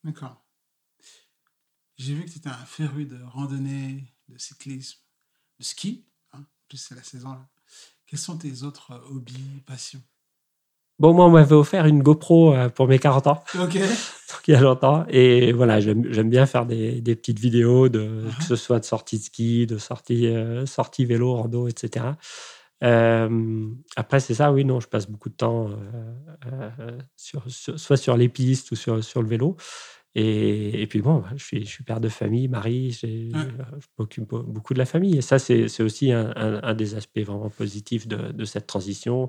D'accord. 0.02 0.44
J'ai 1.96 2.14
vu 2.14 2.24
que 2.24 2.30
tu 2.30 2.38
étais 2.38 2.48
un 2.48 2.66
féru 2.66 3.07
de 3.07 3.18
randonnée, 3.22 4.12
de 4.28 4.37
cyclisme, 4.37 4.98
de 5.59 5.64
ski. 5.64 6.07
Hein, 6.33 6.44
plus 6.68 6.78
c'est 6.78 6.94
la 6.94 7.02
saison 7.02 7.30
là. 7.30 7.48
Quels 8.07 8.18
sont 8.18 8.37
tes 8.37 8.62
autres 8.62 9.00
hobbies, 9.11 9.62
passions? 9.66 10.02
Bon, 11.00 11.12
moi, 11.12 11.26
on 11.26 11.30
m'avait 11.30 11.54
offert 11.57 11.87
une 11.87 12.02
GoPro 12.02 12.54
euh, 12.54 12.68
pour 12.68 12.87
mes 12.87 12.98
40 12.98 13.26
ans. 13.26 13.42
Ok. 13.61 13.74
il 14.46 14.52
y 14.52 14.57
a 14.57 14.61
longtemps. 14.61 15.04
Et 15.09 15.52
voilà, 15.52 15.80
j'aime 15.80 16.30
bien 16.30 16.46
faire 16.46 16.66
des, 16.66 17.00
des, 17.00 17.16
petites 17.16 17.38
vidéos, 17.38 17.88
de, 17.88 18.00
uh-huh. 18.00 18.38
que 18.38 18.44
ce 18.44 18.57
soit 18.57 18.78
de 18.78 18.85
sorties 18.85 19.18
de 19.18 19.22
ski, 19.22 19.66
de 19.66 19.78
sorties, 19.78 20.28
euh, 20.28 20.64
vélo, 21.00 21.35
rando, 21.35 21.66
etc. 21.66 22.07
Euh, 22.83 23.68
après, 23.96 24.20
c'est 24.20 24.35
ça, 24.35 24.52
oui, 24.52 24.64
non, 24.64 24.78
je 24.78 24.87
passe 24.87 25.09
beaucoup 25.09 25.30
de 25.30 25.35
temps 25.35 25.70
sur, 27.16 27.44
soit 27.48 27.96
sur 27.96 28.16
les 28.16 28.28
pistes 28.28 28.70
ou 28.70 28.76
sur, 28.76 29.02
sur 29.02 29.22
le 29.22 29.28
vélo. 29.28 29.57
Et, 30.16 30.83
et 30.83 30.87
puis 30.87 31.00
bon, 31.00 31.24
je 31.35 31.44
suis, 31.44 31.64
je 31.64 31.70
suis 31.70 31.83
père 31.83 32.00
de 32.00 32.09
famille, 32.09 32.46
mari, 32.46 32.92
je 32.92 33.30
m'occupe 33.98 34.28
beaucoup 34.28 34.74
de 34.74 34.78
la 34.78 34.85
famille. 34.85 35.16
Et 35.16 35.22
ça, 35.22 35.38
c'est 35.40 35.83
aussi 35.83 36.12
un, 36.12 36.33
un, 36.37 36.62
un, 36.62 36.74
des 36.74 36.94
aspects 36.94 37.20
vraiment 37.20 37.50
positifs 37.50 38.07
de, 38.07 38.30
de 38.30 38.44
cette 38.44 38.66
transition. 38.66 39.28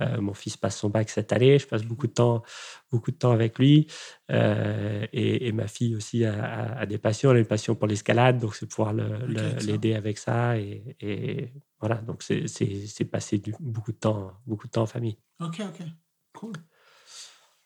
Euh, 0.00 0.20
mon 0.20 0.34
fils 0.34 0.56
passe 0.56 0.78
son 0.78 0.90
bac 0.90 1.10
cette 1.10 1.32
année, 1.32 1.58
je 1.58 1.66
passe 1.66 1.82
beaucoup 1.82 2.06
de 2.06 2.12
temps, 2.12 2.42
beaucoup 2.90 3.10
de 3.10 3.16
temps 3.16 3.32
avec 3.32 3.58
lui. 3.58 3.86
Euh, 4.30 5.06
et, 5.12 5.50
ma 5.52 5.66
fille 5.66 5.96
aussi 5.96 6.24
a, 6.24 6.86
des 6.86 6.98
passions, 6.98 7.30
elle 7.30 7.38
a 7.38 7.40
une 7.40 7.46
passion 7.46 7.74
pour 7.74 7.88
l'escalade, 7.88 8.38
donc 8.38 8.54
c'est 8.54 8.66
pouvoir 8.66 8.92
l'aider 8.92 9.94
avec 9.94 10.18
ça. 10.18 10.58
Et, 10.58 11.52
voilà, 11.80 11.96
donc 11.96 12.22
c'est 12.22 13.04
passer 13.10 13.38
du, 13.38 13.54
beaucoup, 13.60 13.92
de 13.92 13.98
temps, 13.98 14.32
beaucoup 14.46 14.66
de 14.66 14.72
temps 14.72 14.82
en 14.82 14.86
famille. 14.86 15.18
Ok, 15.40 15.60
ok, 15.60 15.86
cool. 16.34 16.52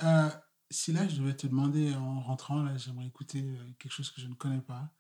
Euh, 0.03 0.29
si 0.71 0.93
là, 0.93 1.07
je 1.07 1.17
devais 1.17 1.35
te 1.35 1.47
demander 1.47 1.95
en 1.95 2.21
rentrant, 2.21 2.63
là, 2.63 2.77
j'aimerais 2.77 3.07
écouter 3.07 3.45
quelque 3.79 3.93
chose 3.93 4.11
que 4.11 4.21
je 4.21 4.27
ne 4.27 4.35
connais 4.35 4.61
pas. 4.61 4.91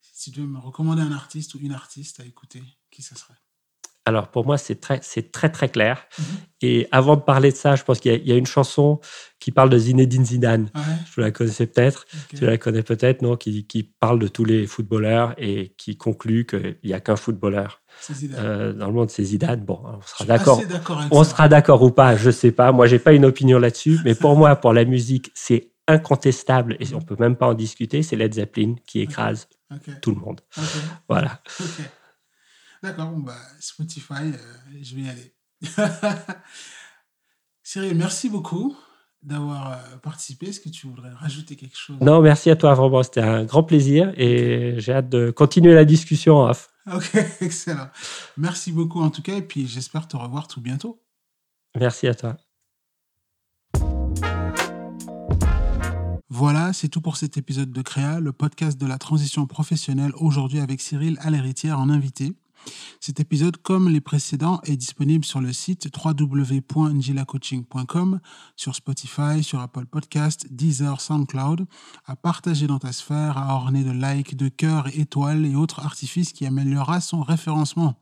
Si 0.00 0.30
tu 0.30 0.40
devais 0.40 0.48
me 0.48 0.58
recommander 0.58 1.02
un 1.02 1.12
artiste 1.12 1.54
ou 1.54 1.58
une 1.58 1.72
artiste 1.72 2.20
à 2.20 2.24
écouter, 2.24 2.62
qui 2.90 3.02
ce 3.02 3.14
serait? 3.14 3.38
Alors 4.06 4.28
pour 4.28 4.46
moi, 4.46 4.56
c'est 4.58 4.80
très, 4.80 4.98
c'est 5.02 5.30
très 5.30 5.50
très 5.50 5.68
clair. 5.68 6.06
Mhm. 6.18 6.24
Et 6.62 6.88
avant 6.90 7.16
de 7.16 7.22
parler 7.22 7.52
de 7.52 7.56
ça, 7.56 7.76
je 7.76 7.84
pense 7.84 8.00
qu'il 8.00 8.26
y, 8.26 8.32
a 8.32 8.36
une 8.36 8.46
chanson 8.46 9.00
qui 9.38 9.50
parle 9.50 9.70
de 9.70 9.78
Zinedine 9.78 10.26
Zidane. 10.26 10.70
Je 11.14 11.20
la 11.22 11.30
connaissais 11.30 11.66
peut-être, 11.66 12.06
tu 12.36 12.44
la 12.44 12.58
connais 12.58 12.82
peut-être, 12.82 13.22
non? 13.22 13.36
Qui, 13.36 13.66
qui, 13.66 13.82
parle 13.82 14.18
de 14.18 14.28
tous 14.28 14.44
les 14.44 14.66
footballeurs 14.66 15.34
et 15.38 15.74
qui 15.78 15.96
conclut 15.96 16.44
qu'il 16.44 16.76
n'y 16.84 16.92
a 16.92 17.00
qu'un 17.00 17.16
footballeur. 17.16 17.80
Euh, 18.34 18.74
dans 18.74 18.88
le 18.88 18.92
monde, 18.92 19.10
c'est 19.10 19.24
Zidane. 19.24 19.60
Bon, 19.60 19.80
on 19.84 20.02
sera 20.02 20.24
d'accord. 20.26 20.60
On 21.10 21.24
sera 21.24 21.48
d'accord 21.48 21.82
ou 21.82 21.90
pas, 21.90 22.16
je 22.16 22.30
sais 22.30 22.52
pas. 22.52 22.72
Moi, 22.72 22.86
j'ai 22.86 22.98
pas 22.98 23.12
une 23.12 23.24
opinion 23.24 23.58
là-dessus, 23.58 23.98
mais 24.04 24.14
pour 24.14 24.36
moi, 24.36 24.56
pour 24.56 24.74
la 24.74 24.84
musique, 24.84 25.30
c'est 25.34 25.70
incontestable 25.88 26.76
et 26.78 26.94
on 26.94 27.00
peut 27.00 27.16
même 27.18 27.36
pas 27.36 27.46
en 27.46 27.54
discuter. 27.54 28.02
C'est 28.02 28.16
Led 28.16 28.34
Zeppelin 28.34 28.74
qui 28.86 29.00
écrase 29.00 29.48
tout 30.02 30.10
le 30.10 30.20
monde. 30.20 30.40
Voilà. 31.08 31.40
D'accord, 32.82 33.10
bah, 33.10 33.36
Spotify, 33.58 34.32
je 34.80 34.94
vais 34.94 35.02
y 35.02 35.08
aller. 35.08 35.34
Cyril, 37.62 37.94
merci 37.94 38.30
beaucoup 38.30 38.74
d'avoir 39.22 39.72
euh, 39.72 39.96
participé. 40.02 40.46
Est-ce 40.48 40.60
que 40.60 40.70
tu 40.70 40.86
voudrais 40.86 41.10
rajouter 41.10 41.56
quelque 41.56 41.76
chose? 41.76 41.98
Non, 42.00 42.22
merci 42.22 42.50
à 42.50 42.56
toi, 42.56 42.72
vraiment. 42.72 43.02
C'était 43.02 43.20
un 43.20 43.44
grand 43.44 43.62
plaisir 43.62 44.12
et 44.16 44.76
j'ai 44.78 44.94
hâte 44.94 45.10
de 45.10 45.30
continuer 45.30 45.74
la 45.74 45.84
discussion 45.84 46.38
en 46.38 46.50
off. 46.50 46.70
Ok, 46.90 47.14
excellent. 47.42 47.90
Merci 48.38 48.72
beaucoup 48.72 49.02
en 49.02 49.10
tout 49.10 49.22
cas 49.22 49.36
et 49.36 49.42
puis 49.42 49.66
j'espère 49.66 50.08
te 50.08 50.16
revoir 50.16 50.48
tout 50.48 50.62
bientôt. 50.62 51.02
Merci 51.78 52.08
à 52.08 52.14
toi. 52.14 52.36
Voilà, 56.30 56.72
c'est 56.72 56.88
tout 56.88 57.02
pour 57.02 57.16
cet 57.16 57.36
épisode 57.36 57.72
de 57.72 57.82
Créa, 57.82 58.20
le 58.20 58.32
podcast 58.32 58.80
de 58.80 58.86
la 58.86 58.96
transition 58.96 59.46
professionnelle, 59.46 60.12
aujourd'hui 60.14 60.60
avec 60.60 60.80
Cyril 60.80 61.18
Aléritière 61.20 61.78
en 61.78 61.90
invité. 61.90 62.32
Cet 63.00 63.20
épisode, 63.20 63.56
comme 63.56 63.88
les 63.88 64.00
précédents, 64.00 64.60
est 64.64 64.76
disponible 64.76 65.24
sur 65.24 65.40
le 65.40 65.52
site 65.52 65.88
www.njilacoaching.com, 66.04 68.20
sur 68.56 68.74
Spotify, 68.74 69.42
sur 69.42 69.60
Apple 69.60 69.86
Podcast, 69.86 70.46
Deezer, 70.50 71.00
SoundCloud, 71.00 71.66
à 72.06 72.16
partager 72.16 72.66
dans 72.66 72.78
ta 72.78 72.92
sphère, 72.92 73.38
à 73.38 73.54
orner 73.54 73.84
de 73.84 73.92
likes, 73.92 74.36
de 74.36 74.48
cœurs, 74.48 74.88
étoiles 74.98 75.46
et 75.46 75.54
autres 75.54 75.80
artifices 75.80 76.32
qui 76.32 76.44
améliorera 76.46 77.00
son 77.00 77.22
référencement. 77.22 77.98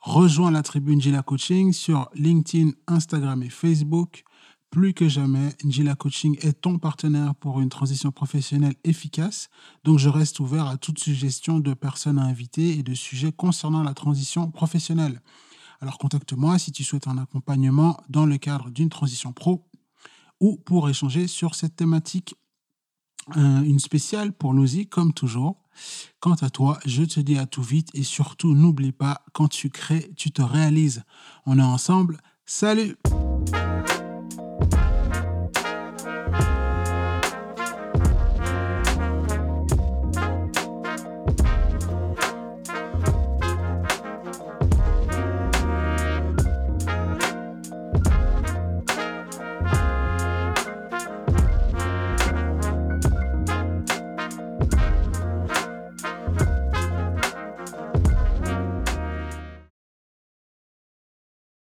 Rejoins 0.00 0.50
la 0.50 0.62
tribune 0.62 0.98
Njila 0.98 1.22
Coaching 1.22 1.72
sur 1.72 2.08
LinkedIn, 2.14 2.70
Instagram 2.88 3.42
et 3.42 3.50
Facebook. 3.50 4.24
Plus 4.72 4.94
que 4.94 5.06
jamais, 5.06 5.50
Njila 5.64 5.94
Coaching 5.94 6.38
est 6.40 6.62
ton 6.62 6.78
partenaire 6.78 7.34
pour 7.34 7.60
une 7.60 7.68
transition 7.68 8.10
professionnelle 8.10 8.74
efficace. 8.84 9.50
Donc, 9.84 9.98
je 9.98 10.08
reste 10.08 10.40
ouvert 10.40 10.66
à 10.66 10.78
toute 10.78 10.98
suggestion 10.98 11.60
de 11.60 11.74
personnes 11.74 12.18
à 12.18 12.22
inviter 12.22 12.78
et 12.78 12.82
de 12.82 12.94
sujets 12.94 13.32
concernant 13.32 13.82
la 13.82 13.92
transition 13.92 14.50
professionnelle. 14.50 15.20
Alors, 15.82 15.98
contacte-moi 15.98 16.58
si 16.58 16.72
tu 16.72 16.84
souhaites 16.84 17.06
un 17.06 17.18
accompagnement 17.18 18.00
dans 18.08 18.24
le 18.24 18.38
cadre 18.38 18.70
d'une 18.70 18.88
transition 18.88 19.34
pro 19.34 19.68
ou 20.40 20.56
pour 20.56 20.88
échanger 20.88 21.26
sur 21.26 21.54
cette 21.54 21.76
thématique. 21.76 22.34
Euh, 23.36 23.60
une 23.60 23.78
spéciale 23.78 24.32
pour 24.32 24.54
y 24.58 24.86
comme 24.86 25.12
toujours. 25.12 25.68
Quant 26.18 26.36
à 26.40 26.48
toi, 26.48 26.78
je 26.86 27.02
te 27.02 27.20
dis 27.20 27.36
à 27.36 27.44
tout 27.44 27.62
vite 27.62 27.90
et 27.92 28.04
surtout 28.04 28.54
n'oublie 28.54 28.92
pas, 28.92 29.22
quand 29.34 29.48
tu 29.48 29.68
crées, 29.68 30.10
tu 30.16 30.30
te 30.30 30.40
réalises. 30.40 31.04
On 31.44 31.58
est 31.58 31.62
ensemble. 31.62 32.22
Salut 32.46 32.96